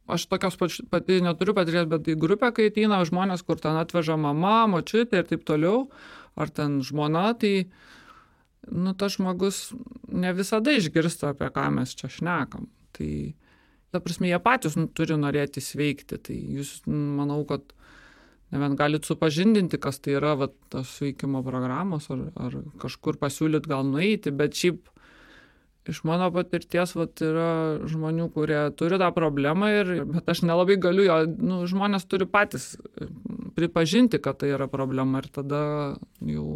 aš 0.09 0.25
tokios 0.31 0.57
pati 0.91 1.21
neturiu 1.25 1.55
patirties, 1.57 1.88
bet 1.91 2.09
į 2.09 2.17
grupę, 2.21 2.51
kai 2.57 2.71
ateina 2.71 3.03
žmonės, 3.05 3.45
kur 3.45 3.61
ten 3.61 3.77
atveža 3.77 4.17
mama, 4.21 4.62
močiutė 4.73 5.23
ir 5.23 5.29
taip 5.29 5.45
toliau, 5.49 5.88
ar 6.38 6.53
ten 6.55 6.81
žmona, 6.85 7.33
tai, 7.37 7.69
nu, 8.73 8.95
tas 8.97 9.19
žmogus 9.19 9.69
ne 10.09 10.33
visada 10.37 10.73
išgirsta, 10.73 11.35
apie 11.35 11.51
ką 11.53 11.69
mes 11.77 11.93
čia 11.99 12.09
šnekam. 12.12 12.71
Tai, 12.97 13.11
ta 13.93 14.01
prasme, 14.05 14.31
jie 14.31 14.41
patys 14.41 14.79
nu, 14.81 14.88
turi 14.88 15.19
norėti 15.21 15.61
sveikti, 15.64 16.21
tai 16.25 16.38
jūs, 16.57 16.79
manau, 16.88 17.43
kad 17.49 17.69
nebent 18.55 18.79
galit 18.79 19.05
supažindinti, 19.05 19.81
kas 19.81 20.01
tai 20.01 20.17
yra 20.19 20.35
vat, 20.39 20.55
tos 20.73 20.95
veikimo 21.03 21.43
programos 21.47 22.09
ar, 22.13 22.29
ar 22.41 22.57
kažkur 22.81 23.19
pasiūlyt 23.21 23.69
gal 23.69 23.85
nueiti, 23.87 24.33
bet 24.35 24.57
šiaip 24.57 24.89
iš 25.89 26.03
mano 26.05 26.29
patirties 26.33 26.93
vat, 26.97 27.21
yra 27.25 27.51
žmonių, 27.89 28.29
kurie 28.35 28.61
turi 28.77 28.99
tą 29.01 29.09
problemą, 29.17 29.71
ir, 29.81 29.93
bet 30.09 30.29
aš 30.29 30.45
nelabai 30.45 30.77
galiu 30.81 31.07
jo, 31.07 31.19
nu, 31.41 31.63
žmonės 31.69 32.05
turi 32.09 32.29
patys 32.29 32.75
pripažinti, 33.57 34.21
kad 34.21 34.41
tai 34.43 34.53
yra 34.57 34.69
problema 34.71 35.23
ir 35.23 35.31
tada 35.33 35.63
jau, 36.21 36.49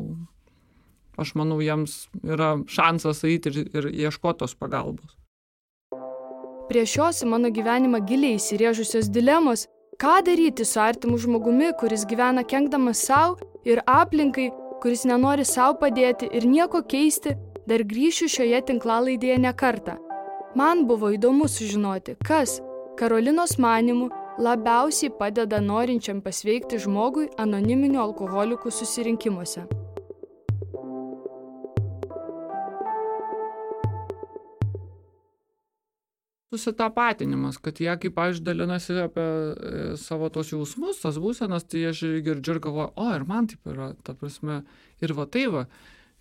aš 1.20 1.34
manau, 1.40 1.60
jiems 1.64 2.06
yra 2.24 2.54
šansas 2.68 3.24
eiti 3.28 3.52
ir, 3.52 3.68
ir 3.72 3.90
ieškoti 4.06 4.44
tos 4.44 4.56
pagalbos. 4.56 5.16
Prie 6.68 6.84
šios 6.88 7.24
į 7.24 7.28
mano 7.28 7.50
gyvenimą 7.52 8.00
giliai 8.08 8.38
įsirėžusios 8.38 9.10
dilemos 9.12 9.66
Ką 10.02 10.22
daryti 10.26 10.64
su 10.64 10.80
artimu 10.80 11.18
žmogumi, 11.18 11.68
kuris 11.80 12.02
gyvena 12.10 12.42
kenkdamas 12.42 13.04
savo 13.06 13.36
ir 13.64 13.78
aplinkai, 13.86 14.48
kuris 14.82 15.04
nenori 15.06 15.44
savo 15.46 15.76
padėti 15.82 16.26
ir 16.38 16.46
nieko 16.54 16.80
keisti, 16.92 17.36
dar 17.70 17.84
grįšiu 17.92 18.26
šioje 18.34 18.60
tinklalaidėje 18.70 19.36
ne 19.44 19.52
kartą. 19.60 19.94
Man 20.58 20.82
buvo 20.90 21.12
įdomu 21.14 21.46
sužinoti, 21.46 22.16
kas 22.26 22.56
Karolinos 22.98 23.54
manimų 23.62 24.10
labiausiai 24.42 25.14
padeda 25.22 25.62
norinčiam 25.62 26.18
pasveikti 26.26 26.82
žmogui 26.82 27.30
anoniminių 27.46 28.02
alkoholikų 28.08 28.74
susirinkimuose. 28.74 29.68
Susitapatinimas, 36.52 37.56
kad 37.62 37.80
jie, 37.80 37.90
kaip 38.02 38.18
aš 38.20 38.42
dalinasi 38.44 38.98
apie 39.06 39.24
e, 39.24 39.84
savo 40.00 40.28
tos 40.32 40.52
jausmus, 40.52 41.00
tas 41.00 41.16
būsenas, 41.22 41.64
tai 41.64 41.86
aš 41.88 42.04
girdžiu 42.26 42.56
ir 42.56 42.60
galvoju, 42.66 42.92
o 43.00 43.08
ir 43.16 43.24
man 43.28 43.48
taip 43.48 43.72
yra, 43.72 43.92
ta 44.04 44.14
prasme, 44.18 44.60
ir 45.00 45.16
va 45.16 45.26
tai 45.32 45.46
va. 45.52 45.64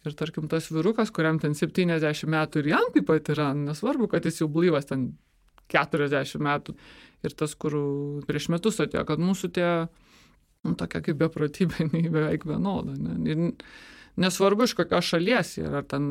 Ir 0.08 0.16
tarkim, 0.18 0.48
tas 0.50 0.72
vyrukas, 0.74 1.12
kuriam 1.14 1.38
ten 1.42 1.54
70 1.58 2.26
metų 2.32 2.64
ir 2.64 2.72
jam 2.72 2.88
taip 2.96 3.06
pat 3.12 3.28
yra, 3.36 3.52
nesvarbu, 3.58 4.08
kad 4.10 4.26
jis 4.26 4.42
jau 4.42 4.48
blyvas 4.50 4.88
ten 4.90 5.12
40 5.72 6.42
metų. 6.42 6.76
Ir 7.22 7.36
tas, 7.38 7.54
kur 7.60 7.76
prieš 8.26 8.50
metus 8.54 8.80
atėjo, 8.82 9.04
kad 9.06 9.22
mūsų 9.22 9.52
tie, 9.54 9.70
nu, 10.66 10.74
tokia 10.80 11.04
kaip 11.06 11.20
beprotybė, 11.20 11.92
beveik 12.16 12.48
vienoda. 12.50 12.96
Ne? 12.98 13.20
Ir 13.30 13.44
nesvarbu, 14.22 14.66
iš 14.66 14.74
kokios 14.80 15.12
šalies 15.14 15.56
jie, 15.60 15.68
ar 15.70 15.86
ten 15.92 16.08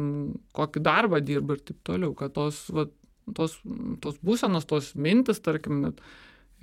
kokį 0.57 0.85
darbą 0.87 1.21
dirba 1.25 1.57
ir 1.57 1.65
taip 1.67 1.83
toliau, 1.87 2.15
kad 2.19 2.37
tos, 2.37 2.69
va, 2.75 2.87
tos, 3.37 3.59
tos 4.03 4.19
būsenos, 4.25 4.67
tos 4.69 4.93
mintis, 4.95 5.41
tarkim, 5.45 5.81
net 5.85 6.01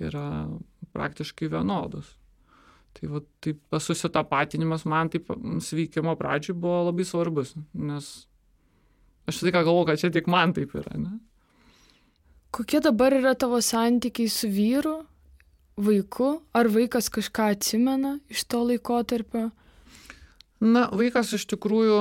yra 0.02 0.46
praktiškai 0.94 1.50
vienodos. 1.52 2.14
Tai 2.96 3.10
va, 3.12 3.22
taip, 3.44 3.60
tas 3.70 3.86
susitapatinimas 3.86 4.86
man 4.88 5.10
taip 5.12 5.28
sveikimo 5.62 6.14
pradžioj 6.18 6.56
buvo 6.58 6.88
labai 6.88 7.06
svarbus, 7.06 7.54
nes 7.74 8.08
aš 9.28 9.42
tik 9.44 9.54
galvoju, 9.54 9.86
kad 9.90 10.00
čia 10.00 10.10
tik 10.14 10.30
man 10.30 10.54
taip 10.56 10.74
yra. 10.78 10.96
Ne? 10.98 11.18
Kokie 12.54 12.80
dabar 12.82 13.14
yra 13.14 13.34
tavo 13.38 13.60
santykiai 13.62 14.30
su 14.32 14.48
vyru, 14.50 14.96
vaiku? 15.76 16.38
Ar 16.56 16.70
vaikas 16.72 17.10
kažką 17.12 17.52
atsimena 17.54 18.16
iš 18.32 18.46
to 18.48 18.64
laikotarpio? 18.70 19.50
Na, 20.58 20.88
vaikas 20.90 21.30
iš 21.36 21.44
tikrųjų, 21.52 21.98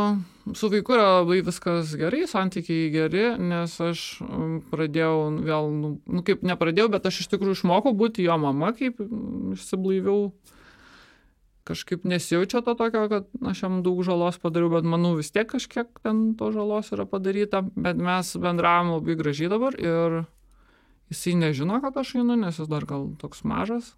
su 0.58 0.67
vaiku 0.74 0.96
yra 0.96 1.20
labai 1.20 1.43
viskas 1.46 1.91
gerai, 1.98 2.24
santykiai 2.26 2.88
geri, 2.89 3.26
nes 3.38 3.76
aš 3.86 4.06
um, 4.26 4.56
pradėjau 4.72 5.17
vėl, 5.46 5.70
nu, 5.76 5.91
nu 6.10 6.24
kaip 6.26 6.41
nepradėjau, 6.41 6.88
bet 6.96 7.06
aš 7.06 7.20
iš 7.22 7.30
tikrųjų 7.36 7.60
išmokau 7.60 7.93
būti 7.98 8.26
jo 8.26 8.38
mama, 8.41 8.72
kaip 8.78 8.98
išsiblaiviau. 9.54 10.32
Kažkaip 11.67 12.08
nesijaučia 12.08 12.63
to 12.63 12.74
tokio, 12.80 13.04
kad 13.12 13.30
aš 13.46 13.62
jam 13.65 13.82
daug 13.86 14.00
žalos 14.08 14.39
padariau, 14.41 14.72
bet 14.72 14.88
manau 14.88 15.13
vis 15.20 15.30
tiek 15.36 15.46
kažkiek 15.52 15.91
ten 16.02 16.32
to 16.39 16.50
žalos 16.56 16.89
yra 16.96 17.06
padaryta, 17.06 17.62
bet 17.76 18.00
mes 18.00 18.34
bendravom 18.41 18.96
labai 18.96 19.20
gražiai 19.20 19.52
dabar 19.52 19.78
ir 19.78 20.22
jisai 21.12 21.36
nežino, 21.43 21.78
kad 21.84 22.00
aš 22.00 22.15
einu, 22.24 22.39
nes 22.39 22.58
jis 22.58 22.72
dar 22.72 22.88
gal 22.89 23.12
toks 23.22 23.43
mažas. 23.46 23.93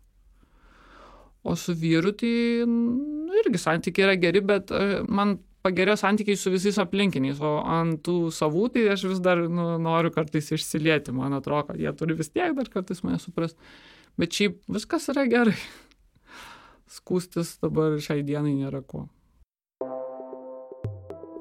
O 1.43 1.55
su 1.55 1.73
vyru 1.73 2.11
tai 2.19 2.31
nu, 2.67 3.35
irgi 3.43 3.61
santykiai 3.61 4.09
yra 4.09 4.15
geri, 4.19 4.41
bet 4.43 4.73
e, 4.75 5.01
man 5.07 5.37
pagerėjo 5.63 5.97
santykiai 5.99 6.39
su 6.39 6.51
visais 6.53 6.79
aplinkiniais, 6.81 7.39
o 7.43 7.59
ant 7.63 7.99
tų 8.05 8.31
savų 8.35 8.69
tai 8.75 8.87
aš 8.93 9.05
vis 9.11 9.21
dar 9.23 9.41
nu, 9.47 9.71
noriu 9.81 10.11
kartais 10.15 10.51
išsilieti, 10.55 11.15
man 11.15 11.35
atrodo, 11.37 11.69
kad 11.69 11.79
jie 11.79 11.91
turi 11.95 12.17
vis 12.19 12.31
tiek 12.31 12.55
dar 12.57 12.71
kartais 12.71 13.03
mane 13.03 13.19
suprast. 13.23 13.59
Bet 14.19 14.35
šiaip 14.35 14.59
viskas 14.67 15.07
yra 15.13 15.23
gerai. 15.31 15.55
Skūstis 16.95 17.57
dabar 17.63 17.99
šiai 18.03 18.23
dienai 18.27 18.55
nėra 18.57 18.83
ko. 18.83 19.07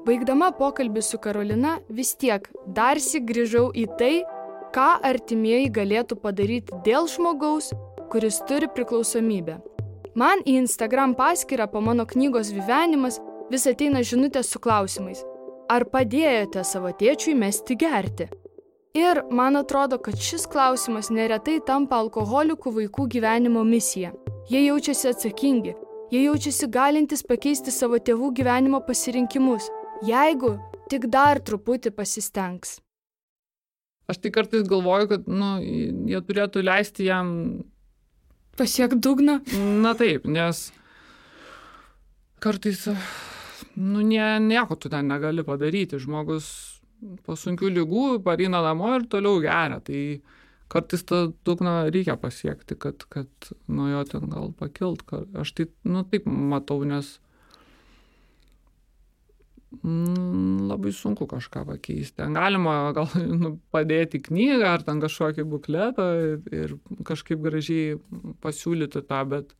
Baigdama 0.07 0.53
pokalbį 0.57 1.03
su 1.05 1.19
Karolina, 1.21 1.75
vis 1.91 2.15
tiek 2.17 2.47
darsi 2.75 3.19
grįžau 3.21 3.67
į 3.77 3.85
tai, 3.99 4.13
ką 4.73 4.87
artimieji 5.05 5.69
galėtų 5.75 6.17
padaryti 6.23 6.79
dėl 6.85 7.09
žmogaus, 7.11 7.73
kuris 8.09 8.39
turi 8.49 8.69
priklausomybę. 8.73 9.59
Man 10.17 10.41
į 10.45 10.55
Instagram 10.63 11.13
paskyrą 11.17 11.67
po 11.69 11.81
mano 11.85 12.05
knygos 12.09 12.49
gyvenimas 12.55 13.19
vis 13.51 13.67
ateina 13.69 14.01
žinutės 14.01 14.49
su 14.49 14.61
klausimais. 14.61 15.21
Ar 15.69 15.85
padėjote 15.85 16.63
savo 16.65 16.89
tėčiui 16.97 17.35
mesti 17.37 17.77
gerti? 17.77 18.29
Ir 18.97 19.21
man 19.29 19.59
atrodo, 19.59 19.99
kad 20.01 20.17
šis 20.17 20.47
klausimas 20.49 21.11
neretai 21.13 21.59
tampa 21.65 21.99
alkoholikų 22.01 22.73
vaikų 22.79 23.05
gyvenimo 23.13 23.61
misija. 23.63 24.15
Jie 24.49 24.63
jaučiasi 24.65 25.11
atsakingi, 25.11 25.75
jie 26.09 26.23
jaučiasi 26.23 26.71
galintys 26.73 27.21
pakeisti 27.21 27.69
savo 27.69 27.99
tėvų 28.01 28.31
gyvenimo 28.39 28.81
pasirinkimus, 28.81 29.69
jeigu 30.09 30.55
tik 30.89 31.05
dar 31.13 31.37
truputį 31.37 31.93
pasistengs. 31.93 32.79
Aš 34.09 34.17
tik 34.23 34.33
kartais 34.33 34.65
galvoju, 34.65 35.11
kad 35.11 35.29
nu, 35.29 35.59
jie 36.09 36.21
turėtų 36.25 36.65
leisti 36.65 37.05
jam 37.05 37.29
Pasiek 38.59 38.95
dugną? 38.99 39.39
Na 39.81 39.93
taip, 39.95 40.25
nes 40.27 40.65
kartais, 42.43 42.81
nu, 43.75 44.01
nie, 44.01 44.25
nieko 44.43 44.75
tu 44.75 44.91
ten 44.91 45.07
negali 45.07 45.45
padaryti. 45.47 45.99
Žmogus 45.99 46.49
po 47.23 47.37
sunkių 47.39 47.71
lygų 47.77 48.03
pareina 48.25 48.59
namo 48.65 48.91
ir 48.97 49.07
toliau 49.11 49.39
geria. 49.43 49.79
Tai 49.79 50.01
kartais 50.71 51.05
tą 51.07 51.21
dugną 51.47 51.75
reikia 51.87 52.17
pasiekti, 52.19 52.75
kad, 52.75 53.07
kad 53.11 53.51
nuo 53.71 53.87
jo 53.93 54.03
ten 54.11 54.27
gal 54.31 54.51
pakilt. 54.59 55.05
Aš 55.39 55.55
tai, 55.55 55.69
nu, 55.87 56.03
taip 56.11 56.27
matau, 56.27 56.83
nes 56.87 57.15
labai 59.69 60.91
sunku 60.91 61.27
kažką 61.29 61.65
pakeisti. 61.67 62.15
Ten 62.17 62.33
galima 62.33 62.91
gal 62.93 63.09
nu, 63.43 63.53
padėti 63.73 64.21
knygą 64.25 64.65
ar 64.65 64.83
ten 64.85 65.01
kažkokį 65.01 65.45
bukletą 65.45 66.09
ir, 66.49 66.75
kažkaip 67.05 67.41
gražiai 67.43 67.99
pasiūlyti 68.41 69.03
tą, 69.05 69.23
bet 69.29 69.53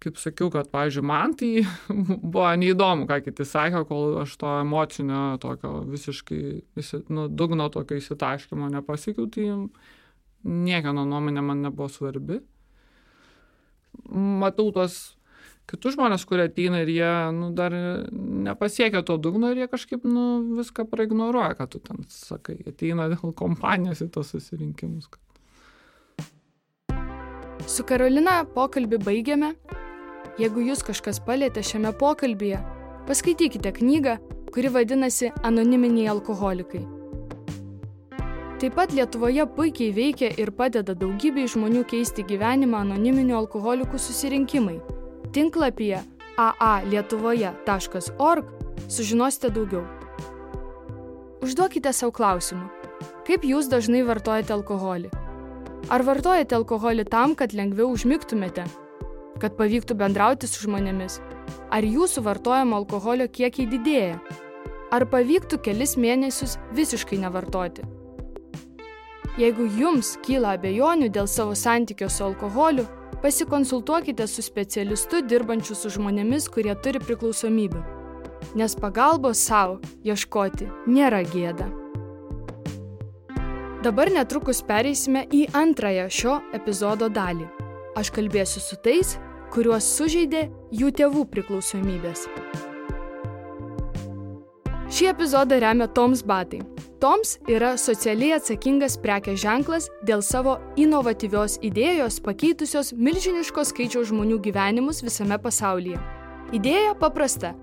kaip 0.00 0.16
sakiau, 0.16 0.48
kad, 0.50 0.70
pavyzdžiui, 0.72 1.04
man 1.06 1.36
tai 1.38 1.50
buvo 2.32 2.48
neįdomu, 2.58 3.06
ką 3.06 3.20
kiti 3.28 3.46
sakė, 3.46 3.84
kol 3.86 4.18
aš 4.24 4.34
to 4.40 4.56
emocinio 4.64 5.36
tokio 5.42 5.84
visiškai, 5.86 6.42
nu, 7.12 7.28
dugno 7.28 7.68
tokio 7.70 8.00
įsitaškymo 8.00 8.72
nepasiekiau, 8.74 9.28
tai 9.30 9.46
niekieno 10.42 11.04
nuomonė 11.06 11.44
man 11.44 11.62
nebuvo 11.66 11.90
svarbi. 11.92 12.40
Matau 14.10 14.70
tos 14.72 15.19
kitus 15.70 15.94
žmonės, 15.94 16.26
kurie 16.26 16.48
ateina 16.48 16.82
ir 16.82 16.90
jie 16.90 17.10
nu, 17.36 17.50
dar 17.54 17.74
nepasiekia 17.74 19.04
to 19.06 19.16
dugno 19.22 19.52
ir 19.52 19.62
jie 19.62 19.68
kažkaip 19.70 20.04
nu, 20.08 20.42
viską 20.58 20.86
praignoruoja, 20.90 21.54
ką 21.58 21.68
tu 21.70 21.82
ten 21.84 22.02
sakai. 22.10 22.58
Ateina 22.70 23.08
dėl 23.12 23.34
kompanijos 23.36 24.02
į 24.04 24.10
tos 24.14 24.34
susirinkimus. 24.34 25.10
Su 27.70 27.86
Karolina 27.86 28.40
pokalbį 28.56 29.00
baigiame. 29.04 29.54
Jeigu 30.40 30.62
jūs 30.64 30.82
kažkas 30.86 31.18
palėtė 31.26 31.62
šiame 31.66 31.90
pokalbėje, 32.00 32.62
paskaitykite 33.08 33.74
knygą, 33.76 34.16
kuri 34.54 34.70
vadinasi 34.72 35.28
Anoniminiai 35.44 36.08
alkoholikai. 36.10 36.80
Taip 38.60 38.74
pat 38.76 38.92
Lietuvoje 38.92 39.44
puikiai 39.56 39.92
veikia 39.96 40.30
ir 40.40 40.52
padeda 40.56 40.92
daugybei 40.96 41.46
žmonių 41.48 41.84
keisti 41.88 42.24
gyvenimą 42.28 42.82
anoniminių 42.84 43.38
alkoholikų 43.38 44.00
susirinkimai 44.00 44.80
Tinklapyje 45.32 46.02
aalietuvoje.org 46.36 48.44
sužinosite 48.88 49.50
daugiau. 49.54 49.84
Užduokite 51.46 51.92
savo 51.94 52.10
klausimų. 52.16 52.66
Kaip 53.28 53.46
jūs 53.46 53.68
dažnai 53.70 54.00
vartojate 54.08 54.50
alkoholį? 54.56 55.10
Ar 55.86 56.02
vartojate 56.02 56.58
alkoholį 56.58 57.04
tam, 57.14 57.38
kad 57.38 57.54
lengviau 57.54 57.94
užmigtumėte? 57.94 58.66
Kad 59.38 59.54
pavyktų 59.54 59.94
bendrauti 60.02 60.50
su 60.50 60.66
žmonėmis? 60.66 61.22
Ar 61.70 61.86
jūsų 61.86 62.26
vartojamo 62.26 62.82
alkoholio 62.82 63.30
kiekiai 63.30 63.70
didėja? 63.70 64.18
Ar 64.90 65.06
pavyktų 65.06 65.62
kelis 65.62 65.94
mėnesius 65.94 66.58
visiškai 66.74 67.22
nevartoti? 67.22 67.86
Jeigu 69.38 69.70
jums 69.78 70.18
kyla 70.26 70.58
abejonių 70.58 71.06
dėl 71.14 71.30
savo 71.30 71.54
santykio 71.54 72.10
su 72.10 72.26
alkoholiu, 72.26 72.82
pasikonsultuokite 73.22 74.26
su 74.26 74.42
specialistu 74.42 75.20
dirbančiu 75.22 75.76
su 75.76 75.90
žmonėmis, 75.92 76.48
kurie 76.52 76.74
turi 76.82 77.00
priklausomybių. 77.04 77.82
Nes 78.56 78.74
pagalbos 78.80 79.42
savo 79.44 79.78
ieškoti 80.04 80.68
nėra 80.88 81.22
gėda. 81.28 81.68
Dabar 83.84 84.10
netrukus 84.12 84.60
pereisime 84.66 85.24
į 85.32 85.46
antrąją 85.56 86.08
šio 86.12 86.38
epizodo 86.56 87.08
dalį. 87.08 87.48
Aš 87.96 88.12
kalbėsiu 88.16 88.60
su 88.60 88.76
tais, 88.84 89.16
kuriuos 89.54 89.88
sužeidė 89.96 90.48
jų 90.70 90.92
tėvų 91.00 91.24
priklausomybės. 91.32 92.28
Šį 94.90 95.06
epizodą 95.06 95.60
remia 95.62 95.86
Toms 95.86 96.24
Batai. 96.26 96.58
Toms 97.00 97.36
yra 97.48 97.76
socialiai 97.78 98.34
atsakingas 98.40 98.96
prekės 98.98 99.38
ženklas 99.38 99.86
dėl 100.02 100.18
savo 100.18 100.56
inovatyvios 100.74 101.60
idėjos 101.62 102.18
pakeitusios 102.24 102.90
milžiniško 102.98 103.62
skaičiaus 103.70 104.10
žmonių 104.10 104.40
gyvenimus 104.42 105.04
visame 105.06 105.38
pasaulyje. 105.38 106.00
Idėja 106.50 106.96
paprasta. 106.98 107.54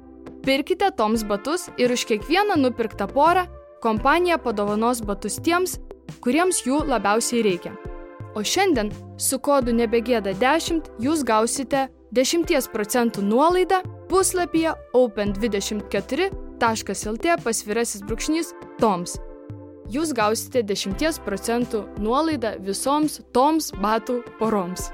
Pirkite 0.47 0.87
Toms 0.95 1.27
batus 1.27 1.67
ir 1.75 1.91
už 1.91 2.07
kiekvieną 2.07 2.55
nupirktą 2.63 3.09
porą 3.11 3.43
kompanija 3.83 4.39
padovanos 4.39 5.03
batus 5.03 5.35
tiems, 5.43 5.75
kuriems 6.23 6.63
jų 6.63 6.87
labiausiai 6.87 7.43
reikia. 7.43 7.75
O 8.39 8.41
šiandien 8.43 8.93
su 9.19 9.35
kodu 9.43 9.75
nebegėda 9.75 10.31
10 10.31 10.95
jūs 11.03 11.27
gausite 11.27 11.89
10 12.15 12.71
procentų 12.71 13.19
nuolaidą 13.27 13.83
puslapyje 14.07 14.71
open24.lt 16.57 17.43
pasvirasis 17.43 18.01
brūkšnys 18.07 18.53
toms 18.81 19.17
jūs 19.91 20.11
gausite 20.13 20.63
10 20.63 21.21
procentų 21.23 21.85
nuolaidą 22.01 22.57
visoms 22.59 23.21
toms 23.33 23.71
batų 23.71 24.23
poroms. 24.39 24.89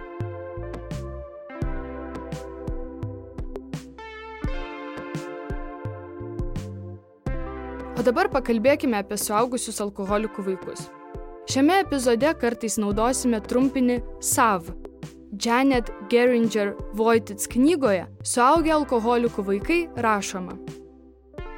O 7.93 8.03
dabar 8.03 8.27
pakalbėkime 8.29 8.99
apie 8.99 9.17
suaugusius 9.17 9.79
alkoholikų 9.81 10.43
vaikus. 10.43 10.89
Šiame 11.49 11.79
epizode 11.83 12.29
kartais 12.39 12.77
naudosime 12.77 13.41
trumpinį 13.41 14.01
SAV. 14.19 14.73
Janet 15.43 15.89
Geringer 16.11 16.75
Voitits 16.93 17.49
knygoje 17.49 18.05
Suaugę 18.21 18.75
alkoholikų 18.77 19.49
vaikai 19.49 19.81
rašoma. 19.97 20.82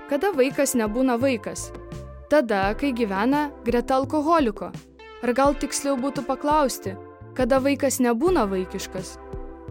Kada 0.09 0.31
vaikas 0.35 0.75
nebūna 0.77 1.15
vaikas, 1.21 1.71
tada, 2.29 2.67
kai 2.77 2.91
gyvena 2.93 3.49
greta 3.65 3.97
alkoholiko. 3.97 4.71
Ar 5.23 5.33
gal 5.33 5.55
tiksliau 5.57 5.95
būtų 5.97 6.25
paklausti, 6.27 6.93
kada 7.37 7.61
vaikas 7.63 7.97
nebūna 8.03 8.45
vaikiškas? 8.51 9.15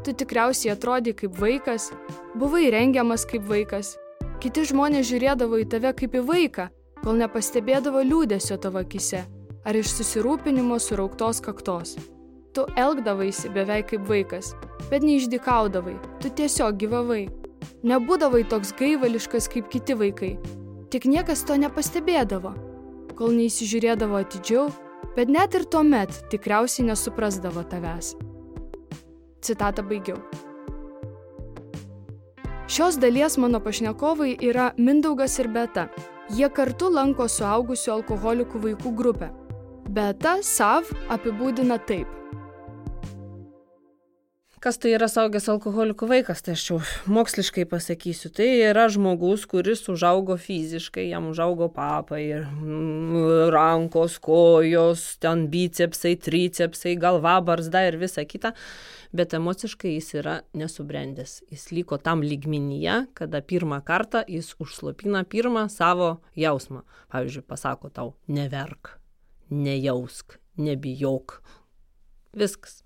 Tu 0.05 0.13
tikriausiai 0.13 0.75
atrodai 0.75 1.15
kaip 1.17 1.39
vaikas, 1.39 1.93
buvai 2.35 2.67
rengiamas 2.75 3.25
kaip 3.31 3.47
vaikas. 3.49 3.95
Kiti 4.43 4.67
žmonės 4.69 5.07
žiūrėdavo 5.13 5.63
į 5.63 5.71
tave 5.71 5.95
kaip 5.97 6.19
į 6.19 6.27
vaiką, 6.29 6.69
kol 7.05 7.17
nepastebėdavo 7.23 8.03
liūdėsio 8.05 8.59
tavo 8.61 8.83
akise 8.83 9.23
ar 9.65 9.77
iš 9.77 9.95
susirūpinimo 9.97 10.79
surauktos 10.81 11.41
kaktos. 11.45 11.97
Tu 12.55 12.67
elgdavaisi 12.79 13.51
beveik 13.55 13.89
kaip 13.93 14.05
vaikas, 14.09 14.53
bet 14.91 15.03
neišdikaudavai, 15.07 15.97
tu 16.23 16.31
tiesiog 16.31 16.77
gyvavai. 16.83 17.25
Nebūdavai 17.85 18.47
toks 18.49 18.73
gaivališkas 18.79 19.51
kaip 19.53 19.69
kiti 19.73 19.97
vaikai, 19.99 20.35
Tik 20.95 21.09
niekas 21.11 21.41
to 21.43 21.57
nepastebėdavo, 21.59 22.53
kol 23.19 23.33
neįsižiūrėdavo 23.35 24.21
atidžiau, 24.21 24.69
bet 25.17 25.27
net 25.27 25.57
ir 25.59 25.65
tuomet 25.67 26.21
tikriausiai 26.31 26.87
nesuprasdavo 26.87 27.65
tavęs. 27.67 28.13
Citatą 29.43 29.83
baigiau. 29.89 30.21
Šios 32.71 33.01
dalies 33.03 33.35
mano 33.43 33.59
pašnekovai 33.59 34.37
yra 34.39 34.69
Mindaugas 34.79 35.35
ir 35.43 35.51
Beta. 35.51 35.89
Jie 36.31 36.47
kartu 36.47 36.93
lanko 36.95 37.27
suaugusių 37.27 37.97
alkoholikų 37.99 38.63
vaikų 38.69 38.95
grupę. 38.95 39.33
Beta 39.91 40.39
sav 40.47 40.95
apibūdina 41.11 41.83
taip. 41.91 42.24
Kas 44.65 44.79
tai 44.81 44.95
yra 44.97 45.11
saugęs 45.13 45.45
alkoholikų 45.53 46.07
vaikas, 46.09 46.39
tai 46.41 46.55
aš 46.57 46.63
jau 46.71 46.77
moksliškai 47.13 47.67
pasakysiu. 47.69 48.31
Tai 48.33 48.47
yra 48.71 48.87
žmogus, 48.89 49.43
kuris 49.45 49.83
užaugo 49.93 50.39
fiziškai, 50.41 51.03
jam 51.11 51.27
užaugo 51.29 51.67
papai, 51.69 52.23
mm, 52.39 53.51
rankos, 53.53 54.15
kojos, 54.25 55.03
ten 55.21 55.43
bicepsai, 55.53 56.15
tricepsai, 56.17 56.95
galva, 56.97 57.35
barzda 57.45 57.83
ir 57.91 57.99
visa 58.01 58.25
kita. 58.25 58.55
Bet 59.13 59.37
emociškai 59.37 59.93
jis 59.99 60.09
yra 60.23 60.39
nesubrendęs. 60.57 61.43
Jis 61.53 61.67
liko 61.77 61.99
tam 62.01 62.25
lygminyje, 62.25 63.13
kada 63.13 63.43
pirmą 63.45 63.83
kartą 63.85 64.25
jis 64.25 64.55
užslopina 64.57 65.27
pirmą 65.29 65.67
savo 65.69 66.23
jausmą. 66.41 66.87
Pavyzdžiui, 67.13 67.45
pasako 67.45 67.93
tau, 67.93 68.17
neverk, 68.33 68.97
nejausk, 69.53 70.39
nebijok. 70.57 71.43
Viskas 72.33 72.84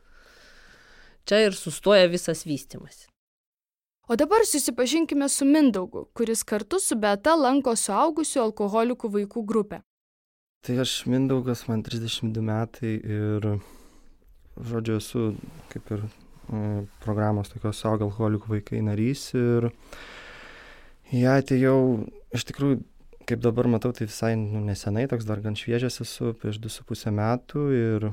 čia 1.28 1.44
ir 1.46 1.56
sustoja 1.56 2.08
visas 2.10 2.44
vystimas. 2.48 3.06
O 4.08 4.16
dabar 4.16 4.40
susipažinkime 4.48 5.28
su 5.28 5.44
Mindaugu, 5.44 6.06
kuris 6.16 6.42
kartu 6.42 6.80
su 6.80 6.96
Beta 6.96 7.34
lanko 7.36 7.74
suaugusių 7.76 8.40
alkoholikų 8.46 9.10
vaikų 9.18 9.42
grupę. 9.44 9.82
Tai 10.64 10.78
aš 10.82 11.02
Mindaugas, 11.06 11.66
man 11.68 11.82
32 11.84 12.42
metai 12.42 12.94
ir, 12.96 13.48
žodžiu, 14.70 14.96
esu 14.96 15.26
kaip 15.68 15.92
ir 15.92 16.06
e, 16.06 16.62
programos 17.04 17.52
tokios 17.52 17.82
suaugę 17.84 18.08
alkoholikų 18.08 18.54
vaikai 18.54 18.80
narys 18.86 19.28
ir 19.36 19.68
ją 21.12 21.20
ja, 21.20 21.36
atėjau, 21.42 21.76
iš 22.32 22.48
tikrųjų, 22.48 22.80
kaip 23.28 23.44
dabar 23.44 23.68
matau, 23.68 23.92
tai 23.92 24.08
visai 24.08 24.32
nu, 24.40 24.64
nesenai, 24.64 25.04
toks 25.12 25.28
dar 25.28 25.44
gan 25.44 25.56
šviežias 25.56 26.00
esu, 26.00 26.32
prieš 26.40 26.62
2,5 26.64 27.12
metų 27.20 27.68
ir 27.76 28.08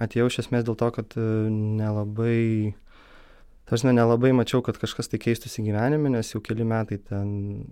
atėjau 0.00 0.30
iš 0.30 0.42
esmės 0.44 0.66
dėl 0.66 0.76
to, 0.80 0.90
kad 0.98 1.16
e, 1.20 1.28
nelabai 1.52 2.74
Aš 3.66 3.82
nelabai 3.82 4.30
mačiau, 4.30 4.60
kad 4.62 4.76
kažkas 4.78 5.10
tai 5.10 5.18
keistųsi 5.18 5.64
gyvenime, 5.66 6.12
nes 6.14 6.28
jau 6.30 6.38
keli 6.38 6.62
metai 6.62 7.00
ten 7.02 7.64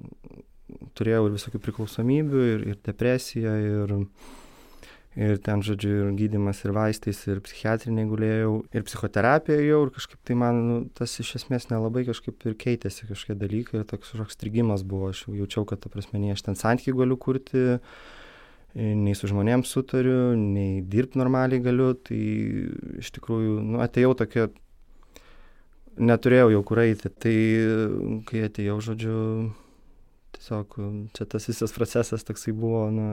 turėjau 0.99 1.29
ir 1.29 1.37
visokių 1.37 1.61
priklausomybių, 1.63 2.41
ir, 2.51 2.65
ir 2.73 2.81
depresiją, 2.83 3.53
ir, 3.63 3.93
ir 5.15 5.39
ten, 5.47 5.63
žodžiu, 5.63 5.93
ir 6.01 6.09
gydimas, 6.19 6.65
ir 6.67 6.75
vaistais, 6.75 7.21
ir 7.31 7.39
psichiatriniai 7.47 8.11
gulėjau, 8.11 8.57
ir 8.75 8.87
psichoterapiją 8.89 9.61
jau, 9.63 9.81
ir 9.87 9.95
kažkaip 9.95 10.19
tai 10.27 10.39
man 10.41 10.61
nu, 10.67 10.81
tas 10.99 11.15
iš 11.23 11.31
esmės 11.39 11.71
nelabai 11.71 12.03
kažkaip 12.09 12.43
ir 12.51 12.59
keitėsi 12.59 13.07
kažkokie 13.13 13.39
dalykai, 13.39 13.85
ir 13.85 13.87
toks 13.95 14.11
kažkoks 14.17 14.35
strigimas 14.35 14.83
buvo, 14.83 15.13
aš 15.15 15.29
jaučiau, 15.31 15.63
kad, 15.63 15.85
ta 15.85 15.95
prasme, 15.95 16.19
nei 16.19 16.35
aš 16.35 16.43
ten 16.49 16.59
santykių 16.59 16.97
galiu 17.05 17.21
kurti, 17.23 17.69
nei 18.75 19.15
su 19.15 19.29
žmonėms 19.31 19.71
sutariu, 19.71 20.35
nei 20.35 20.83
dirbti 20.83 21.21
normaliai 21.21 21.63
galiu, 21.63 21.93
tai 21.95 22.19
iš 22.99 23.13
tikrųjų, 23.15 23.61
nu, 23.63 23.79
atėjau 23.85 24.17
tokia, 24.19 24.49
neturėjau 25.95 26.51
jau 26.57 26.63
kur 26.67 26.81
eiti, 26.83 27.13
tai 27.23 27.37
kai 28.27 28.43
atėjau, 28.49 28.81
žodžiu, 28.89 29.19
tiesiog 30.35 30.67
čia 31.15 31.25
tas 31.31 31.47
visas 31.51 31.77
procesas 31.77 32.27
toksai 32.27 32.53
buvo, 32.57 32.89
na, 32.91 33.07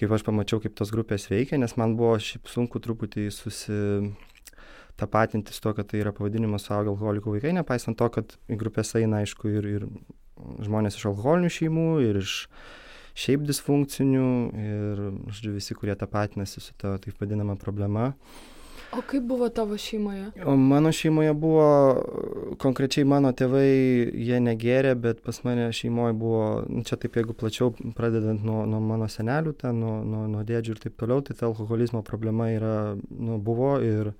kaip 0.00 0.10
aš 0.12 0.22
pamačiau, 0.26 0.58
kaip 0.60 0.74
tos 0.76 0.90
grupės 0.92 1.30
veikia, 1.30 1.58
nes 1.60 1.76
man 1.80 1.96
buvo 1.98 2.14
šiaip 2.20 2.48
sunku 2.50 2.80
truputį 2.84 3.22
susitapatinti 3.32 5.52
su 5.54 5.60
to, 5.64 5.70
kad 5.78 5.86
tai 5.88 5.98
yra 6.02 6.12
pavadinimas 6.12 6.64
suaugę 6.68 6.88
alkoholikų 6.92 7.28
vaikai, 7.38 7.52
nepaisant 7.56 7.96
to, 8.00 8.06
kad 8.12 8.26
į 8.44 8.54
grupės 8.60 8.88
eina, 9.00 9.16
aišku, 9.24 9.44
ir, 9.56 9.64
ir 9.78 9.82
žmonės 10.66 10.98
iš 10.98 11.04
alkoholinių 11.14 11.50
šeimų, 11.56 11.90
ir 12.10 12.14
iš 12.20 12.32
šiaip 13.14 13.44
disfunkcinių, 13.46 14.30
ir, 14.64 15.04
žodžiu, 15.30 15.54
visi, 15.54 15.76
kurie 15.78 15.94
tapatinasi 15.98 16.62
su 16.62 16.74
ta 16.78 16.96
taip 17.02 17.20
vadinama 17.22 17.56
problema. 17.60 18.12
O 18.94 19.02
kaip 19.02 19.24
buvo 19.26 19.48
tavo 19.48 19.76
šeimoje? 19.78 20.28
O 20.46 20.56
mano 20.56 20.92
šeimoje 20.92 21.32
buvo, 21.34 21.66
konkrečiai 22.62 23.06
mano 23.08 23.32
tėvai, 23.34 23.66
jie 24.14 24.38
negerė, 24.42 24.92
bet 24.94 25.22
pas 25.24 25.40
mane 25.46 25.66
šeimoje 25.74 26.14
buvo, 26.18 26.44
nu, 26.70 26.84
čia 26.86 26.98
taip 27.00 27.18
jeigu 27.18 27.34
plačiau, 27.38 27.72
pradedant 27.98 28.44
nuo, 28.46 28.62
nuo 28.70 28.78
mano 28.84 29.08
senelių, 29.10 29.56
ten, 29.58 29.80
nuo, 29.82 29.96
nuo, 30.06 30.26
nuo 30.30 30.44
dėdžių 30.46 30.76
ir 30.76 30.82
taip 30.84 30.98
toliau, 31.00 31.24
tai 31.26 31.34
ta 31.38 31.48
alkoholizmo 31.48 32.04
problema 32.06 32.52
yra, 32.54 32.76
nu, 33.10 33.40
buvo 33.42 33.76
ir 33.82 34.12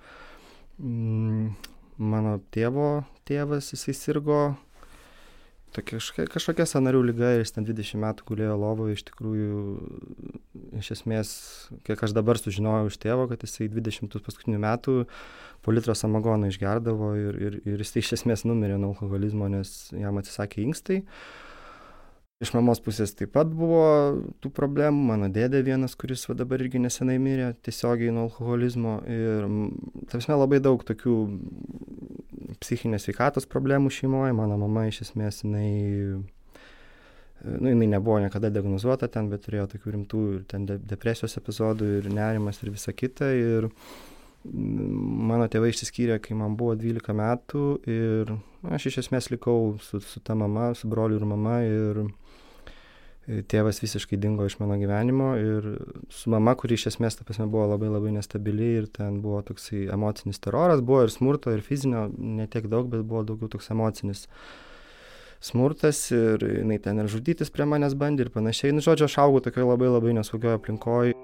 mm, 0.82 1.54
mano 2.14 2.40
tėvo 2.54 3.04
tėvas, 3.30 3.70
jisai 3.76 3.94
sirgo 3.94 4.40
tokia 5.74 5.98
kažkokia, 5.98 6.26
kažkokia 6.30 6.66
sanarių 6.68 7.00
lyga 7.08 7.32
ir 7.34 7.42
jis 7.42 7.54
ten 7.56 7.66
20 7.66 8.00
metų 8.02 8.26
gulėjo 8.28 8.56
lovoje, 8.60 8.96
iš 8.96 9.04
tikrųjų, 9.10 9.62
iš 10.80 10.90
esmės, 10.96 11.32
kiek 11.86 12.04
aš 12.06 12.14
dabar 12.16 12.40
sužinojau 12.40 12.90
iš 12.90 12.98
tėvo, 13.02 13.26
kad 13.30 13.42
jisai 13.44 13.68
20 13.72 14.14
paskutinių 14.24 14.60
metų 14.64 14.96
po 15.64 15.74
litro 15.74 15.96
samagono 15.98 16.50
išgerdavo 16.50 17.14
ir, 17.18 17.40
ir, 17.48 17.58
ir 17.64 17.82
jis 17.82 17.96
iš 18.02 18.12
esmės 18.20 18.44
numirė 18.46 18.78
nuo 18.78 18.92
alkoholizmo, 18.94 19.48
nes 19.52 19.74
jam 19.96 20.20
atsisakė 20.20 20.62
inkstai. 20.66 21.02
Iš 22.42 22.50
mamos 22.50 22.80
pusės 22.82 23.12
taip 23.14 23.30
pat 23.36 23.52
buvo 23.54 23.84
tų 24.42 24.50
problemų, 24.56 25.04
mano 25.12 25.28
dėdė 25.30 25.60
vienas, 25.62 25.92
kuris 25.94 26.24
va 26.26 26.34
dabar 26.34 26.64
irgi 26.64 26.80
nesenai 26.82 27.14
mirė 27.22 27.52
tiesiogiai 27.62 28.10
nuo 28.10 28.24
alkoholizmo 28.26 28.94
ir, 29.06 29.46
tarsi, 30.10 30.32
labai 30.34 30.58
daug 30.64 30.82
tokių 30.82 31.14
psichinės 32.58 33.06
sveikatos 33.06 33.46
problemų 33.50 33.92
šeimoje. 33.94 34.34
Mano 34.34 34.58
mama 34.58 34.88
iš 34.90 35.04
esmės, 35.06 35.44
jinai, 35.44 35.68
nu, 37.44 37.70
jinai 37.70 37.88
nebuvo 37.92 38.18
niekada 38.24 38.50
diagnozuota 38.50 39.06
ten, 39.14 39.30
bet 39.30 39.46
turėjo 39.46 39.68
tokių 39.76 39.94
rimtų 39.94 40.24
ir 40.32 40.42
ten 40.50 40.66
de 40.66 40.80
depresijos 40.82 41.38
epizodų 41.38 41.92
ir 42.00 42.10
nerimas 42.10 42.58
ir 42.64 42.74
visa 42.74 42.96
kita. 42.96 43.30
Ir 43.30 43.70
mano 44.50 45.46
tėvai 45.48 45.70
išsiskyrė, 45.70 46.18
kai 46.18 46.34
man 46.34 46.58
buvo 46.58 46.74
12 46.82 47.14
metų 47.14 47.64
ir 47.94 48.34
aš 48.74 48.90
iš 48.90 49.04
esmės 49.06 49.30
likau 49.30 49.78
su, 49.86 50.02
su 50.02 50.20
ta 50.20 50.34
mama, 50.34 50.72
su 50.74 50.90
broliu 50.90 51.22
ir 51.22 51.30
mama 51.30 51.62
ir 51.62 52.04
tėvas 53.24 53.80
visiškai 53.80 54.18
dingo 54.20 54.44
iš 54.44 54.58
mano 54.60 54.76
gyvenimo 54.80 55.30
ir 55.40 55.68
su 56.12 56.30
mama, 56.32 56.54
kuri 56.60 56.76
iš 56.76 56.90
esmės, 56.92 57.16
ta 57.16 57.24
prasme, 57.24 57.46
buvo 57.50 57.66
labai 57.70 57.88
labai 57.88 58.12
nestabili 58.16 58.74
ir 58.82 58.88
ten 58.92 59.20
buvo 59.24 59.40
toksai 59.48 59.86
emocinis 59.94 60.42
teroras, 60.44 60.84
buvo 60.84 61.04
ir 61.06 61.12
smurto, 61.12 61.52
ir 61.54 61.64
fizinio, 61.64 62.06
ne 62.18 62.46
tiek 62.50 62.68
daug, 62.68 62.90
bet 62.92 63.04
buvo 63.08 63.24
daugiau 63.24 63.48
toks 63.56 63.70
emocinis 63.72 64.26
smurtas 65.44 66.06
ir 66.12 66.40
jinai 66.40 66.78
ten 66.80 67.00
ir 67.00 67.08
žudytis 67.12 67.52
prie 67.52 67.66
manęs 67.68 67.96
bandė 68.00 68.26
ir 68.26 68.32
panašiai. 68.32 68.72
Nu, 68.76 68.84
žodžiu, 68.84 69.08
aš 69.08 69.18
augau 69.24 69.44
tokioje 69.44 69.68
labai 69.68 69.92
labai 69.92 70.16
nesaugioje 70.16 70.60
aplinkoje. 70.60 71.14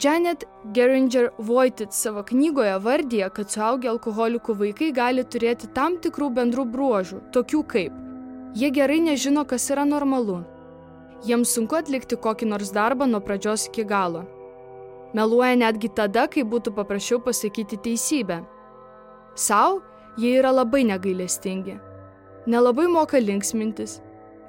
Janet 0.00 0.46
Geringer 0.72 1.28
Voitit 1.36 1.92
savo 1.92 2.22
knygoje 2.24 2.78
vardyje, 2.80 3.28
kad 3.36 3.52
suaugę 3.52 3.90
alkoholikų 3.92 4.56
vaikai 4.62 4.88
gali 4.96 5.24
turėti 5.28 5.68
tam 5.76 5.98
tikrų 6.00 6.30
bendrų 6.38 6.64
bruožų, 6.72 7.20
tokių 7.36 7.60
kaip 7.68 8.00
Jie 8.54 8.68
gerai 8.70 9.00
nežino, 9.00 9.46
kas 9.48 9.70
yra 9.72 9.84
normalu. 9.88 10.42
Jiems 11.24 11.54
sunku 11.56 11.78
atlikti 11.78 12.18
kokį 12.20 12.48
nors 12.50 12.72
darbą 12.74 13.06
nuo 13.08 13.20
pradžios 13.24 13.68
iki 13.70 13.84
galo. 13.88 14.26
Meluoja 15.16 15.54
netgi 15.56 15.88
tada, 15.88 16.26
kai 16.28 16.42
būtų 16.44 16.74
paprasčiau 16.76 17.20
pasakyti 17.24 17.78
teisybę. 17.84 18.42
Sau 19.34 19.80
jie 20.20 20.34
yra 20.40 20.50
labai 20.52 20.82
negailestingi. 20.84 21.78
Nelabai 22.46 22.88
moka 22.92 23.20
linksmintis. 23.22 24.00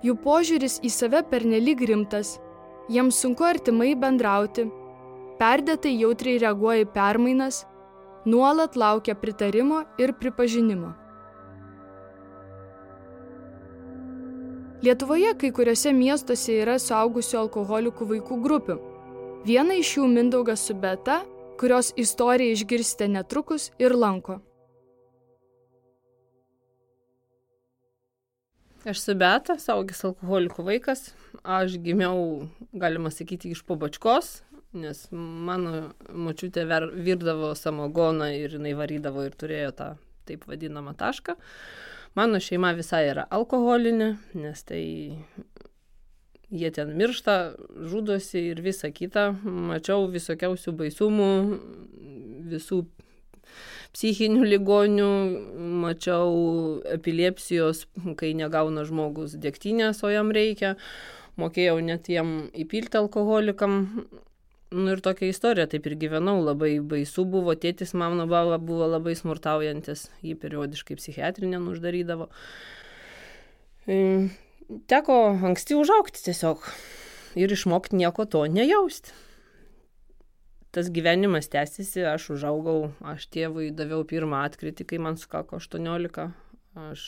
Jų 0.04 0.18
požiūris 0.24 0.82
į 0.84 0.92
save 0.92 1.22
pernelyg 1.30 1.86
rimtas. 1.88 2.39
Jiems 2.92 3.22
sunku 3.24 3.46
artimai 3.48 3.94
bendrauti. 3.96 4.66
Perdėtai 5.39 5.94
jautriai 6.02 6.42
reaguoja 6.44 6.84
į 6.84 6.89
permainas. 6.92 7.62
Nuolat 8.26 8.76
laukia 8.76 9.16
pritarimo 9.16 9.84
ir 10.00 10.12
pripažinimo. 10.20 10.92
Lietuvoje 14.84 15.30
kai 15.39 15.48
kuriuose 15.56 15.93
miestuose 15.96 16.58
yra 16.60 16.74
suaugusių 16.76 17.38
alkoholikų 17.39 18.04
vaikų 18.10 18.38
grupių. 18.43 18.76
Viena 19.48 19.78
iš 19.80 19.93
jų 19.96 20.10
Mindaugas 20.12 20.65
su 20.67 20.74
Beta, 20.76 21.22
kurios 21.62 21.93
istoriją 21.96 22.58
išgirsite 22.58 23.08
netrukus 23.08 23.69
ir 23.80 23.96
lanko. 23.96 24.41
Aš 28.84 29.06
su 29.06 29.15
Beta, 29.15 29.56
saugęs 29.56 30.04
alkoholikų 30.10 30.67
vaikas. 30.67 31.13
Aš 31.48 31.80
gimiau, 31.86 32.50
galima 32.76 33.13
sakyti, 33.15 33.54
iš 33.56 33.63
pobačkos, 33.63 34.41
nes 34.76 35.06
mano 35.15 35.93
močiutė 36.12 36.67
virdavo 36.91 37.54
samogoną 37.56 38.34
ir 38.36 38.60
jinai 38.60 38.76
varydavo 38.76 39.24
ir 39.30 39.39
turėjo 39.39 39.72
tą 39.80 39.89
taip 40.28 40.43
vadinamą 40.52 40.91
tašką. 41.00 41.39
Mano 42.13 42.38
šeima 42.38 42.76
visai 42.78 43.08
yra 43.10 43.23
alkoholinė, 43.34 44.10
nes 44.38 44.60
tai 44.69 44.84
jie 46.54 46.69
ten 46.76 46.91
miršta, 46.97 47.38
žudosi 47.89 48.43
ir 48.52 48.62
visa 48.62 48.91
kita. 48.93 49.32
Mačiau 49.43 50.06
visokiausių 50.13 50.76
baisumų, 50.78 51.30
visų 52.52 52.84
psichinių 53.93 54.45
ligonių, 54.45 55.10
mačiau 55.82 56.36
epilepsijos, 56.93 57.88
kai 58.19 58.34
negauna 58.38 58.86
žmogus 58.86 59.34
dėktynės, 59.41 60.04
o 60.06 60.13
jam 60.13 60.30
reikia. 60.34 60.76
Mokėjau 61.41 61.80
net 61.82 62.10
jam 62.13 62.43
įpilti 62.54 62.99
alkoholikam 62.99 63.80
nu 64.73 64.93
ir 64.95 65.01
tokia 65.05 65.29
istorija, 65.31 65.67
taip 65.69 65.86
ir 65.88 65.95
gyvenau, 66.01 66.39
labai 66.43 66.75
baisu 66.81 67.25
buvo, 67.29 67.53
tėtis 67.55 67.93
mano 67.97 68.25
baba 68.29 68.57
buvo 68.62 68.88
labai 68.89 69.15
smurtaujantis, 69.17 70.07
jį 70.25 70.36
periodiškai 70.41 70.97
psichiatrinę 70.99 71.62
uždarydavo. 71.71 72.29
Teko 74.89 75.19
anksti 75.49 75.77
užaukti 75.77 76.23
tiesiog 76.25 76.65
ir 77.39 77.53
išmokti 77.53 77.99
nieko 77.99 78.25
to 78.25 78.45
nejausti. 78.47 79.13
Tas 80.74 80.89
gyvenimas 80.89 81.51
tęsiasi, 81.53 82.01
aš 82.09 82.32
užaugau, 82.34 82.88
aš 83.05 83.28
tėvui 83.30 83.67
daviau 83.78 84.01
pirmą 84.09 84.39
atkritį, 84.47 84.88
kai 84.89 84.97
man 85.05 85.19
sukako 85.21 85.59
18. 85.61 86.32
Aš... 86.89 87.03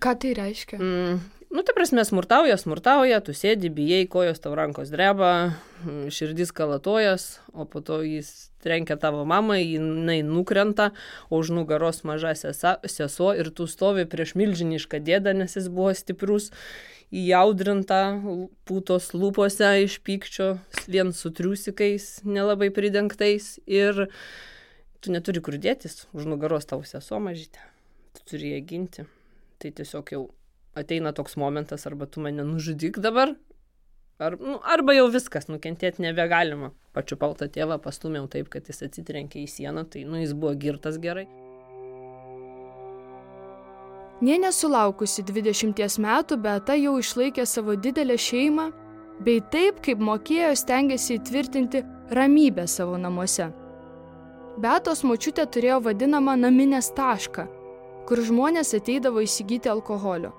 Ką 0.00 0.14
tai 0.22 0.30
reiškia? 0.36 0.78
Mm, 0.80 1.18
Nu, 1.48 1.62
tai 1.62 1.72
prasme, 1.72 2.02
smurtauja, 2.04 2.58
smurtauja, 2.60 3.22
tu 3.24 3.32
sėdi, 3.32 3.70
bijai, 3.72 4.02
kojos 4.12 4.36
tau 4.44 4.50
rankos 4.52 4.90
dreba, 4.92 5.54
širdis 6.12 6.52
kalatojas, 6.52 7.38
o 7.56 7.64
po 7.64 7.80
to 7.80 8.02
jis 8.04 8.50
trenkia 8.60 8.98
tavo 9.00 9.22
mamą, 9.24 9.56
jinai 9.56 10.18
nukrenta, 10.26 10.90
o 11.32 11.40
už 11.40 11.54
nugaros 11.56 12.02
maža 12.04 12.34
sesa, 12.36 12.74
sesuo 12.84 13.32
ir 13.32 13.48
tu 13.48 13.64
stovi 13.64 14.04
prieš 14.04 14.36
milžinišką 14.36 15.00
dėdą, 15.00 15.32
nes 15.40 15.56
jis 15.56 15.72
buvo 15.72 15.96
stiprus, 15.96 16.50
įjaudrinta, 17.16 18.02
putos 18.68 19.14
lūpose 19.16 19.72
iš 19.86 20.02
pykčio, 20.04 20.58
vien 20.84 21.16
su 21.16 21.32
triusikais, 21.32 22.18
nelabai 22.28 22.68
pridengtais 22.68 23.54
ir 23.64 24.10
tu 25.00 25.16
neturi 25.16 25.40
kur 25.40 25.56
dėtis, 25.56 26.04
už 26.12 26.28
nugaros 26.28 26.68
tau 26.68 26.84
sesuo 26.84 27.24
mažytė, 27.24 27.64
tu 28.18 28.34
turi 28.34 28.52
ją 28.52 28.66
ginti. 28.68 29.08
Tai 29.58 29.72
tiesiog 29.74 30.12
jau 30.12 30.28
ateina 30.78 31.12
toks 31.16 31.36
momentas, 31.40 31.86
arba 31.86 32.06
tu 32.06 32.22
mane 32.24 32.44
nužudyk 32.46 33.00
dabar, 33.02 33.34
ar, 34.18 34.38
nu, 34.40 34.58
arba 34.62 34.94
jau 34.96 35.08
viskas, 35.12 35.48
nukentėti 35.50 36.02
nebegalima. 36.04 36.72
Pačiu 36.96 37.18
paltą 37.20 37.50
tėvą 37.52 37.78
pastumėm 37.82 38.30
taip, 38.32 38.48
kad 38.52 38.66
jis 38.68 38.82
atsitrenkė 38.88 39.44
į 39.44 39.50
sieną, 39.52 39.84
tai 39.90 40.06
nu, 40.08 40.18
jis 40.22 40.34
buvo 40.34 40.54
girtas 40.58 40.98
gerai. 41.02 41.28
Nė 44.18 44.40
nesulaukusi 44.42 45.22
20 45.22 46.00
metų, 46.02 46.40
Beata 46.42 46.74
jau 46.74 46.96
išlaikė 46.98 47.44
savo 47.46 47.76
didelę 47.78 48.16
šeimą, 48.18 48.72
bei 49.22 49.38
taip, 49.52 49.78
kaip 49.84 50.02
mokėjo, 50.02 50.56
stengiasi 50.58 51.20
įtvirtinti 51.20 51.84
ramybę 52.18 52.66
savo 52.66 52.98
namuose. 52.98 53.52
Beatos 54.58 55.04
močiutė 55.06 55.44
turėjo 55.46 55.78
vadinamą 55.86 56.34
naminės 56.34 56.90
tašką, 56.96 57.44
kur 58.10 58.22
žmonės 58.26 58.74
ateidavo 58.74 59.22
įsigyti 59.22 59.70
alkoholio. 59.70 60.32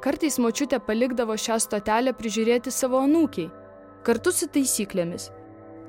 Kartais 0.00 0.38
močiutė 0.40 0.78
palikdavo 0.80 1.34
šią 1.36 1.58
stotelę 1.60 2.14
prižiūrėti 2.16 2.72
savo 2.72 3.02
anūkiai, 3.04 3.50
kartu 4.06 4.32
su 4.32 4.48
taisyklėmis, 4.48 5.28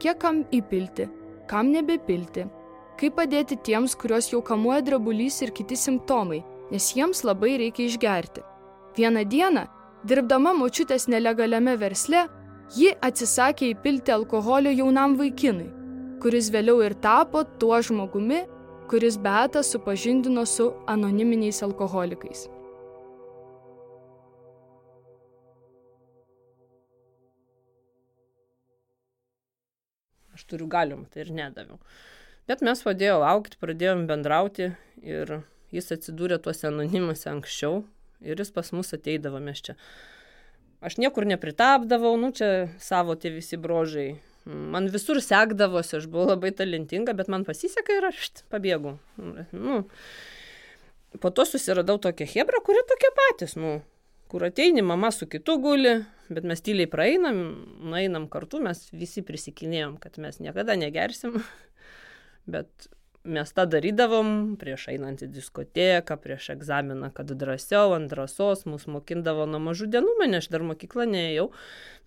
kiek 0.04 0.20
kam 0.20 0.42
įpilti, 0.52 1.08
kam 1.48 1.72
nebepilti, 1.72 2.44
kaip 3.00 3.16
padėti 3.16 3.56
tiems, 3.64 3.96
kuriuos 3.96 4.28
jau 4.34 4.42
kamuoja 4.44 4.82
drebulys 4.84 5.40
ir 5.46 5.56
kiti 5.56 5.80
simptomai, 5.80 6.42
nes 6.72 6.92
jiems 6.96 7.24
labai 7.24 7.56
reikia 7.64 7.88
išgerti. 7.88 8.44
Vieną 9.00 9.24
dieną, 9.32 9.66
dirbdama 10.04 10.58
močiutės 10.60 11.08
nelegaliame 11.08 11.78
versle, 11.80 12.28
ji 12.76 12.92
atsisakė 13.00 13.72
įpilti 13.72 14.12
alkoholio 14.12 14.76
jaunam 14.76 15.16
vaikinui, 15.20 15.72
kuris 16.20 16.52
vėliau 16.52 16.84
ir 16.84 17.00
tapo 17.00 17.48
tuo 17.64 17.80
žmogumi, 17.80 18.44
kuris 18.92 19.16
Beatą 19.16 19.64
supažindino 19.64 20.44
su 20.46 20.74
anoniminiais 20.92 21.64
alkoholikais. 21.64 22.50
Turiu 30.52 30.68
galimą, 30.72 31.08
tai 31.14 31.26
ir 31.26 31.34
nedaviau. 31.36 31.80
Bet 32.50 32.64
mes 32.66 32.84
padėjau 32.84 33.22
aukti, 33.24 33.60
pradėjom 33.62 34.08
bendrauti 34.10 34.72
ir 35.06 35.38
jis 35.72 35.94
atsidūrė 35.96 36.42
tuose 36.44 36.68
anonimuose 36.70 37.30
anksčiau 37.32 37.84
ir 38.22 38.42
jis 38.42 38.52
pas 38.54 38.72
mus 38.76 38.92
ateidavo 38.98 39.40
mes 39.44 39.62
čia. 39.64 39.78
Aš 40.82 40.98
niekur 40.98 41.28
nepritapdavau, 41.30 42.16
nu 42.18 42.32
čia 42.34 42.72
savo 42.82 43.16
tie 43.16 43.30
visi 43.34 43.58
brožai. 43.62 44.16
Man 44.46 44.88
visur 44.90 45.20
sekdavosi, 45.22 46.00
aš 46.00 46.08
buvau 46.10 46.32
labai 46.32 46.50
talentinga, 46.58 47.14
bet 47.14 47.30
man 47.30 47.46
pasisekė 47.46 48.00
ir 48.00 48.08
aš 48.10 48.24
pabėgau. 48.50 48.96
Nu, 49.54 49.84
po 51.22 51.30
to 51.30 51.46
susiradau 51.46 52.00
tokią 52.02 52.26
hebrą, 52.34 52.64
kuri 52.66 52.82
tokie 52.90 53.12
patys, 53.20 53.54
nu, 53.62 53.76
kur 54.34 54.48
ateini, 54.48 54.82
mama 54.82 55.12
su 55.14 55.30
kitu 55.30 55.60
guli, 55.62 56.00
bet 56.32 56.48
mes 56.48 56.64
tyliai 56.64 56.90
praeinam, 56.92 57.42
nueinam 57.84 58.28
kartu, 58.32 58.62
mes 58.64 58.88
visi 58.96 59.24
prisikinėjom, 59.26 59.98
kad 60.02 60.18
mes 60.22 60.40
niekada 60.44 60.78
negersim, 60.80 61.42
bet 62.54 62.90
mes 63.24 63.52
tą 63.54 63.68
darydavom 63.70 64.56
prieš 64.62 64.88
einant 64.94 65.22
į 65.22 65.28
diskoteką, 65.36 66.18
prieš 66.22 66.52
egzaminą, 66.56 67.12
kad 67.14 67.30
drąsiau, 67.38 67.94
ant 67.98 68.10
drąsos, 68.10 68.66
mus 68.66 68.88
mokindavo 68.90 69.46
nuo 69.50 69.62
mažų 69.62 69.92
dienų, 69.94 70.16
mane 70.20 70.40
aš 70.42 70.50
dar 70.54 70.66
mokyklą 70.66 71.06
neėjau, 71.12 71.52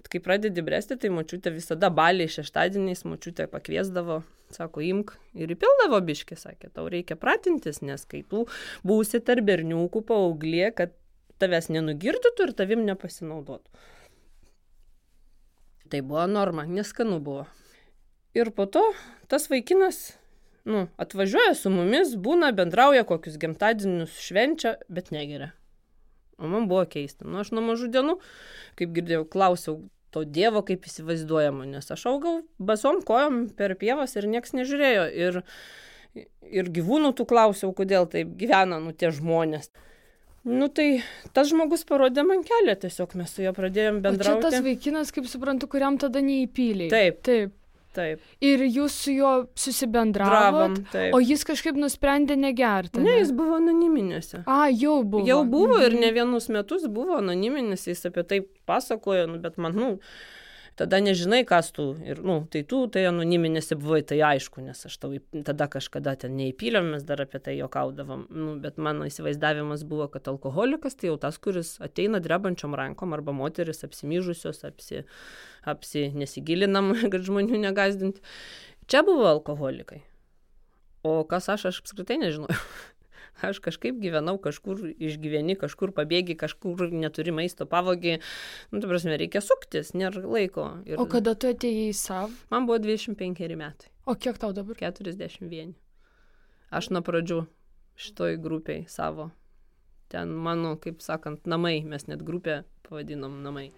bet 0.00 0.10
kai 0.10 0.22
pradedi 0.24 0.64
bręsti, 0.66 0.98
tai 0.98 1.12
mačiutė 1.14 1.54
visada 1.54 1.90
baliai 1.94 2.30
šeštadieniais, 2.34 3.04
mačiutė 3.06 3.46
pakviesdavo, 3.52 4.22
sako, 4.54 4.82
imk 4.82 5.14
ir 5.38 5.54
įpildavo 5.54 6.02
biškį, 6.10 6.38
sakė, 6.40 6.72
tau 6.74 6.88
reikia 6.90 7.18
pratintis, 7.20 7.80
nes 7.86 8.04
kai 8.10 8.24
tu 8.26 8.46
būsi 8.86 9.22
tarp 9.22 9.46
berniukų 9.46 10.02
paauglė, 10.10 10.72
kad 10.74 10.98
tavęs 11.42 11.70
nenugirdytų 11.74 12.48
ir 12.48 12.56
tavim 12.58 12.84
nepasinaudotų. 12.88 13.84
Tai 15.92 16.00
buvo 16.02 16.26
norma, 16.26 16.64
neskanu 16.66 17.20
buvo. 17.20 17.44
Ir 18.34 18.50
po 18.50 18.66
to 18.66 18.82
tas 19.30 19.46
vaikinas, 19.50 20.14
nu, 20.64 20.86
atvažiuoja 20.98 21.52
su 21.58 21.70
mumis, 21.70 22.14
būna, 22.18 22.50
bendrauja, 22.56 23.04
kokius 23.08 23.36
gimtadienius 23.40 24.16
švenčia, 24.24 24.78
bet 24.88 25.12
negeria. 25.14 25.52
O 26.38 26.48
man 26.50 26.66
buvo 26.68 26.82
keista. 26.90 27.26
Nu, 27.28 27.38
aš 27.44 27.52
nuo 27.54 27.62
mažų 27.62 27.90
dienų, 27.94 28.16
kaip 28.80 28.94
girdėjau, 28.96 29.26
klausiau 29.30 29.78
to 30.14 30.24
Dievo, 30.26 30.62
kaip 30.66 30.86
įsivaizduojama, 30.86 31.66
nes 31.68 31.90
aš 31.90 32.06
augau 32.10 32.36
basom 32.58 33.00
kojom 33.06 33.48
per 33.58 33.74
pievas 33.78 34.14
ir 34.18 34.28
nieks 34.30 34.54
nežiūrėjo. 34.56 35.06
Ir, 35.26 35.40
ir 36.60 36.70
gyvūnų 36.74 37.14
tų 37.18 37.26
klausiau, 37.30 37.74
kodėl 37.76 38.06
taip 38.10 38.34
gyvena, 38.38 38.80
nu, 38.82 38.94
tie 38.94 39.10
žmonės. 39.14 39.72
Nu 40.44 40.68
tai 40.68 41.00
tas 41.32 41.48
žmogus 41.48 41.86
parodė 41.88 42.24
man 42.28 42.42
kelią, 42.44 42.76
tiesiog 42.82 43.14
mes 43.16 43.32
su 43.32 43.44
juo 43.46 43.54
pradėjom 43.56 44.02
bendrauti. 44.04 44.44
O 44.44 44.50
čia 44.50 44.50
tas 44.50 44.64
vaikinas, 44.64 45.12
kaip 45.16 45.28
suprantu, 45.30 45.70
kuriam 45.72 45.96
tada 46.00 46.20
neįpyliai. 46.24 46.90
Taip. 46.92 47.22
Taip. 47.24 47.54
Taip. 47.94 48.22
Ir 48.42 48.64
jūs 48.66 48.94
su 49.04 49.12
juo 49.14 49.32
susibendravot, 49.58 50.80
taip. 50.90 51.14
o 51.14 51.20
jis 51.22 51.44
kažkaip 51.46 51.78
nusprendė 51.78 52.34
negerti. 52.34 52.98
Ne, 53.04 53.20
jis 53.20 53.30
buvo 53.36 53.60
anoniminėse. 53.60 54.42
A, 54.50 54.66
jau 54.74 54.96
buvo. 55.06 55.22
Jau 55.28 55.44
buvo 55.46 55.78
mhm. 55.78 55.84
ir 55.86 55.98
ne 56.02 56.10
vienus 56.16 56.50
metus 56.50 56.88
buvo 56.90 57.20
anoniminis, 57.20 57.86
jis 57.86 58.02
apie 58.10 58.26
tai 58.26 58.40
pasakojo, 58.66 59.28
nu, 59.30 59.38
bet 59.44 59.60
man, 59.62 59.78
nu, 59.78 59.92
tada 60.78 61.00
nežinai, 61.02 61.42
kas 61.48 61.70
tu. 61.74 61.86
Ir, 62.04 62.20
nu, 62.24 62.36
tai 62.50 62.64
tu, 62.68 62.84
tai 62.92 63.04
anoniminėse 63.08 63.76
buvai, 63.80 64.00
tai 64.06 64.18
aišku, 64.26 64.62
nes 64.64 64.80
aš 64.88 64.96
tau 65.02 65.12
tada 65.46 65.68
kažkada 65.70 66.14
ten 66.24 66.34
neįpylėm, 66.38 66.92
mes 66.94 67.04
dar 67.06 67.22
apie 67.24 67.40
tai 67.42 67.56
jokaudavom. 67.58 68.26
Nu, 68.30 68.56
bet 68.62 68.80
mano 68.82 69.08
įsivaizdavimas 69.08 69.84
buvo, 69.88 70.08
kad 70.12 70.30
alkoholikas 70.30 70.98
tai 70.98 71.10
jau 71.12 71.18
tas, 71.20 71.38
kuris 71.42 71.76
ateina 71.84 72.22
drebančiom 72.24 72.74
rankom 72.78 73.14
arba 73.16 73.34
moteris 73.36 73.84
apsimyžusios, 73.86 74.64
apsi, 74.66 75.04
apsi 75.74 76.08
nesigilinam, 76.16 76.94
kad 77.12 77.22
žmonių 77.26 77.62
negazdinti. 77.68 78.24
Čia 78.90 79.04
buvo 79.06 79.28
alkoholikai. 79.30 80.02
O 81.04 81.20
kas 81.28 81.50
aš, 81.52 81.68
aš 81.70 81.84
apskritai 81.84 82.18
nežinojau. 82.20 82.58
Aš 83.42 83.60
kažkaip 83.64 83.98
gyvenau, 84.02 84.36
kažkur 84.42 84.80
išgyveni, 84.94 85.56
kažkur 85.58 85.94
pabėgi, 85.96 86.36
kažkur 86.38 86.90
neturi 86.92 87.34
maisto, 87.34 87.66
pavogi. 87.66 88.18
Nu, 88.70 88.80
tu 88.80 88.90
prasme, 88.90 89.16
reikia 89.20 89.42
suktis, 89.44 89.94
nėra 89.96 90.22
laiko. 90.22 90.68
Ir... 90.86 90.98
O 91.02 91.08
kada 91.10 91.34
tu 91.34 91.50
atėjai 91.50 91.90
į 91.90 91.96
savo? 91.98 92.30
Man 92.54 92.68
buvo 92.70 92.78
25 92.84 93.58
metai. 93.58 93.90
O 94.06 94.14
kiek 94.14 94.38
tau 94.38 94.52
dabar? 94.52 94.76
41. 94.78 95.74
Aš 96.74 96.90
nuo 96.92 97.04
pradžių 97.06 97.44
šitoj 97.96 98.38
grupiai 98.42 98.84
savo. 98.90 99.30
Ten 100.12 100.30
mano, 100.30 100.76
kaip 100.78 101.00
sakant, 101.02 101.46
namai, 101.48 101.80
mes 101.86 102.06
net 102.06 102.22
grupę 102.22 102.62
pavadinom 102.86 103.40
namai. 103.42 103.70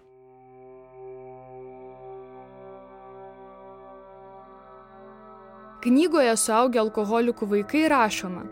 Knygoje 5.87 6.33
suaugę 6.41 6.81
alkoholikų 6.81 7.47
vaikai 7.51 7.85
rašoma, 7.93 8.43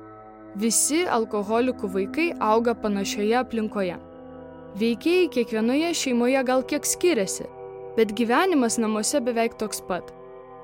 Visi 0.56 1.02
alkoholikų 1.04 1.90
vaikai 1.92 2.26
auga 2.40 2.72
panašioje 2.80 3.34
aplinkoje. 3.36 3.98
Veikėjai 4.80 5.26
kiekvienoje 5.34 5.90
šeimoje 6.00 6.44
gal 6.48 6.62
kiek 6.64 6.88
skiriasi, 6.88 7.44
bet 7.98 8.14
gyvenimas 8.16 8.78
namuose 8.80 9.20
beveik 9.26 9.58
toks 9.60 9.84
pat. 9.90 10.14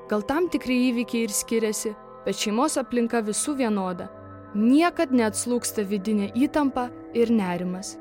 Gal 0.07 0.23
tam 0.29 0.47
tikri 0.53 0.77
įvykiai 0.85 1.25
ir 1.25 1.33
skiriasi, 1.35 1.91
bet 2.23 2.39
šeimos 2.39 2.77
aplinka 2.79 3.19
visų 3.27 3.57
vienoda. 3.59 4.07
Niekad 4.55 5.11
neatslūksta 5.11 5.83
vidinė 5.91 6.31
įtampa 6.39 6.87
ir 7.11 7.27
nerimas. 7.35 7.97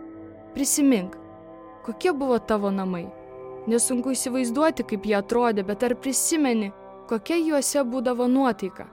Prisimink, 0.55 1.18
kokie 1.82 2.14
buvo 2.14 2.38
tavo 2.38 2.70
namai. 2.70 3.09
Nesunku 3.66 4.14
įsivaizduoti, 4.14 4.86
kaip 4.95 5.11
jie 5.11 5.18
atrodė, 5.18 5.66
bet 5.66 5.82
ar 5.82 5.99
prisimeni, 5.99 6.70
kokia 7.11 7.43
juose 7.43 7.82
būdavo 7.82 8.30
nuotaika 8.30 8.86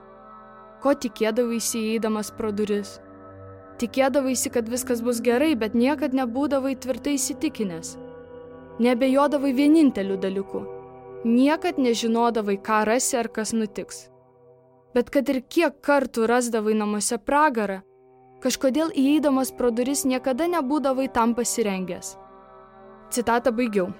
ko 0.82 0.94
tikėdavaisi 0.94 1.80
įeidamas 1.90 2.30
pro 2.34 2.50
duris. 2.54 2.98
Tikėdavaisi, 3.78 4.50
kad 4.50 4.68
viskas 4.70 5.02
bus 5.06 5.20
gerai, 5.22 5.54
bet 5.54 5.74
niekad 5.78 6.14
nebūdavai 6.14 6.74
tvirtai 6.82 7.14
įsitikinęs. 7.18 7.94
Nebejodavai 8.82 9.52
vieninteliu 9.54 10.18
dalyku. 10.18 10.64
Niekad 11.26 11.78
nežinodavai, 11.82 12.58
ką 12.62 12.84
rasi 12.86 13.18
ar 13.18 13.28
kas 13.30 13.52
nutiks. 13.54 14.08
Bet 14.94 15.10
kad 15.14 15.28
ir 15.30 15.42
kiek 15.42 15.78
kartų 15.84 16.26
rasdavai 16.30 16.74
namuose 16.78 17.18
pragarą, 17.18 17.80
kažkodėl 18.42 18.90
įeidamas 18.94 19.50
pro 19.54 19.70
duris 19.70 20.04
niekada 20.06 20.46
nebūdavai 20.50 21.10
tam 21.14 21.34
pasirengęs. 21.38 22.16
Citatą 23.14 23.54
baigiau. 23.54 23.90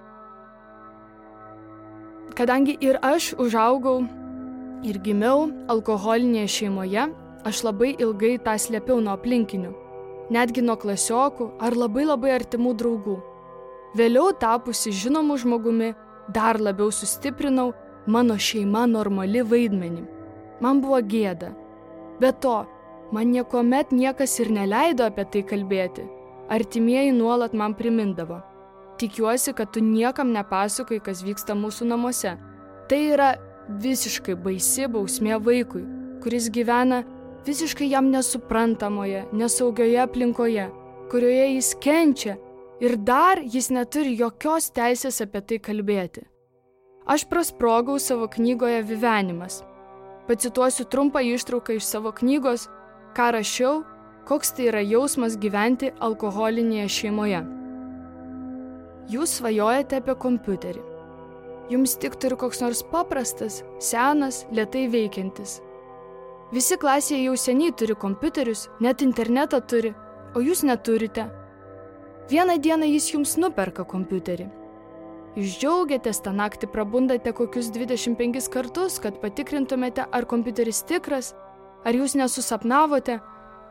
Kadangi 2.38 2.76
ir 2.80 2.98
aš 3.02 3.32
užaugau 3.34 4.04
ir 4.86 4.98
gimiau 5.02 5.48
alkoholinėje 5.72 6.48
šeimoje, 6.56 7.08
aš 7.48 7.62
labai 7.66 7.94
ilgai 7.98 8.36
tą 8.44 8.54
slėpiau 8.58 9.00
nuo 9.02 9.14
aplinkinių, 9.16 9.72
netgi 10.34 10.62
nuo 10.64 10.76
klasiokų 10.80 11.50
ar 11.64 11.76
labai 11.76 12.06
labai 12.08 12.34
artimų 12.36 12.74
draugų. 12.82 13.16
Vėliau 13.98 14.32
tapusi 14.36 14.92
žinomu 14.92 15.38
žmogumi, 15.40 15.94
dar 16.34 16.60
labiau 16.60 16.92
sustiprinau 16.92 17.72
mano 18.06 18.36
šeima 18.36 18.84
normali 18.86 19.42
vaidmenį. 19.42 20.04
Man 20.60 20.82
buvo 20.82 21.00
gėda. 21.00 21.54
Be 22.20 22.32
to, 22.42 22.60
man 23.12 23.32
niekuomet 23.32 23.92
niekas 23.94 24.38
ir 24.42 24.52
neleido 24.52 25.06
apie 25.06 25.24
tai 25.32 25.42
kalbėti. 25.46 26.04
Artimieji 26.48 27.12
nuolat 27.12 27.54
man 27.54 27.74
primindavo. 27.78 28.40
Tikiuosi, 28.98 29.52
kad 29.54 29.70
tu 29.72 29.80
niekam 29.84 30.32
nepasakoji, 30.34 31.00
kas 31.04 31.22
vyksta 31.22 31.54
mūsų 31.54 31.86
namuose. 31.92 32.34
Tai 32.88 32.98
yra 33.14 33.34
visiškai 33.68 34.36
baisi 34.40 34.88
bausmė 34.88 35.38
vaikui, 35.44 35.84
kuris 36.22 36.48
gyvena 36.50 37.02
visiškai 37.46 37.90
jam 37.90 38.10
nesuprantamoje, 38.10 39.24
nesaugioje 39.32 40.00
aplinkoje, 40.02 40.68
kurioje 41.10 41.46
jis 41.54 41.74
kenčia 41.80 42.36
ir 42.80 42.96
dar 42.96 43.40
jis 43.42 43.70
neturi 43.74 44.16
jokios 44.18 44.70
teisės 44.74 45.22
apie 45.24 45.42
tai 45.42 45.58
kalbėti. 45.58 46.24
Aš 47.08 47.24
prasprogau 47.28 47.96
savo 47.98 48.28
knygoje 48.28 48.82
Vivenimas. 48.84 49.62
Pacituosiu 50.28 50.84
trumpą 50.84 51.22
ištrauką 51.24 51.78
iš 51.78 51.86
savo 51.88 52.12
knygos, 52.12 52.66
ką 53.16 53.30
rašiau, 53.32 53.80
koks 54.28 54.52
tai 54.52 54.68
yra 54.68 54.82
jausmas 54.84 55.38
gyventi 55.40 55.88
alkoholinėje 56.04 56.90
šeimoje. 56.98 57.40
Jūs 59.08 59.38
svajojate 59.38 60.02
apie 60.02 60.18
kompiuterį. 60.20 60.87
Jums 61.68 61.98
tiktų 62.00 62.30
ir 62.30 62.34
koks 62.40 62.62
nors 62.62 62.78
paprastas, 62.80 63.58
senas, 63.84 64.46
lietai 64.56 64.86
veikiantis. 64.88 65.58
Visi 66.48 66.78
klasėje 66.80 67.26
jau 67.26 67.34
seniai 67.36 67.74
turi 67.76 67.92
kompiuterius, 67.92 68.70
net 68.80 69.02
internetą 69.04 69.58
turi, 69.68 69.90
o 70.32 70.40
jūs 70.40 70.62
neturite. 70.64 71.26
Vieną 72.30 72.56
dieną 72.64 72.88
jis 72.88 73.10
jums 73.12 73.34
nuperka 73.36 73.84
kompiuterį. 73.84 74.46
Jūs 75.36 75.58
džiaugiatės, 75.60 76.22
tą 76.24 76.32
naktį 76.32 76.70
prabundate 76.72 77.34
kokius 77.36 77.68
25 77.74 78.48
kartus, 78.48 78.96
kad 78.96 79.20
patikrintumėte, 79.20 80.06
ar 80.08 80.24
kompiuteris 80.24 80.80
tikras, 80.88 81.34
ar 81.84 81.92
jūs 81.92 82.16
nesusapnavote. 82.16 83.18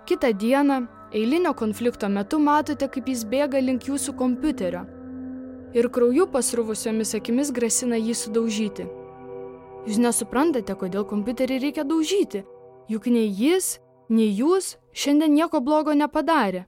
Kitą 0.06 0.32
dieną, 0.38 0.84
eilinio 1.18 1.56
konflikto 1.58 2.14
metu 2.14 2.38
matote, 2.38 2.92
kaip 2.94 3.10
jis 3.10 3.26
bėga 3.26 3.64
link 3.66 3.90
jūsų 3.90 4.14
kompiuterio 4.22 4.86
ir 5.78 5.90
krauju 5.94 6.26
pasruvusiomis 6.34 7.14
akimis 7.18 7.52
grasina 7.54 8.00
jį 8.02 8.16
sudaužyti. 8.18 8.88
Jūs 9.88 10.00
nesuprantate, 10.04 10.74
kodėl 10.76 11.06
kompiuterį 11.08 11.60
reikia 11.64 11.86
daužyti, 11.88 12.44
juk 12.92 13.06
nei 13.14 13.30
jis, 13.30 13.78
nei 14.10 14.32
jūs 14.34 14.76
šiandien 14.98 15.36
nieko 15.36 15.62
blogo 15.62 15.94
nepadarė. 15.94 16.66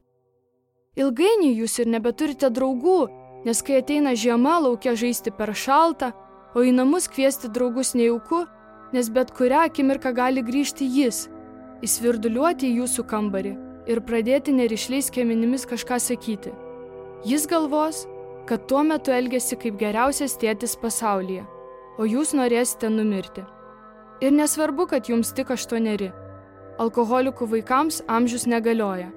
Ilgainiui 0.99 1.57
jūs 1.57 1.79
ir 1.81 1.89
nebeturite 1.89 2.51
draugų, 2.53 2.99
nes 3.47 3.61
kai 3.65 3.79
ateina 3.81 4.13
žiema 4.15 4.59
laukia 4.65 4.95
žaisti 4.99 5.33
per 5.35 5.55
šaltą, 5.55 6.11
o 6.55 6.63
į 6.65 6.73
namus 6.75 7.07
kviesti 7.09 7.49
draugus 7.53 7.95
nejauku, 7.97 8.45
nes 8.93 9.09
bet 9.13 9.33
kurią 9.37 9.65
akimirką 9.69 10.13
gali 10.17 10.43
grįžti 10.45 10.85
jis, 10.85 11.27
įsvirduliuoti 11.85 12.69
į 12.69 12.81
jūsų 12.81 13.05
kambarį 13.09 13.53
ir 13.89 14.01
pradėti 14.05 14.53
nerišliais 14.53 15.09
keminimis 15.13 15.65
kažką 15.69 15.99
sakyti. 16.03 16.53
Jis 17.25 17.47
galvos, 17.51 18.05
kad 18.49 18.65
tuo 18.67 18.81
metu 18.83 19.13
elgesi 19.13 19.53
kaip 19.61 19.75
geriausias 19.77 20.33
tėtis 20.41 20.71
pasaulyje, 20.81 21.43
o 22.01 22.05
jūs 22.09 22.31
norėsite 22.33 22.89
numirti. 22.89 23.43
Ir 24.25 24.33
nesvarbu, 24.33 24.87
kad 24.89 25.05
jums 25.11 25.29
tik 25.37 25.51
aštuoneri. 25.53 26.07
Alkoholikų 26.81 27.45
vaikams 27.51 27.99
amžius 28.09 28.47
negalioja. 28.49 29.11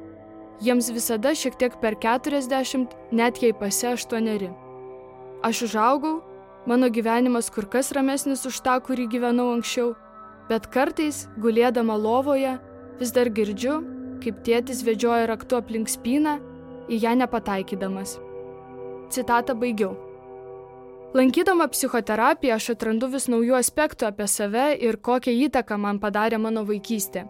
Jiems 0.63 0.91
visada 0.93 1.33
šiek 1.35 1.57
tiek 1.59 1.79
per 1.81 1.97
40, 2.03 2.93
net 3.11 3.41
jei 3.41 3.55
pase 3.57 3.95
aštuoneri. 3.95 4.51
Aš 5.43 5.63
užaugau, 5.67 6.19
mano 6.69 6.91
gyvenimas 6.93 7.49
kur 7.51 7.65
kas 7.73 7.91
ramesnis 7.97 8.45
už 8.47 8.61
tą, 8.67 8.77
kurį 8.85 9.07
gyvenau 9.15 9.49
anksčiau, 9.55 9.95
bet 10.51 10.69
kartais, 10.75 11.25
gulėdama 11.41 11.97
lovoje, 11.97 12.59
vis 13.01 13.15
dar 13.17 13.33
girdžiu, 13.33 13.81
kaip 14.23 14.45
tėtis 14.45 14.85
vedžioja 14.85 15.25
raktu 15.33 15.57
aplink 15.59 15.89
spyną, 15.91 16.37
į 16.93 17.01
ją 17.07 17.17
nepataikydamas. 17.25 18.19
Citatą 19.13 19.55
baigiau. 19.61 19.93
Lankydama 21.13 21.67
psichoterapiją 21.69 22.57
aš 22.57 22.71
atrandu 22.73 23.11
vis 23.13 23.27
naujų 23.29 23.59
aspektų 23.59 24.07
apie 24.09 24.25
save 24.33 24.71
ir 24.81 24.97
kokią 25.09 25.35
įtaką 25.47 25.77
man 25.77 25.99
padarė 26.01 26.39
mano 26.41 26.63
vaikystė. 26.65 27.27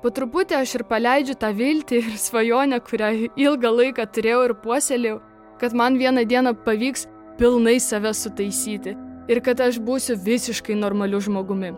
Po 0.00 0.08
truputį 0.14 0.56
aš 0.56 0.74
ir 0.78 0.84
paleidžiu 0.88 1.36
tą 1.36 1.50
viltį 1.58 1.98
ir 2.00 2.16
svajonę, 2.22 2.78
kurią 2.86 3.10
ilgą 3.36 3.74
laiką 3.80 4.08
turėjau 4.14 4.40
ir 4.46 4.54
puoselėjau, 4.62 5.18
kad 5.60 5.76
man 5.76 6.00
vieną 6.00 6.24
dieną 6.30 6.54
pavyks 6.64 7.04
pilnai 7.38 7.76
save 7.82 8.14
sutaisyti 8.16 8.96
ir 9.28 9.44
kad 9.44 9.60
aš 9.60 9.82
būsiu 9.84 10.16
visiškai 10.24 10.78
normaliu 10.78 11.20
žmogumi. 11.20 11.74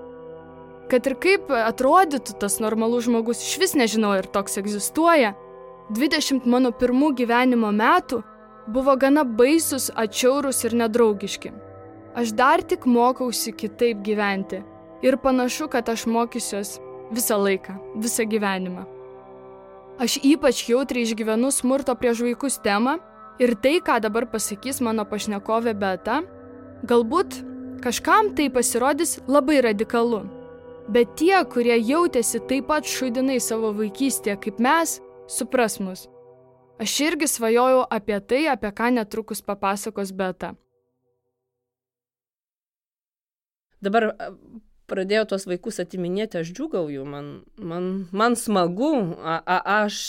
Kad 0.90 1.06
ir 1.06 1.18
kaip 1.22 1.50
atrodytų 1.50 2.38
tas 2.38 2.60
normalus 2.62 3.08
žmogus, 3.08 3.42
iš 3.42 3.58
vis 3.62 3.74
nežinau, 3.78 4.14
ar 4.14 4.26
toks 4.30 4.58
egzistuoja, 4.62 5.34
20 5.90 6.46
mano 6.46 6.70
pirmų 6.70 7.16
gyvenimo 7.18 7.72
metų 7.74 8.22
buvo 8.74 8.96
gana 8.96 9.24
baisus, 9.24 9.90
atšiaurus 9.96 10.64
ir 10.64 10.76
nedraugiški. 10.82 11.52
Aš 12.14 12.32
dar 12.34 12.62
tik 12.62 12.86
mokausi 12.86 13.52
kitaip 13.52 14.02
gyventi 14.06 14.62
ir 15.02 15.16
panašu, 15.22 15.68
kad 15.68 15.88
aš 15.88 16.06
mokysiuos 16.06 16.78
visą 17.14 17.38
laiką, 17.38 17.76
visą 18.02 18.26
gyvenimą. 18.26 18.86
Aš 20.00 20.16
ypač 20.24 20.64
jautriai 20.68 21.04
išgyvenu 21.04 21.50
smurto 21.52 21.94
prieš 21.94 22.22
vaikus 22.24 22.58
temą 22.64 22.98
ir 23.38 23.54
tai, 23.62 23.78
ką 23.84 24.00
dabar 24.00 24.26
pasakys 24.32 24.80
mano 24.80 25.04
pašnekovė 25.04 25.74
Beta, 25.76 26.22
galbūt 26.88 27.40
kažkam 27.84 28.34
tai 28.36 28.48
pasirodys 28.50 29.18
labai 29.28 29.60
radikalu. 29.64 30.24
Bet 30.90 31.14
tie, 31.20 31.36
kurie 31.46 31.76
jautėsi 31.78 32.40
taip 32.48 32.66
pat 32.72 32.88
šudinai 32.88 33.38
savo 33.40 33.74
vaikystėje 33.76 34.40
kaip 34.46 34.58
mes, 34.58 34.98
supras 35.28 35.78
mus. 35.80 36.08
Aš 36.80 36.96
irgi 37.04 37.26
svajojau 37.28 37.84
apie 37.92 38.16
tai, 38.24 38.46
apie 38.48 38.70
ką 38.72 38.88
netrukus 38.96 39.42
papasakos 39.44 40.14
Beta. 40.16 40.54
Dabar 43.84 44.14
pradėjau 44.90 45.26
tuos 45.30 45.44
vaikus 45.48 45.78
atiminėti, 45.82 46.40
aš 46.40 46.50
džiugauju, 46.56 47.04
man, 47.08 47.28
man, 47.56 47.90
man 48.16 48.36
smagu, 48.36 48.92
a, 49.20 49.36
a, 49.38 49.58
aš 49.84 50.00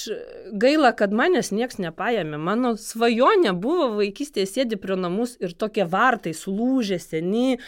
gaila, 0.64 0.94
kad 0.98 1.14
manęs 1.16 1.52
nieks 1.56 1.80
nepaėmė. 1.84 2.40
Mano 2.42 2.74
svajonė 2.80 3.54
buvo 3.62 3.92
vaikystėje 4.00 4.50
sėdi 4.50 4.80
prie 4.82 4.98
namus 5.00 5.36
ir 5.44 5.54
tokie 5.54 5.86
vartai 5.92 6.34
sulūžę, 6.38 7.02
seni, 7.04 7.60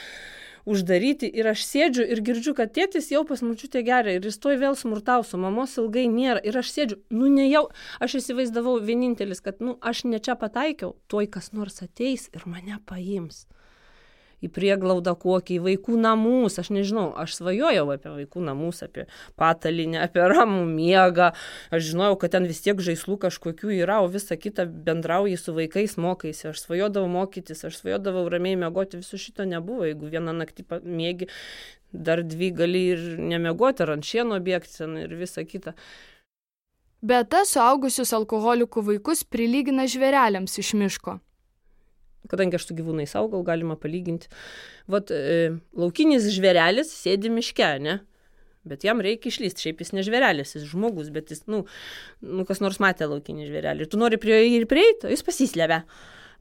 uždaryti 0.65 1.29
ir 1.29 1.49
aš 1.53 1.65
sėdžiu 1.67 2.05
ir 2.15 2.21
girdžiu, 2.25 2.53
kad 2.57 2.73
tėtis 2.75 3.11
jau 3.13 3.23
pas 3.27 3.41
mučiutė 3.45 3.83
geria 3.85 4.17
ir 4.17 4.27
jis 4.27 4.39
toj 4.43 4.59
vėl 4.61 4.77
smurtausiu, 4.79 5.39
mamos 5.41 5.77
ilgai 5.81 6.05
nėra 6.11 6.43
ir 6.43 6.59
aš 6.59 6.71
sėdžiu, 6.75 6.99
nu 7.15 7.31
ne 7.31 7.47
jau, 7.49 7.67
aš 8.03 8.19
įsivaizdavau 8.21 8.77
vienintelis, 8.83 9.43
kad, 9.43 9.61
nu, 9.63 9.77
aš 9.81 10.05
ne 10.09 10.21
čia 10.23 10.37
pataikiau, 10.39 10.95
tuoj 11.11 11.29
kas 11.35 11.51
nors 11.53 11.83
ateis 11.85 12.29
ir 12.33 12.47
mane 12.49 12.79
paims 12.89 13.45
į 14.43 14.49
prieglaudą 14.53 15.15
kokį, 15.19 15.57
į 15.57 15.63
vaikų 15.67 15.97
namus, 16.03 16.57
aš 16.61 16.71
nežinau, 16.75 17.07
aš 17.19 17.37
svajojau 17.39 17.87
apie 17.95 18.11
vaikų 18.11 18.43
namus, 18.45 18.83
apie 18.85 19.05
patalinę, 19.39 20.01
apie 20.03 20.25
ramų 20.33 20.63
miegą, 20.69 21.31
aš 21.73 21.89
žinojau, 21.91 22.17
kad 22.21 22.35
ten 22.35 22.47
vis 22.49 22.61
tiek 22.65 22.79
žaislų 22.83 23.19
kažkokių 23.25 23.73
yra, 23.79 24.01
o 24.03 24.11
visa 24.11 24.37
kita 24.39 24.65
bendrauji 24.67 25.39
su 25.39 25.55
vaikais, 25.55 25.97
mokaisi, 26.01 26.49
aš 26.51 26.63
svajodavau 26.65 27.11
mokytis, 27.11 27.65
aš 27.69 27.81
svajodavau 27.81 28.25
ramiai 28.31 28.59
miegoti, 28.59 29.01
viso 29.01 29.19
šito 29.19 29.47
nebuvo, 29.49 29.87
jeigu 29.89 30.11
vieną 30.11 30.35
naktį 30.43 30.67
mėgi, 30.83 31.29
dar 31.93 32.23
dvi 32.25 32.49
gali 32.55 32.87
ir 32.95 33.03
nemiegoti, 33.21 33.85
ar 33.85 33.97
ant 33.97 34.07
šieno 34.07 34.39
bėgti 34.43 34.87
ir 35.03 35.13
visa 35.19 35.45
kita. 35.45 35.77
Beta 37.03 37.43
suaugusius 37.43 38.13
alkoholikų 38.15 38.81
vaikus 38.87 39.25
prilygina 39.27 39.83
žvėreliams 39.91 40.55
iš 40.61 40.71
miško 40.79 41.19
kadangi 42.31 42.57
aš 42.59 42.69
su 42.69 42.77
gyvūnais 42.77 43.15
augau, 43.19 43.43
galima 43.47 43.77
palyginti. 43.79 44.31
Vat 44.91 45.11
e, 45.13 45.53
laukinis 45.79 46.27
žverelis 46.35 46.91
sėdi 46.93 47.31
miške, 47.33 47.69
ne? 47.83 47.99
Bet 48.63 48.85
jam 48.87 49.01
reikia 49.03 49.27
išlysti, 49.27 49.65
šiaip 49.65 49.81
jis 49.83 49.91
ne 49.91 50.03
žverelis, 50.07 50.55
jis 50.55 50.63
žmogus, 50.69 51.09
bet 51.11 51.33
jis, 51.33 51.43
nu, 51.51 51.65
nu 52.23 52.45
kas 52.47 52.63
nors 52.63 52.79
matė 52.79 53.09
laukinį 53.11 53.49
žverelį. 53.49 53.83
Ir 53.83 53.91
tu 53.91 53.99
nori 53.99 54.19
prie 54.21 54.37
jo 54.37 54.61
ir 54.61 54.67
prieiti, 54.71 55.11
jis 55.11 55.25
pasislėpia. 55.27 55.81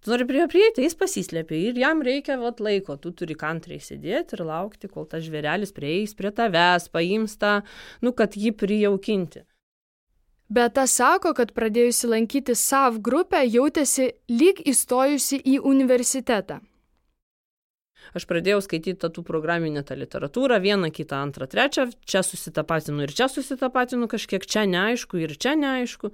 Tu 0.03 0.11
nori 0.11 0.26
prie 0.26 0.39
jo 0.39 0.47
prieiti, 0.51 0.85
jis 0.87 0.95
pasislėpia. 0.99 1.59
Ir 1.59 1.80
jam 1.83 2.03
reikia 2.07 2.39
vat, 2.39 2.62
laiko, 2.62 2.95
tu 3.03 3.11
turi 3.18 3.35
kantriai 3.39 3.83
sėdėti 3.83 4.39
ir 4.39 4.45
laukti, 4.47 4.91
kol 4.91 5.07
tas 5.11 5.22
žverelis 5.26 5.74
prieis 5.74 6.14
prie 6.18 6.30
tavęs, 6.35 6.89
paims 6.95 7.35
tą, 7.43 7.61
nu, 8.07 8.14
kad 8.14 8.39
jį 8.39 8.55
prijaukinti. 8.59 9.43
Beta 10.53 10.85
sako, 10.91 11.31
kad 11.37 11.55
pradėjusi 11.57 12.11
lankyti 12.11 12.53
SAV 12.59 12.99
grupę 13.05 13.41
jautėsi 13.47 14.11
lyg 14.29 14.59
įstojusi 14.69 15.39
į 15.49 15.63
universitetą. 15.65 16.59
Aš 18.13 18.27
pradėjau 18.29 18.59
skaityti 18.61 19.09
tų 19.15 19.23
programinę 19.25 19.81
tą 19.87 19.97
literatūrą, 19.97 20.59
vieną, 20.61 20.91
kitą, 20.93 21.23
antrą, 21.25 21.47
trečią, 21.49 21.87
čia 22.05 22.21
susitapatinu 22.27 23.07
ir 23.07 23.15
čia 23.17 23.31
susitapatinu 23.33 24.11
kažkiek, 24.13 24.45
čia 24.45 24.67
neaišku 24.69 25.23
ir 25.23 25.33
čia 25.41 25.55
neaišku. 25.57 26.13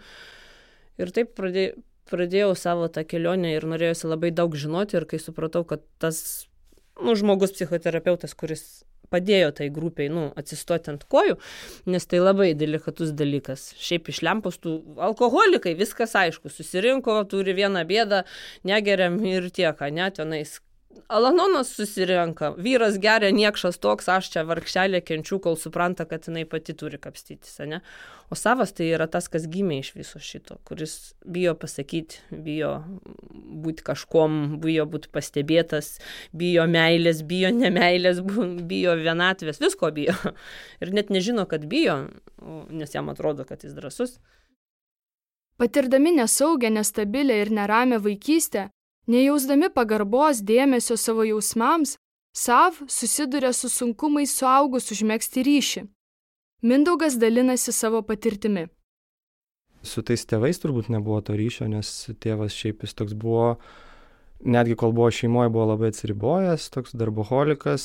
Ir 1.03 1.11
taip 1.17 1.33
pradėjau, 1.39 1.81
pradėjau 2.13 2.53
savo 2.59 2.87
tą 2.93 3.03
kelionę 3.09 3.57
ir 3.57 3.67
norėjusi 3.67 4.13
labai 4.13 4.31
daug 4.31 4.55
žinoti 4.55 5.01
ir 5.01 5.09
kai 5.11 5.19
supratau, 5.23 5.65
kad 5.67 5.83
tas 5.99 6.47
nu, 7.03 7.17
žmogus 7.19 7.57
psichoterapeutas, 7.57 8.39
kuris 8.39 8.85
padėjo 9.13 9.51
tai 9.61 9.69
grupiai, 9.75 10.11
nu, 10.13 10.29
atsistoti 10.39 10.93
ant 10.93 11.05
kojų, 11.11 11.39
nes 11.91 12.09
tai 12.09 12.23
labai 12.23 12.53
delikatus 12.59 13.13
dalykas. 13.17 13.73
Šiaip 13.81 14.13
iš 14.13 14.23
lempos 14.27 14.61
tų 14.63 14.79
alkoholikai, 15.09 15.75
viskas 15.79 16.17
aišku, 16.19 16.53
susirinko, 16.53 17.21
turi 17.31 17.57
vieną 17.59 17.85
bėdą, 17.89 18.25
negeriam 18.69 19.21
ir 19.25 19.51
tiek, 19.55 19.85
net 19.95 20.19
tenais 20.21 20.59
Alanonas 21.09 21.69
susirenka, 21.73 22.51
vyras 22.61 22.99
geria, 23.01 23.31
niekšas 23.33 23.79
toks, 23.81 24.09
aš 24.13 24.29
čia 24.33 24.43
vargšelė 24.49 25.01
kenčiu, 25.05 25.39
kol 25.41 25.57
supranta, 25.57 26.05
kad 26.09 26.27
jinai 26.29 26.43
pati 26.49 26.75
turi 26.77 26.99
kapstytis, 27.01 27.55
ne? 27.69 27.81
O 28.29 28.37
savas 28.37 28.75
tai 28.77 28.91
yra 28.93 29.07
tas, 29.09 29.29
kas 29.33 29.47
gimė 29.49 29.79
iš 29.81 29.95
viso 29.97 30.21
šito, 30.21 30.59
kuris 30.69 31.15
bijo 31.25 31.55
pasakyti, 31.61 32.21
bijo 32.45 32.75
būti 33.65 33.85
kažkom, 33.85 34.59
bijo 34.65 34.85
būti 34.89 35.09
pastebėtas, 35.13 35.95
bijo 36.37 36.65
meilės, 36.69 37.23
bijo 37.25 37.53
nemailės, 37.57 38.21
bijo 38.69 38.97
vienatvės, 39.01 39.61
visko 39.65 39.93
bijo. 39.97 40.17
Ir 40.85 40.93
net 40.97 41.13
nežino, 41.15 41.49
kad 41.49 41.65
bijo, 41.69 42.03
nes 42.69 42.97
jam 42.97 43.09
atrodo, 43.13 43.49
kad 43.49 43.65
jis 43.65 43.77
drasus. 43.77 44.19
Patirdami 45.59 46.13
nesaugę, 46.21 46.69
nestabilę 46.71 47.41
ir 47.43 47.49
neramę 47.51 47.97
vaikystę, 47.99 48.69
Nejausdami 49.09 49.71
pagarbos 49.73 50.43
dėmesio 50.45 50.99
savo 51.01 51.25
jausmams, 51.25 51.95
sav 52.37 52.77
susiduria 52.93 53.55
su 53.57 53.71
sunkumais 53.73 54.35
suaugus 54.37 54.91
užmėgsti 54.93 55.45
ryšį. 55.47 55.83
Mindaugas 56.69 57.17
dalinasi 57.17 57.73
savo 57.73 58.03
patirtimi. 58.05 58.67
Su 59.87 60.03
tais 60.03 60.27
tėvais 60.29 60.61
turbūt 60.61 60.91
nebuvo 60.93 61.23
to 61.25 61.37
ryšio, 61.39 61.71
nes 61.71 61.89
tėvas 62.21 62.53
šiaip 62.53 62.83
jis 62.85 62.97
toks 62.99 63.15
buvo, 63.17 63.57
netgi 64.45 64.77
kol 64.77 64.93
buvo 64.93 65.09
šeimoje, 65.15 65.55
buvo 65.55 65.71
labai 65.71 65.93
atsiribojęs, 65.95 66.69
toks 66.75 66.97
darboholikas, 66.99 67.85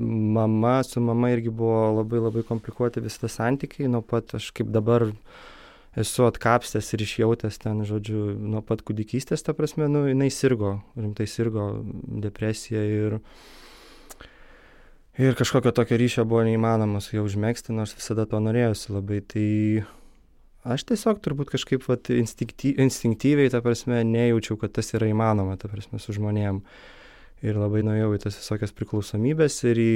mama, 0.00 0.78
su 0.88 1.04
mama 1.04 1.30
irgi 1.36 1.52
buvo 1.54 2.00
labai 2.00 2.24
labai 2.24 2.42
komplikuoti 2.48 3.04
visi 3.04 3.22
tas 3.22 3.38
santykiai, 3.38 3.92
nuo 3.92 4.02
pat 4.02 4.34
aš 4.40 4.50
kaip 4.56 4.72
dabar 4.74 5.06
esu 5.96 6.26
atkapstęs 6.26 6.92
ir 6.94 7.04
išjautęs 7.04 7.58
ten, 7.62 7.82
žodžiu, 7.86 8.34
nuo 8.34 8.62
pat 8.66 8.82
kūdikystės, 8.86 9.44
ta 9.46 9.54
prasme, 9.54 9.86
nu, 9.90 10.04
jinai 10.10 10.30
sirgo, 10.34 10.78
rimtai 10.98 11.26
sirgo 11.30 11.68
depresija 12.24 12.82
ir, 12.82 13.18
ir 15.20 15.38
kažkokio 15.38 15.74
tokio 15.76 15.98
ryšio 16.00 16.26
buvo 16.26 16.42
neįmanoma 16.48 17.02
su 17.04 17.14
jau 17.16 17.26
užmėgsti, 17.28 17.76
nors 17.76 17.94
visada 17.94 18.26
to 18.30 18.40
norėjusi 18.42 18.94
labai. 18.94 19.20
Tai 19.30 19.46
aš 20.74 20.86
tiesiog 20.90 21.22
turbūt 21.22 21.54
kažkaip 21.54 21.86
vat, 21.86 22.10
instinkty, 22.10 22.74
instinktyviai, 22.82 23.52
ta 23.52 23.62
prasme, 23.64 24.02
nejaučiau, 24.08 24.58
kad 24.60 24.74
tas 24.74 24.90
yra 24.96 25.10
įmanoma, 25.12 25.58
ta 25.60 25.70
prasme, 25.70 26.02
su 26.02 26.16
žmonėm. 26.16 26.62
Ir 27.44 27.58
labai 27.60 27.82
nuėjau 27.84 28.14
į 28.16 28.20
tas 28.22 28.38
visokias 28.38 28.72
priklausomybės 28.72 29.58
ir 29.68 29.78
į, 29.82 29.94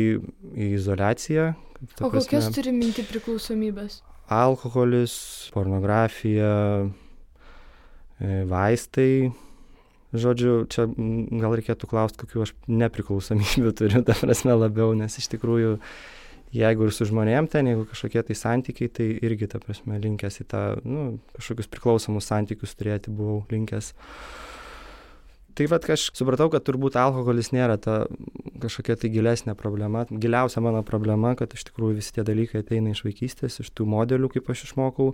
į 0.53 0.67
izolaciją. 0.77 1.55
O 1.81 2.11
prasme, 2.11 2.11
kokias 2.19 2.51
turi 2.53 2.75
minti 2.77 3.07
priklausomybės? 3.09 4.03
Alkoholis, 4.29 5.15
pornografija, 5.55 6.53
e, 8.21 8.41
vaistai. 8.49 9.31
Žodžiu, 10.09 10.63
čia 10.73 10.87
gal 10.89 11.57
reikėtų 11.59 11.89
klausti, 11.91 12.23
kokiu 12.23 12.47
aš 12.47 12.55
nepriklausomybių 12.71 13.75
turiu, 13.79 14.05
ta 14.07 14.17
prasme 14.17 14.57
labiau, 14.57 14.95
nes 14.97 15.19
iš 15.21 15.29
tikrųjų, 15.35 15.75
jeigu 16.57 16.89
ir 16.89 16.95
su 16.97 17.05
žmonėm 17.09 17.51
ten, 17.53 17.69
jeigu 17.69 17.85
kažkokie 17.91 18.25
tai 18.31 18.37
santykiai, 18.39 18.89
tai 18.89 19.11
irgi, 19.21 19.51
ta 19.53 19.61
prasme, 19.61 20.01
linkęs 20.01 20.41
į 20.45 20.49
tą, 20.49 20.63
nu, 20.89 21.09
kažkokius 21.37 21.69
priklausomus 21.75 22.31
santykius 22.33 22.73
turėti 22.79 23.13
buvau 23.13 23.43
linkęs. 23.53 23.93
Uh, 23.93 24.49
tai 25.59 25.67
vat 25.67 25.89
aš 25.91 26.09
supratau 26.15 26.47
kad 26.53 26.63
turbūt 26.67 26.97
alkoholis 27.01 27.51
nėra 27.51 27.79
ta 27.83 28.05
kažkokia 28.63 28.95
tai 29.03 29.11
gilesnė 29.11 29.57
problema. 29.59 30.05
Giliausia 30.07 30.63
mano 30.63 30.85
problema 30.87 31.35
kad 31.39 31.55
iš 31.55 31.67
tikrųjų 31.71 31.99
visi 31.99 32.15
tie 32.15 32.25
dalykai 32.27 32.63
ateina 32.63 32.95
iš 32.95 33.03
vaikystės 33.07 33.59
iš 33.65 33.73
tų 33.75 33.89
modelių 33.91 34.31
kaip 34.37 34.51
aš 34.55 34.69
išmokau. 34.69 35.13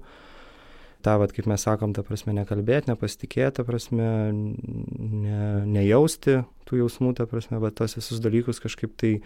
Tą 1.04 1.16
vat 1.20 1.32
kaip 1.36 1.48
mes 1.48 1.64
sakom 1.64 1.92
ta 1.96 2.04
prasme 2.04 2.32
nekalbėt 2.36 2.88
nepasitikėt 2.88 3.58
ta 3.58 3.64
prasme 3.64 4.06
ne 4.32 5.40
nejausti 5.68 6.42
tų 6.68 6.84
jausmų 6.84 7.14
ta 7.18 7.28
prasme 7.28 7.60
va 7.60 7.72
tuos 7.72 7.96
visus 7.98 8.20
dalykus 8.24 8.60
kažkaip 8.64 8.96
tai 9.00 9.18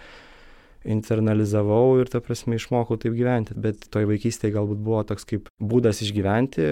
internalizavau 0.87 1.99
ir 2.01 2.11
ta 2.11 2.20
prasme 2.22 2.57
išmokau 2.59 2.99
taip 3.01 3.16
gyventi. 3.18 3.57
Bet 3.59 3.89
toj 3.93 4.07
vaikystėj 4.11 4.55
galbūt 4.55 4.81
buvo 4.85 5.03
toks 5.09 5.26
kaip 5.29 5.49
būdas 5.59 6.03
išgyventi 6.07 6.66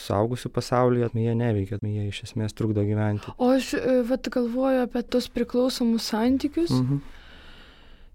suaugusių 0.00 0.52
pasaulyje 0.54 1.10
jie 1.12 1.34
neveikia 1.36 1.78
jie 1.82 2.08
iš 2.08 2.22
esmės 2.28 2.56
trukdo 2.56 2.84
gyventi. 2.86 3.34
O 3.38 3.52
aš 3.52 3.74
e, 3.78 4.00
vat 4.08 4.28
galvoju 4.32 4.86
apie 4.86 5.04
tuos 5.04 5.28
priklausomus 5.28 6.08
santykius. 6.12 6.72
Mhm. 6.72 7.02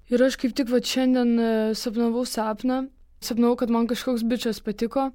ir 0.10 0.24
aš 0.24 0.38
kaip 0.42 0.56
tik 0.56 0.72
vat 0.72 0.86
šiandien 0.86 1.34
e, 1.40 1.52
sapnavau 1.76 2.26
sapną 2.26 2.88
sapnavau 3.22 3.58
kad 3.58 3.70
man 3.74 3.88
kažkoks 3.90 4.24
bičias 4.24 4.60
patiko. 4.62 5.12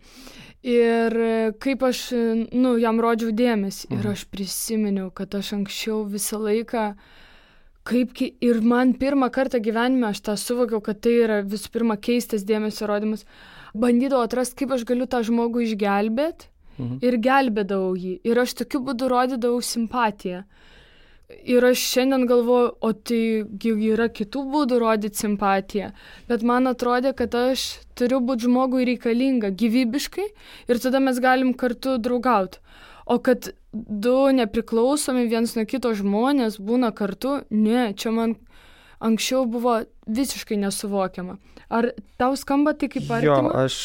Ir 0.63 1.17
e, 1.19 1.53
kaip 1.59 1.83
aš 1.83 2.13
nu 2.53 2.77
jam 2.79 3.01
rodžiau 3.03 3.35
dėmesį. 3.35 3.91
Mhm. 3.91 3.99
ir 3.99 4.13
aš 4.15 4.25
prisiminiau 4.31 5.11
kad 5.11 5.35
aš 5.35 5.57
anksčiau 5.59 6.05
visą 6.07 6.39
laiką 6.39 6.93
kaipgi 7.89 8.33
ir 8.45 8.61
man 8.63 8.95
pirmą 8.99 9.29
kartą 9.35 9.61
gyvenime 9.63 10.11
aš 10.13 10.23
tą 10.29 10.37
suvokiau, 10.39 10.83
kad 10.85 11.01
tai 11.03 11.17
yra 11.25 11.41
visų 11.43 11.73
pirma 11.75 11.99
keistas 11.99 12.47
dėmesio 12.47 12.89
rodimas. 12.91 13.27
Bandydavau 13.75 14.27
atrasti, 14.27 14.63
kaip 14.63 14.75
aš 14.77 14.85
galiu 14.89 15.09
tą 15.11 15.23
žmogų 15.27 15.65
išgelbėti 15.67 16.51
mhm. 16.79 16.99
ir 17.03 17.19
gelbėdavau 17.27 17.95
jį. 17.99 18.19
Ir 18.29 18.43
aš 18.45 18.59
tokiu 18.63 18.83
būdu 18.87 19.09
rodydavau 19.13 19.63
simpatiją. 19.65 20.45
Ir 21.49 21.65
aš 21.65 21.81
šiandien 21.95 22.27
galvoju, 22.29 22.75
o 22.85 22.91
tai 22.93 23.23
yra 23.65 24.11
kitų 24.13 24.43
būdų 24.53 24.79
rodyti 24.83 25.23
simpatiją. 25.23 25.93
Bet 26.29 26.45
man 26.45 26.69
atrodė, 26.69 27.15
kad 27.17 27.35
aš 27.35 27.65
turiu 27.97 28.21
būti 28.21 28.47
žmogui 28.51 28.85
reikalinga 28.91 29.49
gyvybiškai 29.57 30.27
ir 30.69 30.83
tada 30.83 31.01
mes 31.01 31.23
galim 31.25 31.55
kartu 31.57 31.97
draugauti. 31.97 32.61
O 33.07 33.19
kad 33.19 33.51
du 33.73 34.17
nepriklausomi 34.37 35.27
viens 35.31 35.57
nuo 35.57 35.65
kito 35.69 35.93
žmonės 35.97 36.61
būna 36.63 36.93
kartu, 36.95 37.41
ne, 37.51 37.91
čia 37.99 38.13
man 38.15 38.37
anksčiau 39.03 39.47
buvo 39.51 39.81
visiškai 40.07 40.59
nesuvokiama. 40.63 41.39
Ar 41.73 41.89
tau 42.21 42.37
skamba 42.37 42.75
tai 42.77 42.91
kaip 42.93 43.09
artima? 43.09 43.49
Jo, 43.49 43.53
aš, 43.65 43.77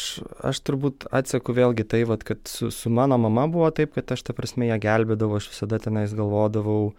aš 0.44 0.60
turbūt 0.66 1.08
atseku 1.14 1.54
vėlgi 1.56 1.86
tai, 1.88 2.02
vat, 2.08 2.24
kad 2.26 2.42
su, 2.50 2.68
su 2.74 2.92
mano 2.92 3.16
mama 3.18 3.46
buvo 3.50 3.70
taip, 3.74 3.94
kad 3.96 4.12
aš 4.14 4.26
ta 4.28 4.36
prasme 4.36 4.68
ją 4.68 4.76
gelbėdavau, 4.82 5.40
aš 5.40 5.48
visada 5.54 5.80
tenais 5.82 6.12
galvodavau, 6.16 6.92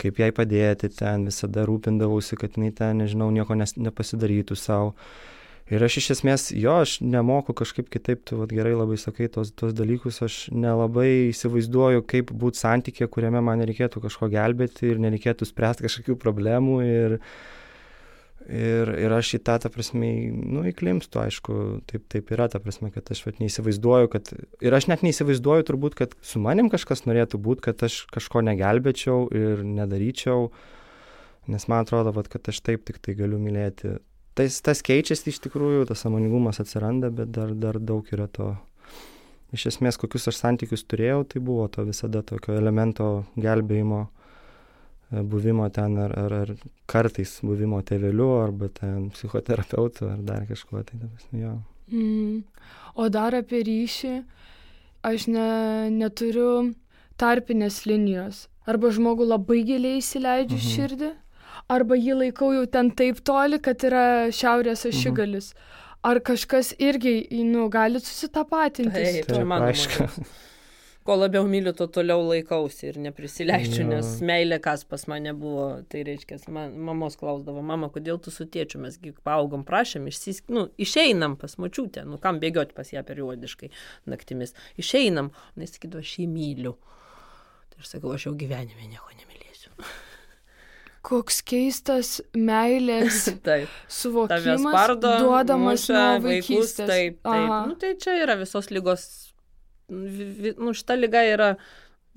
kaip 0.00 0.22
jai 0.22 0.30
padėti 0.34 0.88
ten, 0.96 1.28
visada 1.28 1.66
rūpindavausi, 1.68 2.38
kad 2.40 2.56
jinai 2.56 2.72
ten, 2.74 3.04
nežinau, 3.04 3.28
nieko 3.34 3.58
nes, 3.58 3.76
nepasidarytų 3.76 4.56
savo 4.58 4.94
ir 5.70 5.84
aš 5.84 5.98
iš 6.00 6.08
esmės 6.16 6.48
jo 6.56 6.74
aš 6.82 6.96
nemoku 7.04 7.54
kažkaip 7.56 7.88
kitaip 7.92 8.24
tu 8.26 8.40
vat 8.40 8.52
gerai 8.54 8.74
labai 8.74 8.98
sakai 9.00 9.28
tuos 9.32 9.52
tuos 9.54 9.74
dalykus 9.76 10.22
aš 10.26 10.38
nelabai 10.50 11.30
įsivaizduoju 11.30 12.04
kaip 12.10 12.34
būt 12.34 12.58
santykyje 12.58 13.10
kuriame 13.12 13.42
man 13.44 13.62
nereikėtų 13.62 14.02
kažko 14.08 14.30
gelbėti 14.32 14.90
ir 14.90 15.02
nereikėtų 15.02 15.48
spręst 15.48 15.84
kažkokių 15.86 16.18
problemų 16.22 16.78
ir 16.86 17.18
ir 18.50 18.90
ir 18.98 19.14
aš 19.14 19.36
į 19.38 19.42
tą 19.46 19.56
ta 19.62 19.70
prasme 19.70 20.10
nu 20.34 20.64
įklimpstu 20.66 21.22
aišku 21.22 21.54
taip 21.86 22.08
taip 22.10 22.32
yra 22.34 22.48
ta 22.50 22.58
prasme 22.62 22.90
kad 22.90 23.06
aš 23.14 23.22
vat 23.28 23.38
neįsivaizduoju 23.38 24.10
kad 24.10 24.32
ir 24.34 24.74
aš 24.74 24.88
net 24.90 25.06
neįsivaizduoju 25.06 25.68
turbūt 25.68 25.98
kad 25.98 26.16
su 26.26 26.42
manim 26.42 26.70
kažkas 26.72 27.06
norėtų 27.06 27.38
būt 27.38 27.62
kad 27.68 27.86
aš 27.86 28.02
kažko 28.10 28.42
negelbėčiau 28.50 29.28
ir 29.30 29.62
nedaryčiau 29.62 30.50
nes 31.46 31.68
man 31.70 31.86
atrodo 31.86 32.10
vat 32.18 32.30
kad 32.32 32.50
aš 32.50 32.64
taip 32.66 32.82
tiktai 32.88 33.14
galiu 33.18 33.38
mylėti 33.42 34.00
tas, 34.34 34.58
tas 34.64 34.82
keičiasi 34.84 35.32
iš 35.32 35.40
tikrųjų, 35.46 35.86
tas 35.88 36.04
samoningumas 36.04 36.60
atsiranda, 36.62 37.10
bet 37.14 37.32
dar, 37.34 37.54
dar 37.54 37.78
daug 37.80 38.08
yra 38.14 38.28
to. 38.28 38.54
Iš 39.52 39.66
esmės, 39.74 39.98
kokius 40.00 40.30
aš 40.30 40.38
santykius 40.40 40.86
turėjau, 40.88 41.26
tai 41.28 41.42
buvo 41.44 41.66
to 41.68 41.84
visada 41.84 42.22
tokio 42.24 42.54
elemento 42.56 43.08
gelbėjimo, 43.36 44.06
e, 45.12 45.24
buvimo 45.28 45.66
ten 45.76 45.98
ar, 46.00 46.14
ar, 46.16 46.36
ar 46.46 46.54
kartais 46.88 47.34
buvimo 47.44 47.82
tėveliu, 47.84 48.30
arba 48.40 48.70
ten 48.72 49.10
psichoterapeutu, 49.12 50.08
ar 50.08 50.22
dar 50.24 50.46
kažkuo. 50.48 50.80
Tai, 50.88 51.02
jo. 51.36 51.58
Mm. 51.92 52.40
O 52.96 53.10
dar 53.12 53.36
apie 53.36 53.60
ryšį, 53.68 54.14
aš 55.04 55.28
ne, 55.28 55.50
neturiu 55.92 56.72
tarpinės 57.20 57.82
linijos. 57.88 58.46
Arba 58.68 58.92
žmogų 58.94 59.26
labai 59.26 59.62
giliai 59.66 60.00
įsileidžiu 60.00 60.56
mhm. 60.56 60.72
širdį, 60.72 61.10
arba 61.70 61.98
jį 61.98 62.18
laikau 62.24 62.52
jau 62.56 62.64
ten 62.70 62.90
taip 62.96 63.20
toli, 63.26 63.60
kad 63.62 63.84
yra 63.86 64.06
šiaurės 64.34 64.86
ašigalis. 64.90 65.52
Mhm. 65.52 65.68
Ar 66.02 66.18
kažkas 66.18 66.72
irgi, 66.82 67.28
nu, 67.46 67.68
gali 67.70 68.00
susitapatinti? 68.02 68.90
Taip, 68.90 69.28
tai 69.28 69.44
mano. 69.46 69.68
Aišku. 69.70 70.08
Kuo 71.06 71.16
labiau 71.18 71.46
myliu, 71.50 71.72
tuo 71.74 71.88
toliau 71.90 72.22
laikausi 72.28 72.88
ir 72.92 72.98
neprisileidžiu, 73.02 73.84
nes 73.88 74.10
meilė 74.22 74.60
kas 74.62 74.84
pas 74.86 75.02
mane 75.10 75.32
buvo, 75.34 75.64
tai 75.90 76.04
reiškia, 76.06 76.38
man, 76.54 76.76
mamos 76.86 77.18
klausdavo, 77.18 77.62
mama, 77.66 77.88
kodėl 77.90 78.20
tu 78.22 78.30
su 78.34 78.46
tėčiu, 78.46 78.78
mesgi 78.84 79.10
paaugom, 79.26 79.64
prašėm, 79.66 80.06
išsisk... 80.10 80.46
nu, 80.54 80.68
išeinam 80.78 81.34
pas 81.40 81.58
mačiutę, 81.58 82.06
nu 82.06 82.20
kam 82.22 82.38
bėgioti 82.42 82.78
pas 82.78 82.94
ją 82.94 83.02
periodiškai 83.06 83.72
naktimis, 84.14 84.54
išeinam, 84.78 85.32
nes 85.58 85.74
sakydavo, 85.74 86.06
aš 86.06 86.14
jį 86.22 86.30
myliu. 86.30 86.76
Tai 87.74 87.82
aš 87.82 87.96
sakau, 87.96 88.14
aš 88.14 88.30
jau 88.30 88.38
gyvenime 88.38 88.86
nieko 88.86 89.10
nemylėsiu 89.18 89.74
koks 91.06 91.40
keistas 91.46 92.16
meilės 92.36 93.24
taip. 93.46 93.70
suvokimas 93.90 94.62
spardo, 94.62 95.14
duodamas 95.22 95.86
muša, 95.86 95.96
nuo 95.96 96.28
vaikystės. 96.28 96.86
Vaikus, 96.86 96.92
taip, 96.92 97.18
taip. 97.26 97.56
Nu, 97.70 97.78
tai 97.80 97.94
čia 98.02 98.18
yra 98.22 98.38
visos 98.40 98.70
lygos, 98.74 99.08
nu, 99.90 100.76
šita 100.76 100.98
lyga 100.98 101.24
yra 101.28 101.50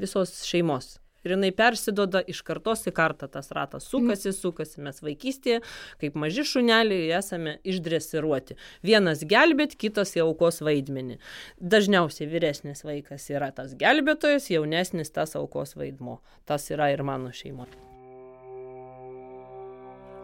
visos 0.01 0.43
šeimos. 0.45 0.99
ir 1.25 1.31
jinai 1.33 1.49
persidoda 1.57 2.19
iš 2.29 2.43
kartos 2.45 2.83
į 2.85 2.91
kartą, 2.93 3.25
tas 3.33 3.47
ratas 3.57 3.87
sukasi, 3.89 4.29
sukasi, 4.29 4.77
mes 4.85 5.01
vaikystėje, 5.01 5.63
kaip 5.97 6.19
maži 6.21 6.43
šuneliai, 6.45 7.07
esame 7.17 7.55
išdresiruoti. 7.65 8.59
Vienas 8.85 9.25
gelbėt, 9.25 9.73
kitas 9.81 10.13
į 10.19 10.21
aukos 10.27 10.61
vaidmenį. 10.61 11.17
Dažniausiai 11.57 12.29
vyresnis 12.29 12.85
vaikas 12.85 13.25
yra 13.33 13.49
tas 13.57 13.73
gelbėtojas, 13.73 14.51
jaunesnis 14.53 15.09
tas 15.17 15.33
aukos 15.41 15.73
vaidmo. 15.73 16.19
Tas 16.45 16.69
yra 16.69 16.93
ir 16.93 17.01
mano 17.01 17.33
šeimoje. 17.33 17.94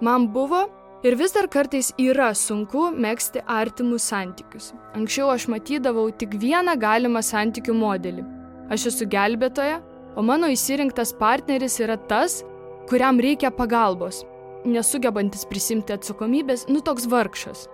Man 0.02 0.34
buvo 0.34 0.64
ir 1.04 1.16
vis 1.16 1.34
dar 1.34 1.46
kartais 1.46 1.92
yra 2.02 2.32
sunku 2.34 2.88
mėgsti 3.04 3.44
artimus 3.46 4.08
santykius. 4.10 4.72
Anksčiau 4.98 5.30
aš 5.30 5.46
matydavau 5.54 6.08
tik 6.10 6.34
vieną 6.42 6.74
galimą 6.82 7.22
santykių 7.22 7.76
modelį. 7.78 8.26
Aš 8.74 8.88
esu 8.92 9.06
gelbėtoja, 9.06 9.78
o 10.18 10.26
mano 10.26 10.50
įsirinktas 10.50 11.14
partneris 11.22 11.78
yra 11.86 12.00
tas, 12.10 12.42
kuriam 12.90 13.22
reikia 13.22 13.54
pagalbos, 13.54 14.24
nesugebantis 14.66 15.46
prisimti 15.46 15.94
atsakomybės, 15.94 16.66
nu 16.74 16.82
toks 16.82 17.06
vargšas. 17.06 17.68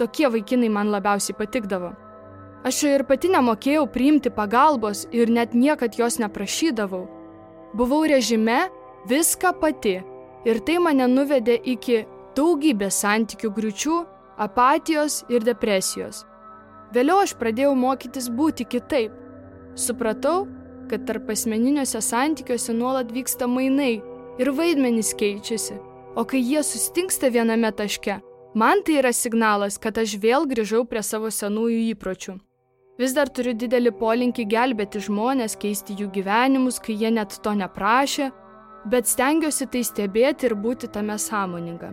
Tokie 0.00 0.28
vaikinai 0.32 0.72
man 0.72 0.88
labiausiai 0.94 1.36
patikdavo. 1.36 1.92
Aš 2.64 2.82
ir 2.88 3.04
pati 3.04 3.28
nemokėjau 3.28 3.84
priimti 3.92 4.32
pagalbos 4.32 5.04
ir 5.12 5.28
net 5.28 5.52
niekad 5.52 6.00
jos 6.00 6.16
neprašydavau. 6.22 7.04
Buvau 7.76 8.06
režime 8.08 8.70
viską 9.10 9.52
pati 9.60 9.98
ir 10.44 10.60
tai 10.66 10.78
mane 10.82 11.06
nuvedė 11.10 11.58
iki 11.74 12.04
daugybės 12.36 13.00
santykių 13.02 13.50
griučių, 13.56 13.96
apatijos 14.38 15.24
ir 15.32 15.46
depresijos. 15.46 16.24
Vėliau 16.94 17.22
aš 17.24 17.34
pradėjau 17.40 17.74
mokytis 17.76 18.30
būti 18.32 18.64
kitaip. 18.64 19.12
Supratau, 19.78 20.46
kad 20.88 21.04
tarp 21.06 21.28
asmeniniuose 21.34 22.00
santykiuose 22.02 22.72
nuolat 22.72 23.12
vyksta 23.12 23.48
mainai 23.50 23.98
ir 24.40 24.50
vaidmenys 24.54 25.12
keičiasi, 25.18 25.76
o 26.16 26.24
kai 26.24 26.40
jie 26.40 26.62
sustingsta 26.64 27.30
viename 27.34 27.70
taške, 27.76 28.20
man 28.54 28.82
tai 28.86 28.98
yra 29.02 29.12
signalas, 29.12 29.76
kad 29.78 29.98
aš 29.98 30.16
vėl 30.22 30.48
grįžau 30.48 30.84
prie 30.88 31.02
savo 31.04 31.30
senųjų 31.34 31.82
įpročių. 31.92 32.38
Vis 32.98 33.12
dar 33.14 33.28
turiu 33.30 33.52
didelį 33.54 33.92
polinkį 34.00 34.48
gelbėti 34.50 35.02
žmonės, 35.04 35.54
keisti 35.60 35.94
jų 36.00 36.08
gyvenimus, 36.16 36.80
kai 36.82 36.96
jie 36.98 37.12
net 37.14 37.36
to 37.44 37.52
neprašė, 37.54 38.32
bet 38.90 39.08
stengiuosi 39.08 39.68
tai 39.72 39.82
stebėti 39.86 40.48
ir 40.48 40.54
būti 40.58 40.90
tame 40.92 41.16
sąmoninga. 41.18 41.92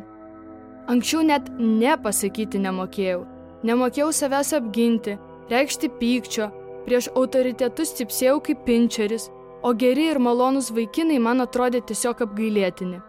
Anksčiau 0.91 1.23
net 1.25 1.47
nepasakyti 1.59 2.61
nemokėjau, 2.61 3.23
nemokėjau 3.65 4.11
savęs 4.13 4.53
apginti, 4.59 5.15
reikšti 5.49 5.89
pykčio, 5.99 6.51
prieš 6.85 7.09
autoritetus 7.17 7.95
cipsėjau 7.97 8.37
kaip 8.45 8.61
pinčeris, 8.67 9.31
o 9.65 9.73
geri 9.73 10.11
ir 10.11 10.21
malonūs 10.21 10.69
vaikinai 10.75 11.17
man 11.21 11.41
atrodė 11.41 11.81
tiesiog 11.89 12.21
apgailėtini. 12.27 13.01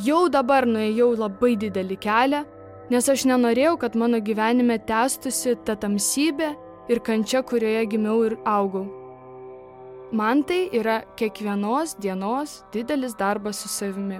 Jau 0.00 0.24
dabar 0.32 0.64
nuėjau 0.64 1.10
labai 1.20 1.52
didelį 1.60 1.98
kelią, 2.00 2.46
nes 2.92 3.08
aš 3.12 3.26
nenorėjau, 3.28 3.76
kad 3.84 3.98
mano 4.00 4.22
gyvenime 4.24 4.78
tęstusi 4.88 5.58
ta 5.66 5.76
tamsybė 5.76 6.54
ir 6.88 7.04
kančia, 7.04 7.44
kurioje 7.44 7.84
gimiau 7.92 8.24
ir 8.30 8.38
augau. 8.48 9.01
Man 10.12 10.42
tai 10.44 10.68
yra 10.76 10.98
kiekvienos 11.16 11.94
dienos 11.96 12.64
didelis 12.72 13.14
darbas 13.16 13.62
su 13.62 13.68
savimi. 13.68 14.18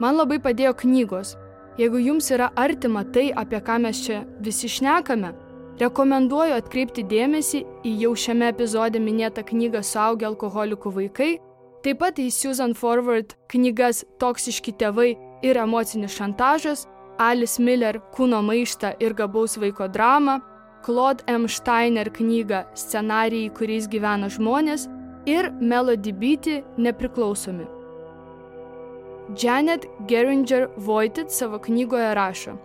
Man 0.00 0.16
labai 0.16 0.38
padėjo 0.40 0.72
knygos. 0.80 1.34
Jeigu 1.76 2.00
jums 2.00 2.30
yra 2.32 2.48
artima 2.56 3.02
tai, 3.04 3.26
apie 3.36 3.60
ką 3.60 3.76
mes 3.84 4.00
čia 4.06 4.22
visi 4.40 4.70
šnekame, 4.72 5.34
rekomenduoju 5.80 6.56
atkreipti 6.56 7.04
dėmesį 7.04 7.60
į 7.84 7.92
jau 8.04 8.14
šiame 8.24 8.48
epizode 8.48 9.00
minėtą 9.00 9.44
knygą 9.50 9.82
Suaugę 9.84 10.30
alkoholikų 10.30 10.94
vaikai, 10.96 11.30
taip 11.84 12.00
pat 12.00 12.16
į 12.16 12.30
Susan 12.32 12.72
Forward 12.72 13.36
knygas 13.52 14.06
Toksiški 14.24 14.72
tėvai 14.80 15.10
ir 15.44 15.60
emocinis 15.60 16.16
šantažas, 16.16 16.86
Alice 17.20 17.60
Miller 17.60 18.00
Kūno 18.16 18.40
maištą 18.40 18.96
ir 19.04 19.12
gabaus 19.20 19.58
vaiko 19.60 19.88
dramą, 19.92 20.40
Claude 20.82 21.24
M. 21.28 21.48
Steiner 21.48 22.10
knygą 22.12 22.64
Scenarijai, 22.74 23.50
kuriais 23.54 23.86
gyvena 23.88 24.28
žmonės 24.32 24.88
ir 25.26 25.52
Melody 25.60 26.12
Beatty 26.12 26.62
Nepriklausomi. 26.76 27.66
Janet 29.38 29.86
Geringer 30.08 30.68
Voitit 30.76 31.30
savo 31.30 31.58
knygoje 31.62 32.14
rašo. 32.14 32.56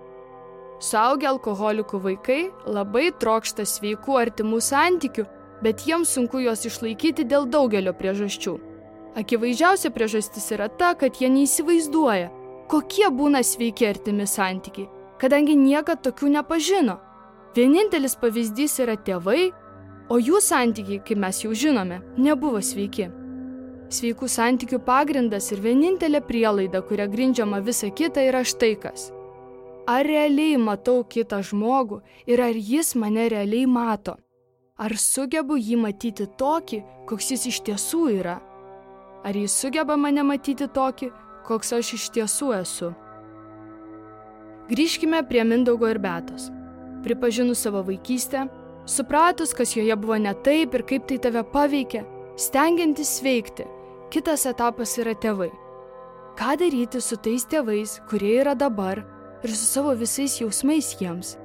Suaugę 0.80 1.30
alkoholikų 1.30 1.99
vaikai 2.01 2.41
labai 2.65 3.11
trokšta 3.22 3.65
sveikų 3.65 4.18
artimų 4.22 4.59
santykių, 4.61 5.26
bet 5.61 5.86
jiems 5.88 6.11
sunku 6.18 6.41
juos 6.43 6.65
išlaikyti 6.70 7.26
dėl 7.26 7.47
daugelio 7.49 7.93
priežasčių. 7.97 8.57
Akivaizdžiausia 9.18 9.89
priežastis 9.93 10.51
yra 10.53 10.68
ta, 10.70 10.93
kad 10.93 11.18
jie 11.18 11.30
neįsivaizduoja, 11.34 12.30
kokie 12.70 13.07
būna 13.09 13.41
sveiki 13.41 13.88
artimi 13.89 14.28
santykiai, 14.30 14.89
kadangi 15.22 15.55
niekada 15.57 16.01
tokių 16.09 16.36
nepažino. 16.36 16.99
Vienintelis 17.58 18.14
pavyzdys 18.22 18.76
yra 18.84 18.93
tėvai, 19.01 19.47
o 20.14 20.20
jų 20.22 20.38
santykiai, 20.45 20.99
kaip 21.01 21.18
mes 21.18 21.39
jau 21.41 21.55
žinome, 21.58 22.03
nebuvo 22.22 22.60
sveiki. 22.62 23.08
Sveikų 23.89 24.28
santykių 24.30 24.78
pagrindas 24.86 25.47
ir 25.55 25.64
vienintelė 25.64 26.22
prielaida, 26.28 26.84
kuria 26.86 27.08
grindžiama 27.10 27.64
visa 27.66 27.89
kita, 27.89 28.22
yra 28.30 28.43
štai 28.45 28.76
kas. 28.84 29.08
Ar 29.89 30.05
realiai 30.05 30.60
matau 30.62 30.99
kitą 31.01 31.39
žmogų 31.49 32.03
ir 32.30 32.43
ar 32.45 32.53
jis 32.53 32.93
mane 32.93 33.26
realiai 33.34 33.66
mato? 33.66 34.18
Ar 34.78 34.93
sugebu 34.93 35.58
jį 35.58 35.80
matyti 35.82 36.28
tokį, 36.38 36.84
koks 37.10 37.32
jis 37.34 37.47
iš 37.53 37.62
tiesų 37.72 38.03
yra? 38.20 38.36
Ar 39.26 39.39
jis 39.39 39.55
sugeba 39.64 39.97
mane 39.97 40.28
matyti 40.28 40.68
tokį, 40.78 41.10
koks 41.47 41.74
aš 41.80 41.95
iš 41.97 42.05
tiesų 42.20 42.51
esu? 42.60 42.91
Grįžkime 44.70 45.24
prie 45.26 45.47
Mindaugo 45.47 45.89
ir 45.89 45.97
Betos 46.03 46.51
pripažinus 47.08 47.64
savo 47.64 47.82
vaikystę, 47.88 48.47
supratus, 48.86 49.53
kas 49.55 49.76
joje 49.78 49.95
buvo 49.95 50.20
ne 50.20 50.34
taip 50.43 50.76
ir 50.76 50.84
kaip 50.88 51.08
tai 51.08 51.18
tave 51.24 51.43
paveikė, 51.53 52.03
stengiantis 52.39 53.18
sveikti, 53.20 53.68
kitas 54.12 54.45
etapas 54.49 54.97
yra 54.99 55.16
tėvai. 55.16 55.49
Ką 56.38 56.53
daryti 56.62 57.01
su 57.01 57.18
tais 57.18 57.47
tėvais, 57.49 57.97
kurie 58.10 58.36
yra 58.43 58.53
dabar 58.53 59.01
ir 59.41 59.53
su 59.53 59.66
savo 59.66 59.95
visais 59.97 60.38
jausmais 60.41 60.91
jiems? 60.99 61.38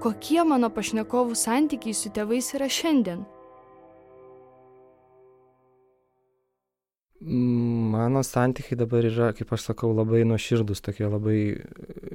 Kokie 0.00 0.40
mano 0.48 0.70
pašnekovų 0.72 1.36
santykiai 1.36 1.94
su 1.94 2.10
tėvais 2.10 2.48
yra 2.56 2.66
šiandien? 2.72 3.22
Mano 7.20 8.22
santykiai 8.24 8.78
dabar 8.80 9.04
yra, 9.04 9.26
kaip 9.36 9.50
aš 9.52 9.66
sakau, 9.68 9.90
labai 9.92 10.22
nuoširdus, 10.24 10.80
tokie 10.80 11.04
labai 11.04 11.40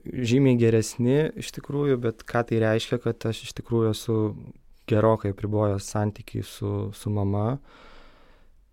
žymiai 0.01 0.57
geresni 0.57 1.27
iš 1.37 1.51
tikrųjų, 1.53 1.99
bet 2.01 2.23
ką 2.25 2.41
tai 2.49 2.61
reiškia, 2.63 2.97
kad 3.03 3.27
aš 3.29 3.43
iš 3.45 3.51
tikrųjų 3.59 3.91
esu 3.91 4.15
gerokai 4.89 5.35
pribojęs 5.37 5.91
santykiai 5.93 6.41
su, 6.49 6.71
su 6.97 7.13
mama. 7.13 7.59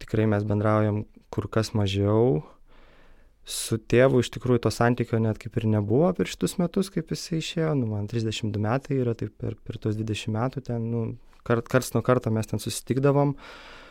Tikrai 0.01 0.25
mes 0.33 0.47
bendraujam 0.49 1.03
kur 1.29 1.51
kas 1.53 1.75
mažiau. 1.77 2.41
Su 3.45 3.77
tėvu 3.77 4.25
iš 4.25 4.33
tikrųjų 4.33 4.65
to 4.65 4.73
santykio 4.73 5.21
net 5.21 5.37
kaip 5.43 5.61
ir 5.61 5.69
nebuvo 5.69 6.15
per 6.17 6.33
šitus 6.33 6.57
metus, 6.63 6.89
kaip 6.95 7.13
jisai 7.13 7.43
išėjo. 7.43 7.77
Nu, 7.77 7.91
man 7.93 8.09
32 8.09 8.57
metai 8.57 9.03
yra, 9.03 9.13
tai 9.13 9.29
per, 9.29 9.61
per 9.61 9.77
tos 9.83 10.01
20 10.01 10.33
metų 10.33 10.65
ten, 10.71 10.89
nu, 10.95 11.05
kart, 11.45 11.69
karts 11.69 11.93
nuo 11.93 12.01
karto 12.07 12.33
mes 12.33 12.49
ten 12.49 12.63
susitikdavom. 12.63 13.37
Uh, 13.37 13.82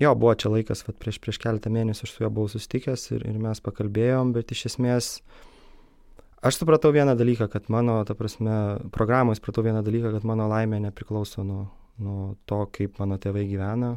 Jo, 0.00 0.12
buvo 0.14 0.34
čia 0.36 0.50
laikas, 0.52 0.82
vat, 0.84 0.96
prieš, 1.00 1.18
prieš 1.24 1.38
keletą 1.40 1.70
mėnesių 1.72 2.04
aš 2.04 2.12
su 2.12 2.24
juo 2.24 2.30
buvau 2.32 2.52
susitikęs 2.52 3.06
ir, 3.16 3.22
ir 3.30 3.36
mes 3.40 3.62
pakalbėjom, 3.64 4.34
bet 4.36 4.52
iš 4.52 4.66
esmės 4.72 5.12
aš 6.44 6.58
supratau 6.60 6.92
vieną 6.92 7.14
dalyką, 7.16 7.48
kad 7.52 7.70
mano, 7.72 8.02
ta 8.04 8.16
prasme, 8.18 8.76
programoje 8.92 9.40
supratau 9.40 9.64
vieną 9.64 9.80
dalyką, 9.86 10.12
kad 10.18 10.26
mano 10.28 10.50
laimė 10.52 10.82
nepriklauso 10.84 11.46
nuo, 11.46 11.62
nuo 12.02 12.34
to, 12.44 12.60
kaip 12.76 13.00
mano 13.00 13.16
tėvai 13.22 13.46
gyvena, 13.48 13.94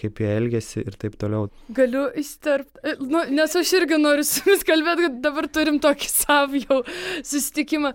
kaip 0.00 0.22
jie 0.24 0.32
elgesi 0.32 0.80
ir 0.80 0.96
taip 0.96 1.18
toliau. 1.20 1.50
Galiu 1.76 2.06
įsterpti, 2.22 2.96
nu, 3.04 3.26
nes 3.36 3.56
aš 3.60 3.76
irgi 3.82 4.00
noriu 4.00 4.24
su 4.26 4.46
jumis 4.46 4.64
kalbėti, 4.64 5.10
kad 5.10 5.20
dabar 5.28 5.50
turim 5.52 5.76
tokį 5.82 6.12
savų 6.22 6.64
jau 6.64 6.80
susitikimą. 7.20 7.92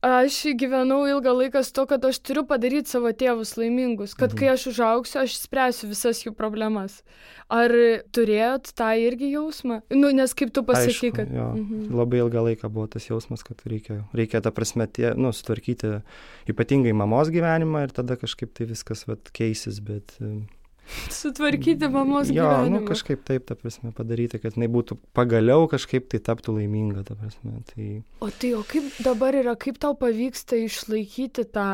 Aš 0.00 0.38
gyvenau 0.56 1.02
ilgą 1.04 1.32
laiką 1.36 1.60
su 1.60 1.74
to, 1.76 1.82
kad 1.84 2.04
aš 2.08 2.22
turiu 2.24 2.40
padaryti 2.48 2.88
savo 2.88 3.10
tėvus 3.12 3.52
laimingus, 3.60 4.14
kad 4.16 4.30
mhm. 4.32 4.38
kai 4.38 4.48
aš 4.54 4.62
užaugsiu, 4.70 5.18
aš 5.20 5.34
spręsiu 5.42 5.90
visas 5.90 6.22
jų 6.24 6.32
problemas. 6.36 7.02
Ar 7.52 7.74
turėjot 8.16 8.70
tą 8.78 8.88
irgi 8.96 9.28
jausmą? 9.34 9.82
Nu, 9.92 10.08
nes 10.16 10.32
kaip 10.38 10.54
tu 10.56 10.64
pasakai, 10.64 11.10
kad... 11.18 11.34
Jo, 11.34 11.50
mhm. 11.52 11.90
Labai 12.00 12.22
ilgą 12.22 12.46
laiką 12.48 12.70
buvo 12.72 12.86
tas 12.94 13.10
jausmas, 13.10 13.44
kad 13.44 13.60
reikia, 13.68 13.98
reikia 14.16 14.40
ta 14.40 14.54
prasme, 14.56 14.88
tie, 14.88 15.10
nu, 15.20 15.34
sutvarkyti 15.36 15.98
ypatingai 16.48 16.96
mamos 16.96 17.28
gyvenimą 17.34 17.84
ir 17.84 17.92
tada 18.00 18.16
kažkaip 18.20 18.56
tai 18.56 18.70
viskas 18.72 19.04
vat, 19.10 19.28
keisis, 19.36 19.82
bet... 19.84 20.16
Sutvarkyti 21.12 21.88
mamos 21.92 22.30
jo, 22.30 22.42
gyvenimą. 22.42 22.66
Jo, 22.66 22.74
nu, 22.74 22.82
kažkaip 22.88 23.22
taip, 23.26 23.46
ta 23.48 23.56
prasme, 23.58 23.92
padaryti, 23.96 24.40
kad 24.42 24.58
jinai 24.58 24.70
būtų 24.72 24.98
pagaliau 25.16 25.68
kažkaip 25.70 26.10
tai 26.10 26.20
taptų 26.26 26.58
laiminga, 26.58 27.04
ta 27.06 27.16
prasme. 27.18 27.62
Tai... 27.70 27.88
O 28.24 28.30
tai, 28.30 28.52
o 28.58 28.62
kaip 28.66 28.90
dabar 29.04 29.38
yra, 29.38 29.56
kaip 29.60 29.80
tau 29.82 29.96
pavyksta 29.98 30.58
išlaikyti 30.60 31.46
tą, 31.54 31.70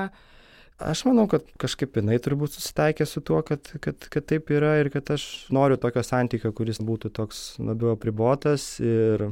Aš 0.76 1.06
manau, 1.08 1.24
kad 1.24 1.46
kažkaip 1.56 1.94
jinai 1.96 2.18
turbūt 2.20 2.52
susitaikė 2.52 3.06
su 3.08 3.22
tuo, 3.24 3.38
kad, 3.48 3.64
kad, 3.80 3.96
kad 4.12 4.26
taip 4.28 4.50
yra 4.52 4.74
ir 4.82 4.90
kad 4.92 5.08
aš 5.14 5.46
noriu 5.48 5.78
tokio 5.80 6.02
santykio, 6.04 6.50
kuris 6.52 6.82
būtų 6.84 7.08
toks 7.16 7.38
labiau 7.64 7.94
apribotas 7.94 8.74
ir 8.84 9.24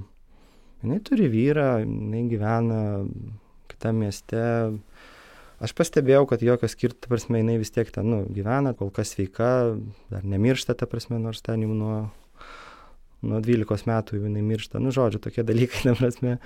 jinai 0.80 1.02
turi 1.04 1.28
vyrą, 1.28 1.82
jinai 1.82 2.22
gyvena 2.30 2.80
kitame 3.68 4.06
mieste. 4.06 4.40
Aš 5.62 5.74
pastebėjau, 5.78 6.24
kad 6.30 6.42
jokio 6.42 6.68
skirtumo, 6.70 7.12
prasme, 7.12 7.38
jinai 7.38 7.60
vis 7.60 7.70
tiek 7.74 7.90
ten 7.94 8.08
nu, 8.10 8.22
gyvena, 8.34 8.74
kol 8.74 8.90
kas 8.94 9.14
sveika, 9.14 9.76
dar 10.10 10.24
nemiršta, 10.26 10.74
ta 10.74 10.88
prasme, 10.90 11.20
nors 11.22 11.44
ten 11.46 11.62
jau 11.62 11.76
nuo, 11.76 11.98
nuo 13.22 13.38
12 13.44 13.86
metų 13.90 14.18
jinai 14.18 14.42
miršta. 14.42 14.82
Nu, 14.82 14.90
žodžiu, 14.94 15.22
tokie 15.22 15.46
dalykai, 15.46 15.84
ta 15.86 15.94
prasme. 15.98 16.40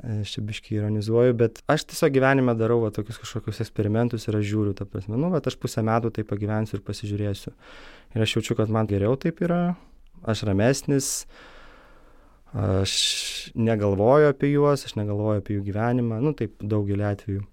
Aš 0.00 0.32
čia 0.32 0.42
biškai 0.46 0.78
ironizuoju, 0.78 1.34
bet 1.36 1.58
aš 1.68 1.84
tiesiog 1.90 2.14
gyvenime 2.14 2.54
darau 2.56 2.78
va, 2.86 2.88
tokius 2.94 3.18
kažkokius 3.20 3.60
eksperimentus 3.66 4.24
ir 4.30 4.38
aš 4.38 4.46
žiūriu, 4.48 4.72
ta 4.78 4.86
prasme, 4.88 5.18
nu, 5.20 5.28
bet 5.34 5.50
aš 5.50 5.58
pusę 5.60 5.84
metų 5.84 6.12
tai 6.16 6.24
pagyvensiu 6.24 6.78
ir 6.78 6.84
pasižiūrėsiu. 6.86 7.52
Ir 8.16 8.24
aš 8.24 8.38
jaučiu, 8.38 8.56
kad 8.56 8.72
man 8.72 8.88
geriau 8.88 9.18
taip 9.20 9.42
yra, 9.44 9.74
aš 10.24 10.46
ramesnis, 10.48 11.10
aš 12.56 12.94
negalvoju 13.52 14.32
apie 14.32 14.54
juos, 14.54 14.86
aš 14.88 14.96
negalvoju 14.96 15.42
apie 15.42 15.58
jų 15.58 15.66
gyvenimą, 15.68 16.22
nu, 16.24 16.32
taip 16.38 16.56
daugelį 16.64 17.10
atvejų. 17.10 17.44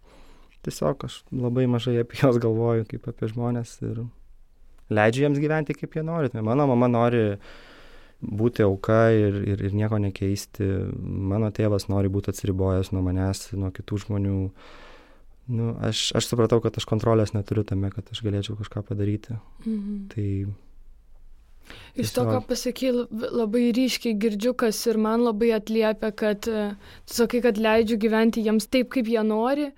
Tiesiog 0.67 1.07
aš 1.07 1.21
labai 1.31 1.63
mažai 1.71 2.01
apie 2.03 2.19
juos 2.21 2.39
galvoju 2.43 2.87
kaip 2.91 3.07
apie 3.11 3.31
žmonės 3.31 3.77
ir 3.87 4.03
leidžiu 4.91 5.25
jiems 5.25 5.41
gyventi 5.43 5.75
kaip 5.77 5.95
jie 5.95 6.03
nori. 6.03 6.31
Tai 6.33 6.43
mano 6.47 6.67
mama 6.69 6.89
nori 6.91 7.23
būti 8.17 8.65
auka 8.65 9.07
ir, 9.13 9.39
ir, 9.53 9.63
ir 9.69 9.77
nieko 9.77 9.99
nekeisti. 10.01 10.67
Mano 11.31 11.51
tėvas 11.53 11.87
nori 11.91 12.11
būti 12.11 12.33
atsiribojęs 12.33 12.91
nuo 12.95 13.05
manęs, 13.05 13.51
nuo 13.55 13.71
kitų 13.75 14.03
žmonių. 14.05 14.37
Nu, 15.47 15.73
aš, 15.87 16.09
aš 16.19 16.27
supratau, 16.27 16.59
kad 16.59 16.75
aš 16.75 16.87
kontrolės 16.89 17.31
neturiu 17.31 17.63
tame, 17.63 17.87
kad 17.93 18.09
aš 18.11 18.19
galėčiau 18.25 18.57
kažką 18.59 18.83
padaryti. 18.89 19.37
Mhm. 19.63 19.99
Tai 20.11 20.29
Iš 21.97 22.11
to, 22.13 22.23
ką 22.27 22.41
pasakai, 22.47 22.91
labai 23.11 23.69
ryškiai 23.75 24.15
girdžiu, 24.21 24.53
kas 24.55 24.79
ir 24.87 24.99
man 25.01 25.23
labai 25.25 25.49
atliepia, 25.55 26.11
kad 26.15 26.47
e, 26.47 26.67
tu 27.09 27.17
sakai, 27.17 27.41
kad 27.43 27.57
leidžiu 27.59 27.97
gyventi 27.99 28.43
jiems 28.45 28.69
taip, 28.71 28.91
kaip 28.93 29.09
jie 29.09 29.23
nori. 29.25 29.71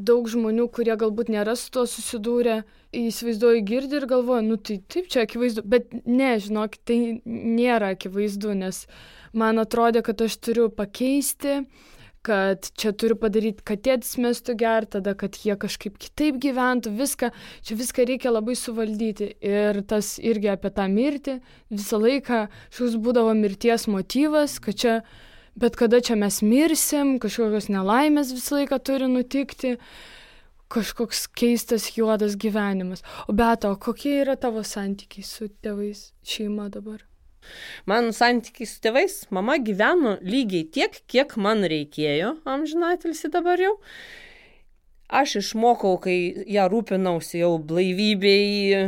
Daug 0.00 0.28
žmonių, 0.32 0.64
kurie 0.72 0.94
galbūt 0.96 1.28
nėra 1.28 1.52
su 1.60 1.68
tuo 1.74 1.84
susidūrę, 1.84 2.62
įsivaizduoju, 2.96 3.60
girdi 3.68 3.98
ir 3.98 4.06
galvoju, 4.08 4.46
nu 4.46 4.56
tai 4.56 4.78
taip 4.88 5.10
čia 5.12 5.26
akivaizdu, 5.26 5.64
bet 5.68 5.92
ne, 6.06 6.32
žinok, 6.40 6.78
tai 6.88 7.20
nėra 7.28 7.92
akivaizdu, 7.94 8.54
nes 8.62 8.86
man 9.36 9.60
atrodė, 9.60 10.00
kad 10.06 10.24
aš 10.24 10.38
turiu 10.40 10.70
pakeisti, 10.72 11.60
kad 12.24 12.68
čia 12.76 12.92
turiu 12.92 13.16
padaryti, 13.20 13.64
kad 13.64 13.80
tėtis 13.84 14.18
mestų 14.20 14.56
ger, 14.60 14.86
tada, 14.96 15.14
kad 15.16 15.38
jie 15.40 15.56
kažkaip 15.60 15.96
kitaip 16.00 16.40
gyventų, 16.42 16.92
viską, 16.98 17.30
čia 17.64 17.76
viską 17.80 18.04
reikia 18.10 18.32
labai 18.32 18.56
suvaldyti. 18.58 19.30
Ir 19.40 19.80
tas 19.88 20.18
irgi 20.20 20.50
apie 20.52 20.72
tą 20.76 20.88
mirtį, 20.92 21.38
visą 21.72 22.00
laiką 22.00 22.42
šis 22.76 22.98
būdavo 23.00 23.32
mirties 23.38 23.88
motyvas, 23.88 24.58
kad 24.60 24.80
čia, 24.80 24.96
bet 25.60 25.76
kada 25.76 26.00
čia 26.00 26.16
mes 26.16 26.40
mirsim, 26.42 27.18
kažkokios 27.22 27.68
nelaimės 27.72 28.32
visą 28.36 28.60
laiką 28.60 28.80
turi 28.84 29.10
nutikti 29.10 29.76
kažkoks 30.70 31.26
keistas 31.34 31.90
juodas 31.96 32.36
gyvenimas. 32.38 33.02
O 33.28 33.34
beto, 33.34 33.72
kokie 33.82 34.20
yra 34.22 34.36
tavo 34.38 34.62
santykiai 34.66 35.26
su 35.26 35.50
tėvais, 35.62 36.10
šeima 36.22 36.68
dabar? 36.70 37.02
Man 37.90 38.12
santykiai 38.14 38.68
su 38.68 38.78
tėvais, 38.84 39.24
mama 39.34 39.58
gyveno 39.58 40.16
lygiai 40.22 40.68
tiek, 40.76 41.00
kiek 41.10 41.36
man 41.40 41.64
reikėjo, 41.66 42.36
amžinatilsi 42.48 43.32
dabar 43.32 43.60
jau. 43.62 43.76
Aš 45.10 45.40
išmokau, 45.40 45.96
kai 45.98 46.44
ją 46.54 46.68
rūpinausi 46.70 47.40
jau 47.40 47.56
blaivybei, 47.58 48.84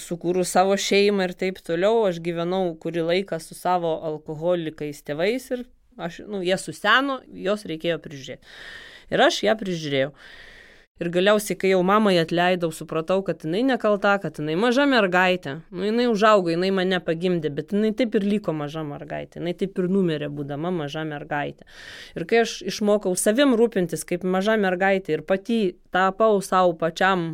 sukūrus 0.00 0.54
savo 0.56 0.78
šeimą 0.80 1.26
ir 1.28 1.34
taip 1.36 1.60
toliau, 1.66 2.06
aš 2.08 2.22
gyvenau 2.24 2.70
kurį 2.80 3.04
laiką 3.10 3.36
su 3.44 3.52
savo 3.58 3.98
alkoholikais 4.08 5.04
tėvais 5.04 5.50
ir 5.52 5.66
aš, 5.98 6.22
nu, 6.28 6.42
jie 6.44 6.56
suseno, 6.60 7.20
jos 7.46 7.66
reikėjo 7.68 8.00
prižiūrėti. 8.02 8.56
Ir 9.12 9.22
aš 9.24 9.44
ją 9.44 9.54
prižiūrėjau. 9.60 10.10
Ir 11.02 11.08
galiausiai, 11.10 11.56
kai 11.58 11.72
jau 11.72 11.80
mamai 11.82 12.12
atleidau, 12.20 12.68
supratau, 12.70 13.18
kad 13.26 13.40
jinai 13.42 13.64
nekalta, 13.66 14.12
kad 14.22 14.36
jinai 14.38 14.54
maža 14.54 14.84
mergaitė. 14.86 15.56
Nu, 15.74 15.82
jinai 15.88 16.06
užaugo, 16.06 16.52
jinai 16.52 16.70
mane 16.70 17.00
pagimdė, 17.02 17.50
bet 17.56 17.74
jinai 17.74 17.90
taip 17.98 18.14
ir 18.14 18.26
liko 18.30 18.54
maža 18.54 18.84
mergaitė. 18.86 19.40
Jinai 19.40 19.56
taip 19.58 19.80
ir 19.82 19.88
numirė, 19.90 20.28
būdama 20.30 20.70
maža 20.70 21.02
mergaitė. 21.08 21.66
Ir 22.14 22.28
kai 22.30 22.44
aš 22.44 22.60
išmokau 22.70 23.16
savim 23.18 23.56
rūpintis 23.58 24.06
kaip 24.06 24.22
maža 24.22 24.54
mergaitė 24.54 25.16
ir 25.16 25.26
pati 25.26 25.58
tapau 25.90 26.38
savo 26.46 26.78
pačiam 26.78 27.26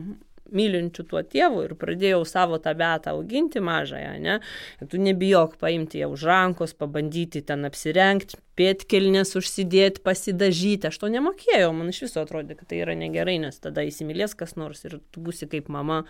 mylinčiu 0.57 1.05
tuo 1.09 1.23
tėvu 1.27 1.65
ir 1.67 1.75
pradėjau 1.79 2.23
savo 2.29 2.59
tą 2.63 2.75
betą 2.79 3.15
auginti 3.17 3.63
mažąją, 3.65 4.15
ne? 4.23 4.39
Ir 4.81 4.91
tu 4.91 5.01
nebijok 5.03 5.57
paimti 5.61 6.03
ją 6.03 6.11
už 6.15 6.27
rankos, 6.29 6.75
pabandyti 6.79 7.43
ten 7.47 7.67
apsirengti, 7.69 8.41
pėtkelnės 8.61 9.37
užsidėti, 9.41 10.03
pasidažyti. 10.05 10.91
Aš 10.91 11.01
to 11.03 11.13
nemokėjau, 11.13 11.71
man 11.77 11.93
iš 11.93 12.05
viso 12.09 12.25
atrodė, 12.25 12.59
kad 12.59 12.73
tai 12.73 12.83
yra 12.85 12.97
negerai, 12.99 13.39
nes 13.43 13.57
tada 13.63 13.87
įsimylės 13.87 14.37
kas 14.39 14.57
nors 14.61 14.85
ir 14.89 14.99
tu 15.13 15.25
būsi 15.25 15.49
kaip 15.51 15.71
mama. 15.73 16.03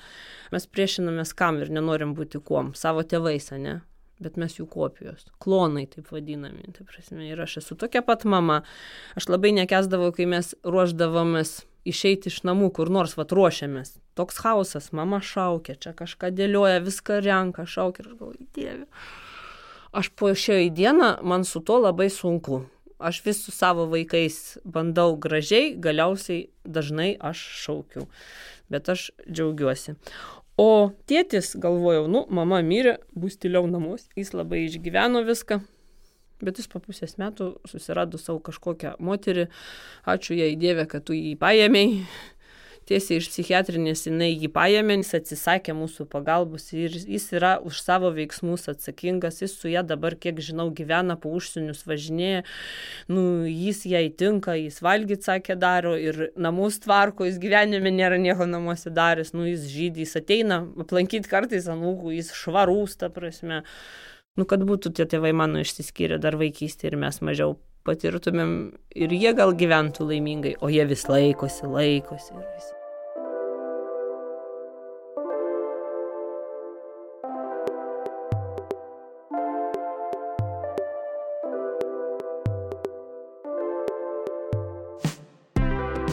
Mes 0.54 0.66
priešinamės 0.66 1.36
kam 1.38 1.62
ir 1.62 1.70
nenorim 1.72 2.16
būti 2.18 2.42
kuom, 2.42 2.74
savo 2.78 3.06
tėvais, 3.06 3.52
ne? 3.60 3.80
bet 4.20 4.36
mes 4.40 4.52
jų 4.58 4.66
kopijos, 4.70 5.24
klonai 5.42 5.86
taip 5.90 6.10
vadinami. 6.12 6.68
Tai 6.76 6.84
prasme, 6.88 7.24
ir 7.24 7.40
aš 7.40 7.60
esu 7.62 7.76
tokia 7.80 8.02
pat 8.04 8.26
mama. 8.28 8.60
Aš 9.18 9.30
labai 9.32 9.54
nekesdavau, 9.56 10.12
kai 10.16 10.28
mes 10.28 10.52
ruoždavomės 10.60 11.62
išeiti 11.88 12.30
iš 12.32 12.42
namų, 12.48 12.72
kur 12.76 12.90
nors 12.92 13.16
vat 13.18 13.32
ruošiamės 13.32 13.96
toks 14.20 14.36
chaosas, 14.42 14.90
mama 14.92 15.20
šaukia, 15.24 15.76
čia 15.80 15.94
kažką 15.96 16.32
dėlioja, 16.36 16.82
viską 16.84 17.20
renka, 17.24 17.64
šaukia 17.64 18.04
ir 18.04 18.10
galvoju, 18.12 18.48
dieve. 18.56 18.84
Aš 19.96 20.12
po 20.14 20.30
šiai 20.36 20.68
dieną, 20.70 21.16
man 21.26 21.46
su 21.48 21.62
to 21.64 21.80
labai 21.80 22.10
sunku. 22.12 22.64
Aš 23.00 23.22
vis 23.24 23.40
su 23.46 23.54
savo 23.54 23.86
vaikais 23.90 24.58
bandau 24.64 25.16
gražiai, 25.16 25.72
galiausiai 25.86 26.50
dažnai 26.68 27.14
aš 27.30 27.40
šaukiu. 27.62 28.04
Bet 28.70 28.92
aš 28.92 29.08
džiaugiuosi. 29.24 29.96
O 30.60 30.92
tėtis, 31.08 31.54
galvojau, 31.56 32.04
nu, 32.12 32.26
mama 32.28 32.60
mirė, 32.60 32.98
bus 33.16 33.40
tyliau 33.40 33.64
namus, 33.70 34.04
jis 34.20 34.34
labai 34.36 34.66
išgyveno 34.66 35.24
viską, 35.24 35.62
bet 36.44 36.60
jis 36.60 36.68
po 36.70 36.82
pusės 36.82 37.16
metų 37.20 37.52
susirado 37.68 38.20
savo 38.20 38.40
kažkokią 38.50 38.96
moterį, 38.98 39.48
ačiū 40.08 40.38
jai 40.38 40.52
Dieve, 40.60 40.86
kad 40.90 41.06
tu 41.08 41.16
jį 41.16 41.36
paėmėjai, 41.40 42.04
tiesiai 42.90 43.20
iš 43.20 43.28
psichiatrinės 43.30 44.02
jinai 44.08 44.30
jį 44.32 44.50
paėmė, 44.54 44.96
jis 45.00 45.12
atsisakė 45.20 45.74
mūsų 45.78 46.06
pagalbos 46.10 46.70
ir 46.74 46.96
jis 46.98 47.28
yra 47.36 47.52
už 47.66 47.78
savo 47.84 48.10
veiksmus 48.16 48.66
atsakingas, 48.72 49.40
jis 49.44 49.54
su 49.54 49.70
ja 49.70 49.84
dabar, 49.86 50.16
kiek 50.18 50.40
žinau, 50.42 50.68
gyvena 50.74 51.14
po 51.20 51.30
užsienius, 51.36 51.84
važinėja, 51.86 52.42
nu, 53.12 53.24
jis 53.46 53.84
jai 53.90 54.06
tinka, 54.10 54.56
jis 54.58 54.80
valgyti 54.82 55.30
sakė 55.30 55.58
daro 55.60 55.94
ir 56.00 56.30
namus 56.34 56.80
tvarko, 56.82 57.28
jis 57.28 57.38
gyvenime 57.42 57.94
nėra 57.94 58.18
nieko 58.18 58.48
namuose 58.50 58.90
daręs, 58.94 59.34
nu, 59.36 59.46
jis 59.52 59.70
žydį, 59.70 60.06
jis 60.06 60.20
ateina 60.22 60.62
aplankyti 60.82 61.30
kartais 61.30 61.70
anūkų, 61.70 62.16
jis 62.18 62.34
švarūs, 62.42 62.98
ta 62.98 63.12
prasme. 63.14 63.62
Nu, 64.38 64.46
kad 64.46 64.62
būtų 64.62 64.92
tie 64.94 65.08
tėvai 65.10 65.32
mano 65.34 65.60
išsiskyrę 65.64 66.20
dar 66.22 66.36
vaikystėje 66.38 66.92
ir 66.92 67.00
mes 67.02 67.18
mažiau 67.26 67.56
patirtumėm 67.88 68.52
ir 68.94 69.14
jie 69.16 69.32
gal 69.36 69.56
gyventų 69.58 70.06
laimingai, 70.12 70.54
o 70.62 70.70
jie 70.70 70.84
vis 70.86 71.08
laikosi, 71.10 71.66
laikosi 71.66 72.36
ir 72.36 72.44
visi. 72.44 72.76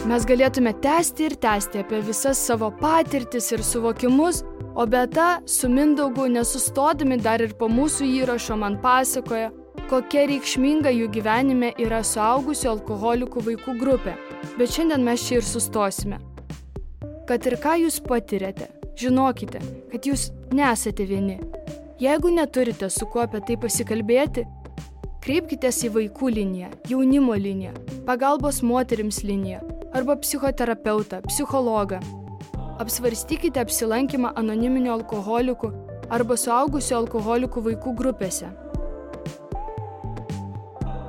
Mes 0.07 0.23
galėtume 0.23 0.71
tęsti 0.81 1.25
ir 1.27 1.33
tęsti 1.43 1.81
apie 1.83 1.99
visas 2.01 2.39
savo 2.39 2.71
patirtis 2.79 3.51
ir 3.51 3.61
suvokimus, 3.61 4.39
o 4.77 4.85
beta 4.85 5.41
su 5.45 5.69
Mindaugu 5.69 6.27
nesustodami 6.29 7.17
dar 7.17 7.41
ir 7.41 7.55
po 7.57 7.65
mūsų 7.65 8.05
įrašo 8.21 8.53
man 8.61 8.75
pasakoja, 8.83 9.49
kokia 9.89 10.27
reikšminga 10.29 10.91
jų 10.93 11.07
gyvenime 11.15 11.71
yra 11.81 12.03
suaugusių 12.05 12.69
alkoholikų 12.75 13.41
vaikų 13.47 13.73
grupė. 13.79 14.13
Bet 14.59 14.75
šiandien 14.75 15.01
mes 15.01 15.23
čia 15.25 15.39
ir 15.39 15.47
sustosime. 15.47 16.19
Kad 17.25 17.49
ir 17.49 17.57
ką 17.63 17.73
jūs 17.87 17.97
patiriate, 18.05 18.69
žinokite, 19.01 19.63
kad 19.89 20.05
jūs 20.05 20.29
nesate 20.53 21.09
vieni. 21.09 21.39
Jeigu 21.97 22.29
neturite 22.29 22.91
su 22.93 23.09
kuo 23.09 23.25
apie 23.25 23.41
tai 23.49 23.57
pasikalbėti, 23.57 24.45
kreipkitės 25.25 25.81
į 25.89 25.93
vaikų 25.97 26.29
liniją, 26.37 26.69
jaunimo 26.93 27.33
liniją, 27.33 27.73
pagalbos 28.05 28.61
moterims 28.61 29.23
liniją 29.25 29.65
arba 29.97 30.19
psichoterapeutą, 30.21 31.23
psichologą. 31.25 32.03
Apsvarstykite 32.77 33.61
apsilankymą 33.63 34.35
anoniminių 34.37 34.91
alkoholikų 34.99 35.71
arba 36.13 36.37
suaugusių 36.37 36.95
alkoholikų 37.01 37.63
vaikų 37.71 37.93
grupėse. 37.97 38.51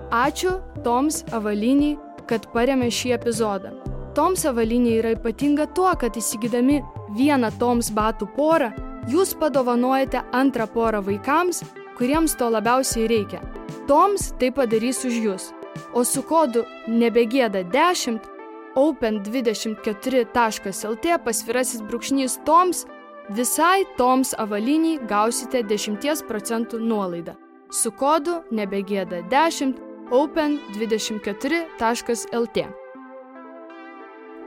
Ačiū 0.09 0.55
Toms 0.85 1.21
Avaliniai, 1.37 1.99
kad 2.29 2.47
paremė 2.55 2.89
šį 2.89 3.13
epizodą. 3.19 3.75
Toms 4.17 4.47
avalynė 4.49 4.95
yra 5.03 5.13
ypatinga 5.15 5.69
tuo, 5.77 5.91
kad 6.01 6.17
įsigydami 6.17 6.81
vieną 7.19 7.53
Toms 7.61 7.93
batų 7.95 8.31
porą, 8.35 8.73
jūs 9.13 9.35
padovanojate 9.39 10.25
antrą 10.33 10.67
porą 10.73 11.05
vaikams, 11.05 11.61
kuriems 12.01 12.35
to 12.41 12.49
labiausiai 12.51 13.07
reikia. 13.13 13.43
Toms 13.87 14.33
tai 14.41 14.51
padarys 14.57 15.05
už 15.05 15.21
jūs. 15.27 15.53
O 15.95 16.03
su 16.05 16.25
kodu 16.25 16.65
nebegėda 16.89 17.63
10 17.71 18.38
open24.lt 18.79 21.07
pasvirasis 21.25 21.81
brūkšnys 21.83 22.39
Toms 22.47 22.87
visai 23.35 23.83
Toms 23.99 24.35
avaliniai 24.39 24.99
gausite 25.11 25.63
10 25.67 26.23
procentų 26.29 26.79
nuolaidą. 26.81 27.35
Su 27.71 27.93
kodu 27.93 28.43
nebegėda 28.55 29.23
10 29.29 29.75
open24.lt. 30.15 32.67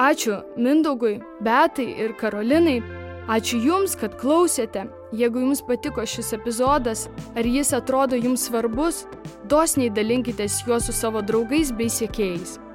Ačiū 0.01 0.41
Mindaugui, 0.57 1.21
Betai 1.45 1.93
ir 2.01 2.17
Karolinai. 2.17 2.81
Ačiū 3.29 3.61
Jums, 3.61 3.93
kad 3.99 4.17
klausėte. 4.17 4.89
Jeigu 5.13 5.39
Jums 5.43 5.61
patiko 5.67 6.01
šis 6.07 6.33
epizodas, 6.39 7.09
ar 7.35 7.45
jis 7.45 7.73
atrodo 7.77 8.15
Jums 8.17 8.41
svarbus, 8.47 9.05
dosniai 9.45 9.89
dalinkitės 9.93 10.65
juo 10.65 10.79
su 10.81 10.91
savo 10.95 11.21
draugais 11.21 11.71
bei 11.75 11.89
sėkėjais. 11.91 12.70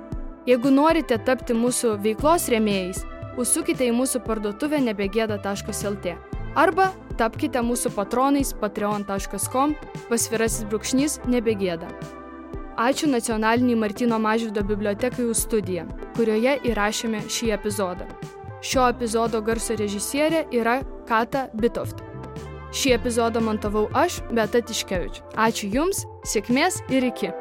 Jeigu 0.46 0.70
norite 0.70 1.18
tapti 1.26 1.54
mūsų 1.58 1.96
veiklos 2.04 2.46
rėmėjais, 2.52 3.00
užsukite 3.40 3.88
į 3.88 3.94
mūsų 3.96 4.20
parduotuvę 4.26 4.78
nebegėda.lt 4.84 6.12
arba 6.56 6.92
tapkite 7.18 7.60
mūsų 7.66 7.90
patronais 7.96 8.52
patreon.com 8.60 9.74
pasvirasis 10.08 10.68
brūkšnys 10.70 11.18
nebegėda. 11.26 11.90
Ačiū 12.76 13.08
nacionaliniai 13.08 13.78
Martino 13.80 14.18
Mažvido 14.20 14.62
bibliotekai 14.62 15.24
už 15.24 15.46
studiją, 15.48 15.86
kurioje 16.16 16.58
įrašėme 16.70 17.24
šį 17.26 17.50
epizodą. 17.56 18.06
Šio 18.62 18.84
epizodo 18.92 19.40
garso 19.42 19.74
režisierė 19.78 20.44
yra 20.52 20.82
Kata 21.08 21.48
Bitoft. 21.56 22.04
Šį 22.76 22.94
epizodą 23.00 23.40
montavau 23.40 23.86
aš, 23.96 24.20
Beta 24.30 24.60
Tiškevič. 24.60 25.22
Ačiū 25.34 25.72
Jums, 25.72 26.04
sėkmės 26.28 26.82
ir 26.92 27.08
iki. 27.10 27.32